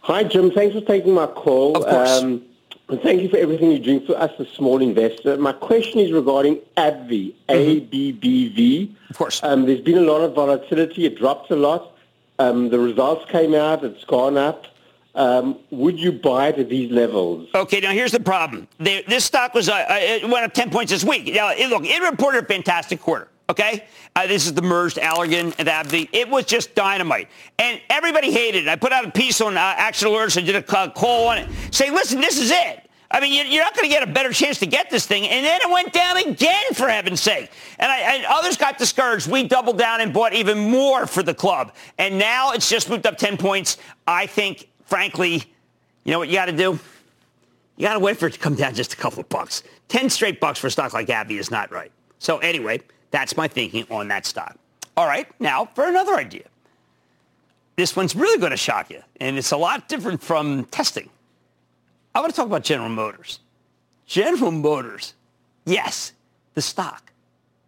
Hi, 0.00 0.24
Jim. 0.24 0.50
Thanks 0.50 0.74
for 0.74 0.80
taking 0.80 1.14
my 1.14 1.28
call. 1.28 1.76
Of 1.76 1.84
course. 1.84 2.20
Um, 2.20 2.42
and 2.88 3.00
thank 3.00 3.22
you 3.22 3.28
for 3.28 3.36
everything 3.36 3.70
you're 3.70 3.78
doing 3.78 4.04
for 4.04 4.18
us, 4.18 4.32
the 4.36 4.44
small 4.44 4.82
investor. 4.82 5.36
My 5.36 5.52
question 5.52 6.00
is 6.00 6.10
regarding 6.10 6.56
AbbVie, 6.76 7.32
mm-hmm. 7.48 7.52
A-B-B-V. 7.52 8.96
Of 9.10 9.16
course. 9.16 9.40
Um, 9.44 9.66
there's 9.66 9.82
been 9.82 9.98
a 9.98 10.00
lot 10.12 10.22
of 10.22 10.34
volatility. 10.34 11.06
It 11.06 11.16
dropped 11.16 11.52
a 11.52 11.56
lot. 11.56 11.92
Um, 12.40 12.70
the 12.70 12.80
results 12.80 13.30
came 13.30 13.54
out. 13.54 13.84
It's 13.84 14.02
gone 14.02 14.36
up. 14.36 14.66
Um, 15.14 15.60
would 15.70 15.98
you 15.98 16.10
buy 16.12 16.48
it 16.48 16.58
at 16.58 16.68
these 16.68 16.90
levels? 16.90 17.48
Okay, 17.54 17.80
now 17.80 17.92
here's 17.92 18.10
the 18.10 18.20
problem. 18.20 18.66
This 18.78 19.24
stock 19.24 19.54
was 19.54 19.68
uh, 19.68 19.74
uh 19.74 19.98
it 20.00 20.28
went 20.28 20.44
up 20.44 20.52
10 20.52 20.70
points 20.70 20.90
this 20.90 21.04
week. 21.04 21.32
Now, 21.32 21.50
it, 21.50 21.70
look, 21.70 21.84
it 21.84 22.02
reported 22.02 22.44
a 22.44 22.46
fantastic 22.46 23.00
quarter. 23.00 23.28
Okay, 23.48 23.84
uh, 24.16 24.26
this 24.26 24.46
is 24.46 24.54
the 24.54 24.62
merged 24.62 24.96
Allergan 24.96 25.54
and 25.58 25.68
AbbVie. 25.68 26.08
It 26.12 26.30
was 26.30 26.46
just 26.46 26.74
dynamite, 26.74 27.28
and 27.58 27.78
everybody 27.90 28.32
hated 28.32 28.64
it. 28.64 28.68
I 28.68 28.76
put 28.76 28.90
out 28.90 29.04
a 29.04 29.10
piece 29.10 29.42
on 29.42 29.58
uh, 29.58 29.60
Action 29.60 30.08
Alerts. 30.08 30.38
I 30.38 30.40
did 30.40 30.56
a 30.56 30.62
call 30.62 31.28
on 31.28 31.38
it, 31.38 31.48
saying, 31.70 31.92
"Listen, 31.92 32.22
this 32.22 32.38
is 32.38 32.50
it." 32.50 32.84
I 33.10 33.20
mean, 33.20 33.32
you're 33.52 33.62
not 33.62 33.76
going 33.76 33.88
to 33.88 33.94
get 33.94 34.02
a 34.02 34.10
better 34.10 34.32
chance 34.32 34.58
to 34.58 34.66
get 34.66 34.90
this 34.90 35.06
thing. 35.06 35.28
And 35.28 35.46
then 35.46 35.60
it 35.60 35.70
went 35.70 35.92
down 35.92 36.16
again, 36.16 36.74
for 36.74 36.88
heaven's 36.88 37.20
sake. 37.20 37.48
And, 37.78 37.92
I, 37.92 37.98
and, 37.98 38.24
others 38.28 38.56
got 38.56 38.76
discouraged. 38.76 39.30
We 39.30 39.46
doubled 39.46 39.78
down 39.78 40.00
and 40.00 40.12
bought 40.12 40.32
even 40.32 40.68
more 40.68 41.06
for 41.06 41.22
the 41.22 41.32
club. 41.32 41.74
And 41.96 42.18
now 42.18 42.50
it's 42.52 42.68
just 42.68 42.90
moved 42.90 43.06
up 43.06 43.16
10 43.16 43.36
points. 43.36 43.78
I 44.08 44.26
think 44.26 44.68
frankly, 44.86 45.44
you 46.04 46.12
know 46.12 46.18
what 46.18 46.28
you 46.28 46.34
got 46.34 46.46
to 46.46 46.52
do? 46.52 46.78
You 47.76 47.86
got 47.86 47.94
to 47.94 47.98
wait 47.98 48.16
for 48.16 48.26
it 48.26 48.34
to 48.34 48.38
come 48.38 48.54
down 48.54 48.74
just 48.74 48.92
a 48.92 48.96
couple 48.96 49.20
of 49.20 49.28
bucks. 49.28 49.62
10 49.88 50.10
straight 50.10 50.40
bucks 50.40 50.58
for 50.58 50.68
a 50.68 50.70
stock 50.70 50.92
like 50.92 51.08
AbbVie 51.08 51.38
is 51.38 51.50
not 51.50 51.72
right. 51.72 51.90
So 52.18 52.38
anyway, 52.38 52.80
that's 53.10 53.36
my 53.36 53.48
thinking 53.48 53.86
on 53.90 54.08
that 54.08 54.26
stock. 54.26 54.56
All 54.96 55.06
right, 55.06 55.28
now 55.40 55.66
for 55.74 55.88
another 55.88 56.14
idea. 56.14 56.44
This 57.76 57.96
one's 57.96 58.14
really 58.14 58.38
going 58.38 58.52
to 58.52 58.56
shock 58.56 58.90
you, 58.90 59.02
and 59.20 59.36
it's 59.36 59.50
a 59.50 59.56
lot 59.56 59.88
different 59.88 60.22
from 60.22 60.64
testing. 60.66 61.10
I 62.14 62.20
want 62.20 62.32
to 62.32 62.36
talk 62.36 62.46
about 62.46 62.62
General 62.62 62.88
Motors. 62.88 63.40
General 64.06 64.52
Motors, 64.52 65.14
yes, 65.64 66.12
the 66.54 66.62
stock, 66.62 67.12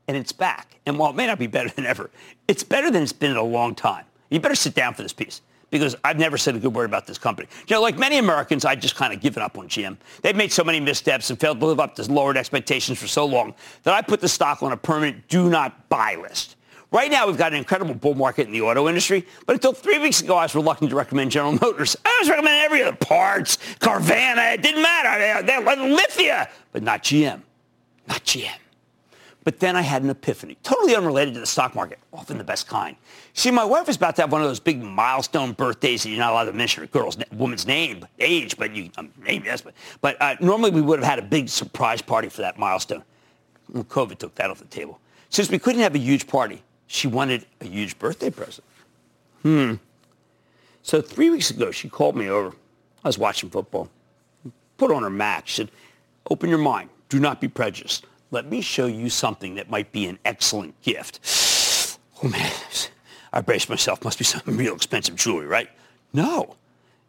and 0.07 0.17
it's 0.17 0.31
back. 0.31 0.77
And 0.87 0.97
while 0.97 1.11
it 1.11 1.17
may 1.17 1.27
not 1.27 1.41
be 1.41 1.49
better 1.49 1.69
than 1.69 1.85
ever, 1.85 2.11
it's 2.47 2.63
better 2.63 2.89
than 2.89 3.03
it's 3.03 3.13
been 3.13 3.33
in 3.33 3.37
a 3.37 3.43
long 3.43 3.75
time. 3.75 4.05
You 4.31 4.39
better 4.39 4.55
sit 4.55 4.75
down 4.75 4.95
for 4.95 5.03
this 5.03 5.13
piece 5.13 5.41
because 5.71 5.97
I've 6.05 6.19
never 6.19 6.39
said 6.39 6.55
a 6.55 6.59
good 6.59 6.75
word 6.75 6.85
about 6.85 7.07
this 7.07 7.19
company. 7.19 7.49
You 7.67 7.77
know, 7.77 7.83
like 7.83 7.99
many 7.99 8.19
Americans, 8.19 8.65
I 8.65 8.77
just 8.77 8.95
kind 8.95 9.13
of 9.13 9.21
given 9.21 9.43
up 9.43 9.59
on 9.59 9.69
GM. 9.69 9.97
They've 10.23 10.37
made 10.37 10.53
so 10.53 10.65
many 10.65 10.81
missteps 10.81 11.31
and 11.31 11.39
failed 11.39 11.61
to 11.61 11.67
live 11.67 11.81
up 11.81 11.95
to 11.97 12.13
lowered 12.13 12.37
expectations 12.37 12.99
for 12.99 13.07
so 13.07 13.27
long 13.27 13.55
that 13.83 13.95
I 13.95 14.03
put 14.03 14.21
the 14.21 14.29
stock 14.29 14.63
on 14.63 14.73
a 14.73 14.77
permanent 14.77 15.29
do 15.29 15.51
not 15.51 15.89
buy 15.89 16.17
list. 16.17 16.57
Right 16.93 17.11
now, 17.11 17.27
we've 17.27 17.37
got 17.37 17.53
an 17.53 17.59
incredible 17.59 17.95
bull 17.95 18.15
market 18.15 18.47
in 18.47 18.53
the 18.53 18.63
auto 18.63 18.89
industry, 18.89 19.27
but 19.45 19.55
until 19.55 19.73
three 19.73 19.99
weeks 19.99 20.21
ago, 20.21 20.37
I 20.37 20.45
was 20.45 20.55
reluctant 20.55 20.91
to 20.91 20.97
recommend 20.97 21.33
General 21.33 21.59
Motors. 21.61 21.97
I 22.05 22.19
was 22.21 22.31
recommending 22.31 22.63
every 22.63 22.83
other 22.83 22.97
parts, 22.97 23.59
Carvana, 23.81 24.55
it 24.55 24.63
didn't 24.63 24.83
matter. 24.83 25.43
They, 25.43 25.61
they, 25.61 25.95
Lithia, 25.95 26.49
but 26.73 26.83
not 26.83 27.03
GM. 27.03 27.43
Not 28.07 28.25
GM. 28.25 28.55
But 29.47 29.61
then 29.61 29.77
I 29.77 29.83
had 29.83 30.03
an 30.03 30.11
epiphany, 30.11 30.57
totally 30.65 30.97
unrelated 30.97 31.35
to 31.35 31.41
the 31.41 31.47
stock 31.47 31.77
market, 31.77 32.01
often 32.13 32.37
the 32.37 32.43
best 32.43 32.67
kind. 32.67 32.97
See, 33.33 33.53
my 33.53 33.65
wife 33.65 33.89
is 33.89 33.95
about 33.95 34.17
to 34.17 34.23
have 34.23 34.33
one 34.33 34.43
of 34.43 34.49
those 34.49 34.59
big 34.59 34.83
milestone 34.83 35.53
birthdays 35.53 36.03
that 36.03 36.09
you're 36.09 36.19
not 36.19 36.33
allowed 36.33 36.47
to 36.47 36.53
mention 36.53 36.83
a 36.83 36.89
girl's 36.89 37.17
woman's 37.31 37.65
name, 37.65 38.05
age, 38.19 38.57
but 38.57 38.75
you 38.75 38.91
um, 38.97 39.13
name 39.25 39.45
yes, 39.47 39.61
but 39.61 39.75
but 40.01 40.21
uh, 40.21 40.35
normally 40.41 40.73
we 40.73 40.81
would 40.81 40.99
have 40.99 41.09
had 41.09 41.21
a 41.21 41.23
big 41.23 41.49
surprise 41.49 42.03
party 42.03 42.29
for 42.29 42.43
that 42.43 42.59
milestone. 42.59 43.05
Well, 43.73 43.85
COVID 43.85 44.19
took 44.19 44.35
that 44.35 44.51
off 44.51 44.59
the 44.59 44.65
table. 44.65 44.99
Since 45.29 45.49
we 45.49 45.61
couldn't 45.61 45.83
have 45.83 45.95
a 45.95 45.99
huge 45.99 46.27
party, 46.27 46.61
she 46.89 47.07
wanted 47.07 47.47
a 47.61 47.67
huge 47.67 48.01
birthday 48.01 48.31
present. 48.31 48.65
Hmm. 49.43 49.75
So 50.83 51.01
three 51.01 51.31
weeks 51.31 51.51
ago, 51.51 51.71
she 51.71 51.89
called 51.89 52.17
me 52.17 52.29
over. 52.29 52.49
I 53.05 53.09
was 53.09 53.17
watching 53.17 53.51
football. 53.51 53.91
Put 54.77 54.91
on 54.91 55.05
her 55.05 55.11
Mac. 55.11 55.47
She 55.47 55.59
said, 55.59 55.71
"Open 56.33 56.51
your 56.51 56.59
mind. 56.59 56.91
Do 57.09 57.21
not 57.21 57.41
be 57.41 57.47
prejudiced." 57.47 58.07
Let 58.31 58.47
me 58.47 58.61
show 58.61 58.87
you 58.87 59.09
something 59.09 59.55
that 59.55 59.71
might 59.71 59.93
be 59.93 60.07
an 60.07 60.19
excellent 60.25 60.81
gift. 60.83 61.21
Oh 62.23 62.29
man, 62.29 62.53
I 63.33 63.41
braced 63.41 63.69
myself. 63.69 64.03
Must 64.05 64.19
be 64.19 64.25
some 64.25 64.43
real 64.47 64.75
expensive 64.75 65.17
jewelry, 65.17 65.47
right? 65.47 65.69
No, 66.13 66.57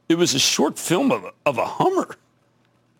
it 0.10 0.16
was 0.16 0.34
a 0.34 0.40
short 0.40 0.78
film 0.78 1.12
of 1.12 1.24
a, 1.24 1.32
of 1.46 1.58
a 1.58 1.66
Hummer, 1.66 2.16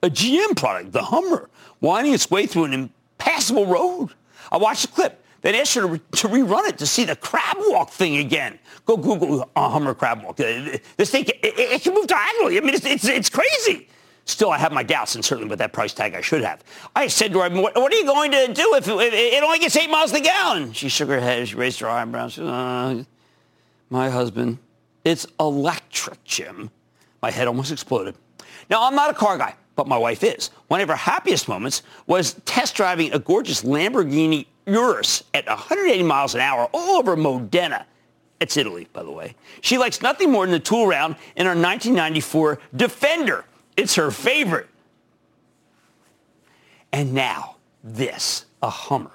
a 0.02 0.10
GM 0.10 0.56
product, 0.56 0.92
the 0.92 1.04
Hummer, 1.04 1.50
winding 1.82 2.14
its 2.14 2.30
way 2.30 2.46
through 2.46 2.66
an 2.66 2.74
impassable 2.74 3.66
road. 3.66 4.10
I 4.52 4.58
watched 4.58 4.84
the 4.84 4.88
clip. 4.90 5.24
Then 5.42 5.54
asked 5.54 5.76
her 5.76 5.82
to, 5.82 5.98
to, 5.98 6.28
rerun 6.28 6.68
it 6.68 6.80
to 6.80 6.88
see 6.88 7.06
the 7.06 7.16
crab 7.16 7.58
walk 7.68 7.92
thing 7.92 8.18
again. 8.18 8.58
Go 8.86 8.98
Google 8.98 9.50
a 9.56 9.70
Hummer 9.70 9.94
crab 9.94 10.24
walk. 10.24 10.40
Uh, 10.40 10.78
this 10.98 11.12
thing, 11.12 11.26
it, 11.26 11.38
it 11.44 11.82
can 11.84 11.94
move 11.94 12.08
diagonally. 12.08 12.58
I 12.58 12.62
mean, 12.62 12.74
it's, 12.74 12.86
it's, 12.86 13.06
it's 13.08 13.30
crazy. 13.30 13.88
Still, 14.28 14.52
I 14.52 14.58
have 14.58 14.74
my 14.74 14.84
doubts, 14.84 15.16
and 15.16 15.24
certainly 15.24 15.50
with 15.50 15.60
that 15.60 15.72
price 15.72 15.94
tag, 15.94 16.14
I 16.14 16.20
should 16.20 16.44
have. 16.44 16.62
I 16.94 17.08
said 17.08 17.32
to 17.32 17.40
her, 17.40 17.50
what, 17.50 17.76
what 17.76 17.94
are 17.94 17.96
you 17.96 18.06
going 18.06 18.32
to 18.32 18.54
do 18.54 18.76
if, 18.76 18.86
if, 18.86 19.14
it 19.14 19.42
only 19.42 19.58
gets 19.58 19.76
eight 19.78 19.90
miles 19.90 20.12
a 20.12 20.20
gallon? 20.20 20.74
She 20.74 20.90
shook 20.90 21.08
her 21.08 21.22
head. 21.22 21.48
She 21.48 21.56
raised 21.56 21.80
her 21.80 21.90
eyebrows. 21.90 22.34
She 22.34 22.42
said, 22.42 22.48
uh, 22.48 23.04
my 23.90 24.10
husband, 24.10 24.58
it's 25.06 25.26
electric, 25.40 26.22
Jim. 26.26 26.70
My 27.22 27.32
head 27.32 27.48
almost 27.48 27.72
exploded. 27.72 28.16
Now, 28.70 28.86
I'm 28.86 28.96
not 28.96 29.10
a 29.10 29.14
car 29.14 29.38
guy, 29.38 29.56
but 29.78 29.88
my 29.88 29.98
wife 29.98 30.26
is. 30.26 30.50
One 30.68 30.82
of 30.82 30.90
her 30.90 30.96
happiest 30.96 31.48
moments 31.48 31.84
was 32.06 32.34
test 32.44 32.76
driving 32.76 33.14
a 33.14 33.20
gorgeous 33.20 33.64
Lamborghini 33.64 34.46
Urus 34.66 35.24
at 35.34 35.48
180 35.48 36.04
miles 36.04 36.36
an 36.36 36.42
hour 36.42 36.70
all 36.74 36.98
over 36.98 37.16
Modena. 37.16 37.86
It's 38.42 38.58
Italy, 38.58 38.90
by 38.92 39.04
the 39.04 39.12
way. 39.12 39.36
She 39.62 39.78
likes 39.78 40.02
nothing 40.02 40.34
more 40.34 40.46
than 40.46 40.52
the 40.52 40.60
tool 40.60 40.86
around 40.86 41.16
in 41.38 41.46
her 41.46 41.54
1994 41.54 42.60
Defender. 42.76 43.46
It's 43.78 43.96
her 43.96 44.12
favorite. 44.12 44.68
And 46.92 47.14
now, 47.14 47.58
this, 47.84 48.46
a 48.62 48.70
Hummer. 48.70 49.12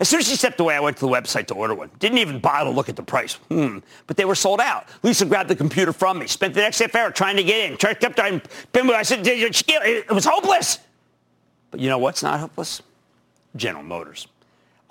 As 0.00 0.08
soon 0.08 0.20
as 0.20 0.28
she 0.28 0.36
stepped 0.36 0.58
away, 0.58 0.74
I 0.74 0.80
went 0.80 0.96
to 0.96 1.06
the 1.06 1.12
website 1.12 1.46
to 1.48 1.54
order 1.54 1.74
one. 1.74 1.90
Didn't 1.98 2.18
even 2.18 2.40
bother 2.40 2.70
to 2.70 2.74
look 2.74 2.88
at 2.88 2.96
the 2.96 3.02
price. 3.02 3.34
Hmm. 3.34 3.78
But 4.06 4.16
they 4.16 4.24
were 4.24 4.34
sold 4.34 4.60
out. 4.60 4.86
Lisa 5.02 5.26
grabbed 5.26 5.50
the 5.50 5.56
computer 5.56 5.92
from 5.92 6.18
me, 6.18 6.26
spent 6.26 6.54
the 6.54 6.60
next 6.60 6.78
half 6.78 6.94
hour 6.94 7.10
trying 7.10 7.36
to 7.36 7.44
get 7.44 7.70
in. 7.70 7.76
Kept 7.76 8.16
trying. 8.16 8.40
I 8.74 9.02
said, 9.02 9.20
it 9.26 10.10
was 10.10 10.24
hopeless. 10.24 10.78
But 11.70 11.80
you 11.80 11.88
know 11.88 11.98
what's 11.98 12.22
not 12.22 12.40
hopeless? 12.40 12.82
General 13.54 13.84
Motors. 13.84 14.26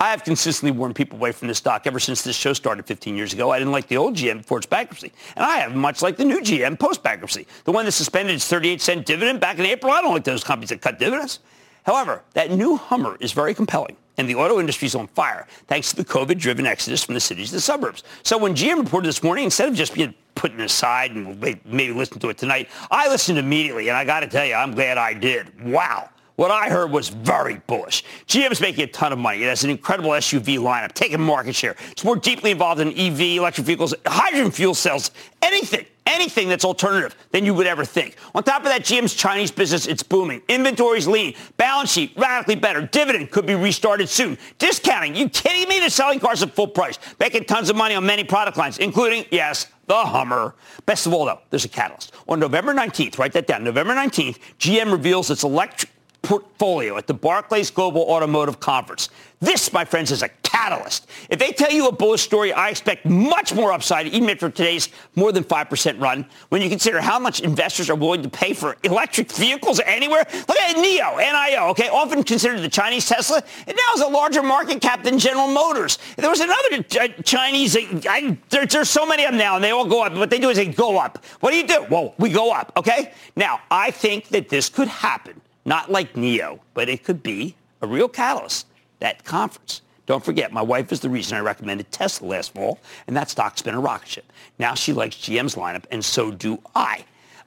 I 0.02 0.10
have 0.12 0.24
consistently 0.24 0.70
warned 0.70 0.96
people 0.96 1.18
away 1.18 1.30
from 1.30 1.48
this 1.48 1.58
stock 1.58 1.86
ever 1.86 2.00
since 2.00 2.22
this 2.22 2.34
show 2.34 2.54
started 2.54 2.86
15 2.86 3.16
years 3.16 3.34
ago. 3.34 3.50
I 3.50 3.58
didn't 3.58 3.72
like 3.72 3.86
the 3.86 3.98
old 3.98 4.14
GM 4.14 4.38
before 4.38 4.56
its 4.56 4.66
bankruptcy. 4.66 5.12
And 5.36 5.44
I 5.44 5.58
have 5.58 5.76
much 5.76 6.00
like 6.00 6.16
the 6.16 6.24
new 6.24 6.40
GM 6.40 6.78
post-bankruptcy. 6.78 7.46
The 7.64 7.72
one 7.72 7.84
that 7.84 7.92
suspended 7.92 8.34
its 8.34 8.48
38 8.48 8.80
cent 8.80 9.04
dividend 9.04 9.40
back 9.40 9.58
in 9.58 9.66
April. 9.66 9.92
I 9.92 10.00
don't 10.00 10.14
like 10.14 10.24
those 10.24 10.42
companies 10.42 10.70
that 10.70 10.80
cut 10.80 10.98
dividends. 10.98 11.40
However, 11.84 12.22
that 12.32 12.50
new 12.50 12.76
Hummer 12.76 13.18
is 13.20 13.32
very 13.32 13.52
compelling 13.52 13.94
and 14.16 14.26
the 14.26 14.36
auto 14.36 14.58
industry 14.58 14.86
is 14.86 14.94
on 14.94 15.06
fire 15.08 15.46
thanks 15.66 15.90
to 15.90 15.96
the 15.96 16.04
COVID-driven 16.04 16.66
exodus 16.66 17.04
from 17.04 17.12
the 17.12 17.20
cities 17.20 17.48
to 17.50 17.56
the 17.56 17.60
suburbs. 17.60 18.02
So 18.22 18.38
when 18.38 18.54
GM 18.54 18.78
reported 18.78 19.06
this 19.06 19.22
morning, 19.22 19.44
instead 19.44 19.68
of 19.68 19.74
just 19.74 19.92
being 19.92 20.14
put 20.34 20.52
it 20.52 20.60
aside 20.60 21.10
and 21.10 21.38
maybe 21.66 21.92
listen 21.92 22.18
to 22.20 22.30
it 22.30 22.38
tonight, 22.38 22.70
I 22.90 23.08
listened 23.08 23.38
immediately, 23.38 23.88
and 23.88 23.98
I 23.98 24.06
got 24.06 24.20
to 24.20 24.26
tell 24.26 24.46
you, 24.46 24.54
I'm 24.54 24.74
glad 24.74 24.96
I 24.96 25.12
did. 25.12 25.62
Wow. 25.62 26.08
What 26.40 26.50
I 26.50 26.70
heard 26.70 26.90
was 26.90 27.10
very 27.10 27.56
bullish. 27.66 28.02
GM's 28.26 28.62
making 28.62 28.84
a 28.84 28.86
ton 28.86 29.12
of 29.12 29.18
money. 29.18 29.42
It 29.42 29.48
has 29.48 29.62
an 29.62 29.68
incredible 29.68 30.12
SUV 30.12 30.56
lineup, 30.56 30.92
taking 30.92 31.20
market 31.20 31.54
share. 31.54 31.76
It's 31.90 32.02
more 32.02 32.16
deeply 32.16 32.50
involved 32.50 32.80
in 32.80 32.98
EV, 32.98 33.20
electric 33.36 33.66
vehicles, 33.66 33.92
hydrogen 34.06 34.50
fuel 34.50 34.74
cells, 34.74 35.10
anything 35.42 35.84
anything 36.06 36.48
that's 36.48 36.64
alternative 36.64 37.14
than 37.30 37.44
you 37.44 37.52
would 37.52 37.66
ever 37.66 37.84
think. 37.84 38.16
On 38.34 38.42
top 38.42 38.62
of 38.62 38.68
that, 38.68 38.82
GM's 38.82 39.14
Chinese 39.14 39.50
business, 39.50 39.86
it's 39.86 40.02
booming. 40.02 40.40
Inventory's 40.48 41.06
lean. 41.06 41.34
Balance 41.58 41.92
sheet, 41.92 42.14
radically 42.16 42.56
better. 42.56 42.82
Dividend 42.86 43.30
could 43.30 43.44
be 43.44 43.54
restarted 43.54 44.08
soon. 44.08 44.38
Discounting, 44.58 45.14
you 45.14 45.28
kidding 45.28 45.68
me? 45.68 45.78
They're 45.78 45.90
selling 45.90 46.20
cars 46.20 46.42
at 46.42 46.54
full 46.54 46.68
price, 46.68 46.98
making 47.20 47.44
tons 47.44 47.68
of 47.68 47.76
money 47.76 47.94
on 47.94 48.04
many 48.06 48.24
product 48.24 48.56
lines, 48.56 48.78
including, 48.78 49.26
yes, 49.30 49.66
the 49.86 49.94
Hummer. 49.94 50.54
Best 50.86 51.06
of 51.06 51.12
all, 51.12 51.26
though, 51.26 51.40
there's 51.50 51.66
a 51.66 51.68
catalyst. 51.68 52.12
On 52.28 52.40
November 52.40 52.74
19th, 52.74 53.18
write 53.18 53.32
that 53.34 53.46
down, 53.46 53.62
November 53.62 53.94
19th, 53.94 54.38
GM 54.58 54.90
reveals 54.90 55.30
its 55.30 55.44
electric 55.44 55.90
portfolio 56.22 56.96
at 56.96 57.06
the 57.06 57.14
Barclays 57.14 57.70
Global 57.70 58.02
Automotive 58.02 58.60
Conference. 58.60 59.08
This, 59.40 59.72
my 59.72 59.86
friends, 59.86 60.10
is 60.10 60.22
a 60.22 60.28
catalyst. 60.28 61.08
If 61.30 61.38
they 61.38 61.52
tell 61.52 61.72
you 61.72 61.88
a 61.88 61.92
bullish 61.92 62.20
story, 62.20 62.52
I 62.52 62.68
expect 62.68 63.06
much 63.06 63.54
more 63.54 63.72
upside, 63.72 64.06
even 64.08 64.28
after 64.28 64.50
today's 64.50 64.90
more 65.14 65.32
than 65.32 65.44
5% 65.44 66.00
run. 66.00 66.26
When 66.50 66.60
you 66.60 66.68
consider 66.68 67.00
how 67.00 67.18
much 67.18 67.40
investors 67.40 67.88
are 67.88 67.94
willing 67.94 68.22
to 68.22 68.28
pay 68.28 68.52
for 68.52 68.76
electric 68.82 69.32
vehicles 69.32 69.80
anywhere, 69.86 70.26
look 70.46 70.58
at 70.58 70.76
NIO, 70.76 71.18
NIO, 71.18 71.70
okay, 71.70 71.88
often 71.88 72.22
considered 72.22 72.60
the 72.60 72.68
Chinese 72.68 73.08
Tesla. 73.08 73.38
It 73.66 73.74
now 73.74 73.82
has 73.92 74.02
a 74.02 74.08
larger 74.08 74.42
market 74.42 74.82
cap 74.82 75.02
than 75.04 75.18
General 75.18 75.48
Motors. 75.48 75.98
There 76.16 76.28
was 76.28 76.40
another 76.40 76.84
uh, 77.00 77.08
Chinese, 77.22 77.76
I, 77.76 78.36
there, 78.50 78.66
there's 78.66 78.90
so 78.90 79.06
many 79.06 79.24
of 79.24 79.30
them 79.30 79.38
now, 79.38 79.54
and 79.54 79.64
they 79.64 79.70
all 79.70 79.86
go 79.86 80.04
up. 80.04 80.12
What 80.12 80.28
they 80.28 80.38
do 80.38 80.50
is 80.50 80.58
they 80.58 80.66
go 80.66 80.98
up. 80.98 81.24
What 81.40 81.52
do 81.52 81.56
you 81.56 81.66
do? 81.66 81.86
Well, 81.88 82.14
we 82.18 82.28
go 82.28 82.52
up, 82.52 82.72
okay? 82.76 83.12
Now, 83.36 83.60
I 83.70 83.90
think 83.90 84.28
that 84.28 84.50
this 84.50 84.68
could 84.68 84.88
happen 84.88 85.40
not 85.64 85.90
like 85.90 86.14
NIO, 86.14 86.60
but 86.74 86.88
it 86.88 87.04
could 87.04 87.22
be 87.22 87.54
a 87.82 87.86
real 87.86 88.08
catalyst, 88.08 88.66
that 89.00 89.24
conference. 89.24 89.82
Don't 90.06 90.24
forget, 90.24 90.52
my 90.52 90.62
wife 90.62 90.90
is 90.92 91.00
the 91.00 91.08
reason 91.08 91.36
I 91.36 91.40
recommended 91.40 91.90
Tesla 91.92 92.26
last 92.26 92.54
fall, 92.54 92.80
and 93.06 93.16
that 93.16 93.30
stock's 93.30 93.62
been 93.62 93.74
a 93.74 93.80
rocket 93.80 94.08
ship. 94.08 94.32
Now 94.58 94.74
she 94.74 94.92
likes 94.92 95.16
GM's 95.16 95.54
lineup, 95.54 95.84
and 95.90 96.04
so 96.04 96.30
do 96.30 96.60
I. 96.74 97.04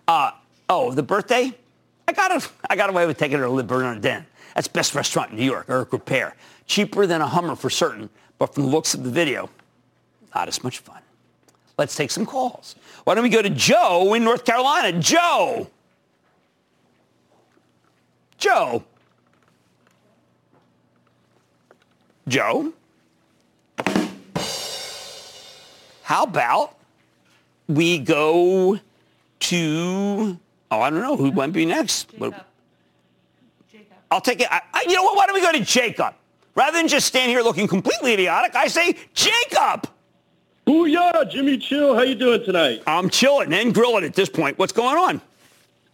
Uh, 0.08 0.32
oh, 0.70 0.94
the 0.94 1.04
birthday? 1.04 1.54
I 2.08 2.14
got, 2.14 2.32
a, 2.32 2.50
I 2.70 2.76
got 2.76 2.90
away 2.90 3.06
with 3.06 3.18
taking 3.18 3.38
her 3.40 3.46
to 3.46 3.52
Le 3.52 3.64
Bernardin. 3.64 4.26
That's 4.56 4.68
best 4.68 4.96
restaurant 4.96 5.32
in 5.32 5.38
New 5.38 5.46
York, 5.46 5.66
Eric 5.68 5.90
Ripert. 5.90 6.34
Cheaper 6.66 7.06
than 7.06 7.22
a 7.22 7.28
Hummer 7.28 7.56
for 7.56 7.70
certain, 7.70 8.10
but 8.38 8.54
from 8.54 8.64
the 8.64 8.70
looks 8.70 8.94
of 8.94 9.04
the 9.04 9.10
video, 9.10 9.50
not 10.34 10.48
as 10.48 10.64
much 10.64 10.80
fun. 10.80 11.02
Let's 11.78 11.96
take 11.96 12.12
some 12.12 12.26
calls. 12.26 12.76
Why 13.04 13.16
don't 13.16 13.24
we 13.24 13.30
go 13.30 13.42
to 13.42 13.50
Joe 13.50 14.14
in 14.14 14.24
North 14.24 14.46
Carolina? 14.46 14.98
Joe! 15.00 15.68
Joe. 18.44 18.84
Joe. 22.28 22.74
How 26.04 26.24
about 26.24 26.76
we 27.70 28.00
go 28.00 28.78
to, 29.40 30.38
oh, 30.72 30.82
I 30.82 30.90
don't 30.90 31.00
know, 31.00 31.16
who 31.16 31.32
might 31.32 31.54
be 31.54 31.66
next? 31.66 32.12
Jacob. 32.12 32.36
Jacob. 33.72 33.88
I'll 34.12 34.20
take 34.20 34.42
it. 34.42 34.48
I, 34.52 34.60
I, 34.74 34.84
you 34.90 34.96
know 34.96 35.04
what? 35.04 35.16
Why 35.16 35.26
don't 35.26 35.36
we 35.36 35.42
go 35.42 35.54
to 35.54 35.64
Jacob? 35.64 36.14
Rather 36.56 36.78
than 36.78 36.90
just 36.90 37.08
stand 37.08 37.32
here 37.32 37.44
looking 37.44 37.66
completely 37.66 38.12
idiotic, 38.12 38.58
I 38.58 38.68
say 38.68 38.98
Jacob. 39.14 39.88
Booyah, 40.68 41.32
Jimmy 41.32 41.58
Chill. 41.58 41.96
How 41.96 42.02
you 42.02 42.16
doing 42.16 42.44
tonight? 42.44 42.84
I'm 42.88 43.10
chilling 43.10 43.54
and 43.54 43.74
grilling 43.74 44.04
at 44.04 44.16
this 44.16 44.28
point. 44.28 44.60
What's 44.60 44.74
going 44.74 44.98
on? 44.98 45.22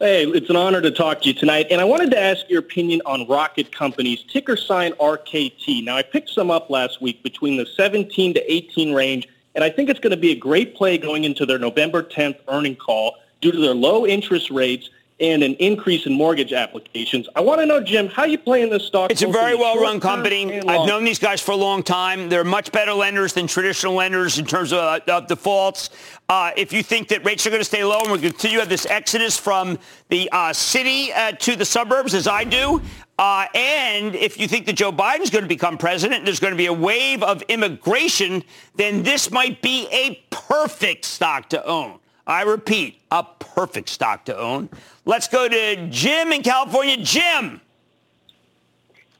Hey, 0.01 0.25
it's 0.25 0.49
an 0.49 0.55
honor 0.55 0.79
to 0.79 0.91
talk 0.91 1.23
to 1.23 1.27
you 1.27 1.33
tonight. 1.33 1.67
And 1.69 1.81
I 1.81 1.83
wanted 1.83 2.09
to 2.11 2.17
ask 2.17 2.49
your 2.49 2.59
opinion 2.59 3.01
on 3.05 3.27
Rocket 3.27 3.73
Companies, 3.73 4.23
ticker 4.31 4.55
sign 4.55 4.93
RKT. 4.93 5.83
Now, 5.83 5.97
I 5.97 6.03
picked 6.03 6.29
some 6.29 6.49
up 6.49 6.69
last 6.69 7.01
week 7.01 7.21
between 7.21 7.57
the 7.57 7.65
17 7.65 8.35
to 8.35 8.53
18 8.53 8.93
range, 8.93 9.27
and 9.55 9.61
I 9.61 9.69
think 9.69 9.89
it's 9.89 9.99
going 9.99 10.11
to 10.11 10.17
be 10.17 10.31
a 10.31 10.37
great 10.37 10.73
play 10.73 10.97
going 10.97 11.25
into 11.25 11.45
their 11.45 11.59
November 11.59 12.01
10th 12.01 12.37
earning 12.47 12.77
call 12.77 13.17
due 13.41 13.51
to 13.51 13.57
their 13.57 13.73
low 13.73 14.07
interest 14.07 14.49
rates 14.49 14.89
and 15.19 15.43
an 15.43 15.53
increase 15.55 16.05
in 16.05 16.13
mortgage 16.13 16.53
applications. 16.53 17.27
I 17.35 17.41
want 17.41 17.59
to 17.59 17.65
know, 17.65 17.81
Jim, 17.81 18.07
how 18.07 18.23
you 18.23 18.37
playing 18.37 18.69
this 18.69 18.85
stock? 18.85 19.11
It's 19.11 19.21
a 19.21 19.27
very 19.27 19.55
well-run 19.55 19.99
company. 19.99 20.59
I've 20.61 20.87
known 20.87 21.03
these 21.03 21.19
guys 21.19 21.41
for 21.41 21.51
a 21.51 21.57
long 21.57 21.83
time. 21.83 22.29
They're 22.29 22.43
much 22.43 22.71
better 22.71 22.93
lenders 22.93 23.33
than 23.33 23.47
traditional 23.47 23.93
lenders 23.93 24.39
in 24.39 24.45
terms 24.45 24.71
of, 24.71 24.79
uh, 24.79 24.99
of 25.07 25.27
defaults. 25.27 25.89
Uh, 26.29 26.51
if 26.55 26.71
you 26.71 26.83
think 26.83 27.09
that 27.09 27.25
rates 27.25 27.45
are 27.45 27.49
going 27.49 27.61
to 27.61 27.65
stay 27.65 27.83
low 27.83 27.99
and 27.99 28.11
we're 28.11 28.17
going 28.17 28.21
to 28.21 28.29
continue 28.29 28.57
to 28.57 28.61
have 28.61 28.69
this 28.69 28.85
exodus 28.85 29.37
from 29.37 29.77
the 30.09 30.29
uh, 30.31 30.53
city 30.53 31.11
uh, 31.11 31.31
to 31.33 31.55
the 31.55 31.65
suburbs, 31.65 32.13
as 32.13 32.27
I 32.27 32.43
do, 32.43 32.81
uh, 33.17 33.47
and 33.53 34.15
if 34.15 34.39
you 34.39 34.47
think 34.47 34.65
that 34.67 34.73
Joe 34.73 34.93
Biden's 34.93 35.29
going 35.29 35.43
to 35.43 35.49
become 35.49 35.77
president 35.77 36.19
and 36.19 36.27
there's 36.27 36.39
going 36.39 36.53
to 36.53 36.57
be 36.57 36.67
a 36.67 36.73
wave 36.73 37.21
of 37.21 37.41
immigration, 37.43 38.43
then 38.75 39.03
this 39.03 39.29
might 39.31 39.61
be 39.61 39.89
a 39.91 40.23
perfect 40.29 41.03
stock 41.03 41.49
to 41.49 41.65
own. 41.65 41.99
I 42.29 42.43
repeat, 42.43 43.01
a 43.09 43.23
perfect 43.23 43.89
stock 43.89 44.25
to 44.25 44.37
own. 44.37 44.69
Let's 45.03 45.27
go 45.27 45.49
to 45.49 45.87
Jim 45.89 46.31
in 46.31 46.43
California. 46.43 46.95
Jim. 46.97 47.59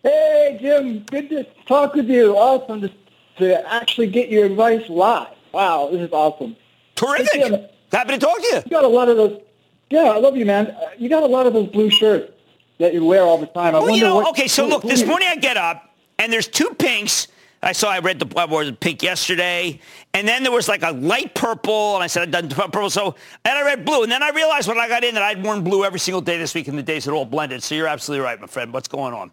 Hey, 0.03 0.59
Jim. 0.61 1.03
Good 1.05 1.29
to 1.29 1.43
talk 1.65 1.95
with 1.95 2.07
you. 2.07 2.37
Awesome 2.37 2.81
to, 2.81 2.91
to 3.39 3.73
actually 3.73 4.07
get 4.07 4.29
your 4.29 4.45
advice 4.45 4.87
live. 4.89 5.33
Wow, 5.51 5.89
this 5.91 6.01
is 6.01 6.11
awesome. 6.11 6.55
Terrific. 6.93 7.31
Hey, 7.33 7.49
Jim, 7.49 7.65
Happy 7.91 8.11
to 8.13 8.19
talk 8.19 8.37
to 8.37 8.45
you. 8.45 8.61
You 8.65 8.69
got 8.69 8.83
a 8.83 8.87
lot 8.87 9.09
of 9.09 9.17
those. 9.17 9.41
Yeah, 9.89 10.11
I 10.11 10.19
love 10.19 10.37
you, 10.37 10.45
man. 10.45 10.67
Uh, 10.67 10.89
you 10.99 11.09
got 11.09 11.23
a 11.23 11.27
lot 11.27 11.47
of 11.47 11.53
those 11.53 11.67
blue 11.69 11.89
shirts 11.89 12.31
that 12.77 12.93
you 12.93 13.03
wear 13.03 13.23
all 13.23 13.39
the 13.39 13.47
time. 13.47 13.75
I 13.75 13.79
well, 13.79 13.89
you 13.89 14.03
know, 14.03 14.17
what, 14.17 14.29
okay, 14.29 14.47
so 14.47 14.67
look, 14.67 14.83
this 14.83 15.03
morning 15.03 15.27
I 15.27 15.35
get 15.35 15.57
up 15.57 15.95
and 16.19 16.31
there's 16.31 16.47
two 16.47 16.75
pinks 16.77 17.27
I 17.61 17.73
saw 17.73 17.89
I 17.89 17.99
read 17.99 18.19
the 18.19 18.39
I 18.39 18.45
wore 18.45 18.63
the 18.63 18.71
pink 18.71 19.03
yesterday, 19.03 19.79
and 20.13 20.27
then 20.27 20.43
there 20.43 20.51
was 20.51 20.69
like 20.69 20.81
a 20.81 20.91
light 20.91 21.35
purple, 21.35 21.95
and 21.95 22.03
I 22.03 22.07
said 22.07 22.23
I'd 22.23 22.31
done 22.31 22.49
purple, 22.49 22.89
so 22.89 23.15
and 23.43 23.57
I 23.57 23.63
read 23.63 23.83
blue, 23.83 24.03
and 24.03 24.11
then 24.11 24.23
I 24.23 24.29
realized 24.29 24.67
when 24.67 24.79
I 24.79 24.87
got 24.87 25.03
in 25.03 25.13
that 25.15 25.23
I'd 25.23 25.43
worn 25.43 25.63
blue 25.63 25.83
every 25.83 25.99
single 25.99 26.21
day 26.21 26.37
this 26.37 26.55
week, 26.55 26.69
and 26.69 26.77
the 26.77 26.83
days 26.83 27.05
had 27.05 27.13
all 27.13 27.25
blended. 27.25 27.61
So 27.61 27.75
you're 27.75 27.87
absolutely 27.87 28.23
right, 28.23 28.39
my 28.39 28.47
friend. 28.47 28.71
What's 28.71 28.87
going 28.87 29.13
on? 29.13 29.31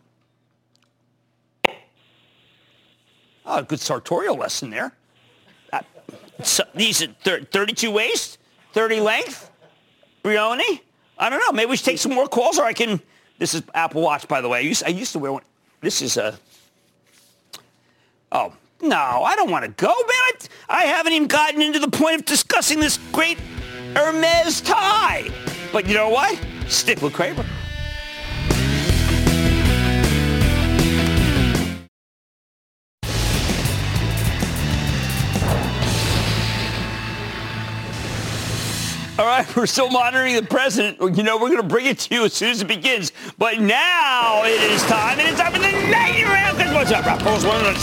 Oh, 3.47 3.62
good 3.62 3.79
sartorial 3.81 4.37
lesson 4.37 4.70
there. 4.70 4.93
Uh, 5.72 5.81
so 6.43 6.64
these 6.74 7.03
are 7.03 7.09
thir- 7.22 7.45
32 7.45 7.93
waist, 7.93 8.39
30 8.72 8.99
length, 8.99 9.51
Brioni. 10.24 10.81
I 11.16 11.31
don't 11.31 11.39
know. 11.39 11.53
Maybe 11.53 11.70
we 11.70 11.77
should 11.77 11.87
take 11.87 11.99
some 11.99 12.12
more 12.12 12.27
calls, 12.27 12.59
or 12.59 12.64
I 12.64 12.72
can. 12.72 13.01
This 13.39 13.55
is 13.55 13.62
Apple 13.72 14.03
Watch, 14.03 14.27
by 14.27 14.41
the 14.41 14.49
way. 14.49 14.59
I 14.59 14.62
used, 14.62 14.83
I 14.85 14.89
used 14.89 15.12
to 15.12 15.20
wear 15.20 15.33
one. 15.33 15.43
This 15.81 16.03
is 16.03 16.16
a. 16.16 16.37
Oh 18.39 18.53
no, 18.82 19.22
I 19.24 19.34
don't 19.34 19.51
want 19.51 19.64
to 19.64 19.70
go, 19.82 19.87
man. 19.87 20.49
I, 20.68 20.82
I 20.82 20.82
haven't 20.82 21.14
even 21.14 21.26
gotten 21.26 21.62
into 21.62 21.78
the 21.78 21.89
point 21.89 22.16
of 22.16 22.26
discussing 22.26 22.80
this 22.80 22.99
great 23.11 23.39
Hermes 23.95 24.61
tie. 24.61 25.30
But 25.72 25.89
you 25.89 25.95
know 25.95 26.11
what? 26.11 26.39
Stick 26.68 27.01
with 27.01 27.14
Cramer. 27.14 27.47
All 39.18 39.24
right, 39.24 39.56
we're 39.56 39.64
still 39.64 39.88
monitoring 39.88 40.34
the 40.34 40.42
president. 40.42 41.00
You 41.16 41.22
know, 41.22 41.38
we're 41.38 41.48
going 41.48 41.62
to 41.62 41.66
bring 41.66 41.86
it 41.86 42.00
to 42.00 42.14
you 42.14 42.26
as 42.26 42.34
soon 42.34 42.50
as 42.50 42.60
it 42.60 42.68
begins. 42.68 43.12
But 43.38 43.60
now 43.60 44.42
it 44.44 44.60
is 44.60 44.82
time, 44.82 45.18
and 45.18 45.26
it's 45.26 45.40
time 45.40 45.54
for 45.54 45.58
the 45.58 45.72
lightning 45.90 46.24
round. 46.24 46.58
What's 46.74 46.92
up, 46.92 47.06
Rob? 47.06 47.20
Pulls 47.20 47.46
one, 47.46 47.64
and 47.64 47.76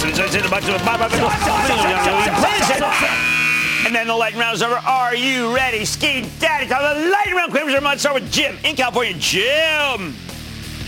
then 3.95 4.05
the 4.05 4.15
lightning 4.15 4.41
round 4.41 4.55
is 4.55 4.61
over. 4.61 4.75
Are 4.75 5.15
you 5.15 5.55
ready? 5.55 5.85
Ski 5.85 6.29
Daddy, 6.37 6.67
time 6.67 7.01
the 7.01 7.09
lightning 7.09 7.35
round. 7.35 7.51
Quavers, 7.51 7.73
I'm 7.73 7.97
start 7.97 8.21
with 8.21 8.31
Jim 8.31 8.55
in 8.63 8.75
California. 8.75 9.15
Jim. 9.17 10.13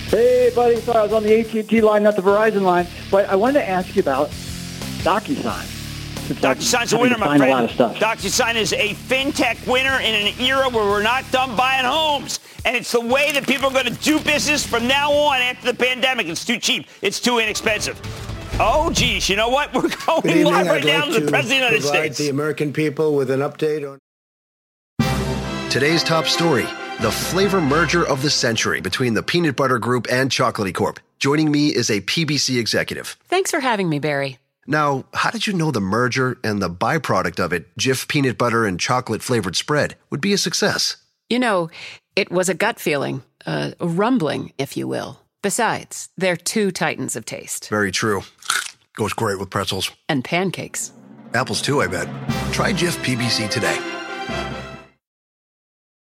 Hey, 0.10 0.52
buddy. 0.54 0.76
Sorry, 0.76 1.00
I 1.00 1.04
was 1.04 1.14
on 1.14 1.24
the 1.24 1.40
AT&T 1.40 1.82
line, 1.82 2.04
not 2.04 2.16
the 2.16 2.22
Verizon 2.22 2.62
line. 2.62 2.86
But 3.10 3.28
I 3.30 3.36
wanted 3.36 3.62
to 3.62 3.68
ask 3.68 3.96
you 3.96 4.04
about 4.04 4.30
DocuSign. 5.02 5.75
DocuSign's 6.34 6.94
a 6.94 6.98
winner, 6.98 7.18
my 7.18 7.38
friend. 7.38 7.70
DocuSign 7.70 8.56
is 8.56 8.74
a 8.74 8.94
fintech 8.94 9.68
winner 9.68 10.00
in 10.00 10.28
an 10.28 10.34
era 10.40 10.70
where 10.70 10.86
we're 10.86 11.04
not 11.04 11.30
done 11.32 11.56
buying 11.56 11.86
homes. 11.86 12.40
And 12.66 12.76
it's 12.76 12.92
the 12.92 13.02
way 13.02 13.32
that 13.32 13.48
people 13.48 13.68
are 13.70 13.74
going 13.74 13.86
to 13.86 14.02
do 14.02 14.20
business 14.20 14.66
from 14.66 14.88
now 14.88 15.12
on 15.12 15.40
after 15.40 15.72
the 15.72 15.78
pandemic. 15.78 16.28
It's 16.28 16.44
too 16.44 16.58
cheap. 16.58 16.88
It's 17.02 17.20
too 17.20 17.38
inexpensive. 17.38 18.00
Oh, 18.60 18.90
geez. 18.92 19.30
You 19.30 19.36
know 19.36 19.50
what? 19.50 19.72
We're 19.74 19.82
going 20.06 20.22
Good 20.22 20.32
evening. 20.32 20.46
live 20.54 20.68
right 20.68 20.78
I'd 20.82 20.88
now 20.88 21.06
like 21.06 21.14
to 21.14 21.20
the 21.26 21.30
President 21.32 21.64
of 21.66 21.70
the 21.72 21.78
United 21.78 21.82
provide 21.82 22.16
States. 22.16 22.18
the 22.18 22.30
American 22.30 22.74
people 22.74 23.16
with 23.16 23.30
an 23.30 23.42
update 23.42 23.90
on. 23.90 24.00
Today's 25.70 26.04
top 26.04 26.26
story 26.26 26.66
the 27.02 27.12
flavor 27.12 27.60
merger 27.60 28.08
of 28.08 28.22
the 28.22 28.30
century 28.30 28.80
between 28.80 29.14
the 29.14 29.22
Peanut 29.22 29.58
Butter 29.58 29.78
Group 29.80 30.08
and 30.10 30.32
Chocolatey 30.32 30.74
Corp. 30.74 31.00
Joining 31.20 31.52
me 31.52 31.68
is 31.68 31.90
a 31.90 32.00
PBC 32.00 32.58
executive. 32.58 33.18
Thanks 33.28 33.52
for 33.52 33.60
having 33.60 33.90
me, 33.90 34.00
Barry. 34.00 34.40
Now, 34.68 35.06
how 35.14 35.30
did 35.30 35.46
you 35.46 35.54
know 35.54 35.72
the 35.72 35.82
merger 35.82 36.38
and 36.44 36.62
the 36.62 36.70
byproduct 36.70 37.40
of 37.40 37.54
it, 37.54 37.76
Jif 37.78 38.08
peanut 38.08 38.38
butter 38.38 38.66
and 38.66 38.80
chocolate 38.80 39.22
flavored 39.22 39.56
spread, 39.56 39.96
would 40.10 40.22
be 40.22 40.34
a 40.34 40.38
success? 40.38 40.98
You 41.30 41.40
know, 41.40 41.70
it 42.16 42.32
was 42.32 42.50
a 42.50 42.54
gut 42.54 42.80
feeling, 42.80 43.24
uh, 43.46 43.72
a 43.80 43.88
rumbling, 43.88 44.54
if 44.58 44.76
you 44.76 44.88
will. 44.88 45.20
Besides, 45.44 46.10
they're 46.18 46.36
two 46.36 46.72
titans 46.72 47.16
of 47.16 47.26
taste. 47.26 47.70
Very 47.70 47.92
true. 47.92 48.24
Goes 48.96 49.14
great 49.14 49.40
with 49.40 49.50
pretzels. 49.50 49.92
And 50.10 50.24
pancakes. 50.24 50.92
Apples 51.34 51.62
too, 51.62 51.82
I 51.82 51.88
bet. 51.88 52.08
Try 52.52 52.74
Jif 52.74 52.98
PBC 53.04 53.50
today. 53.50 53.78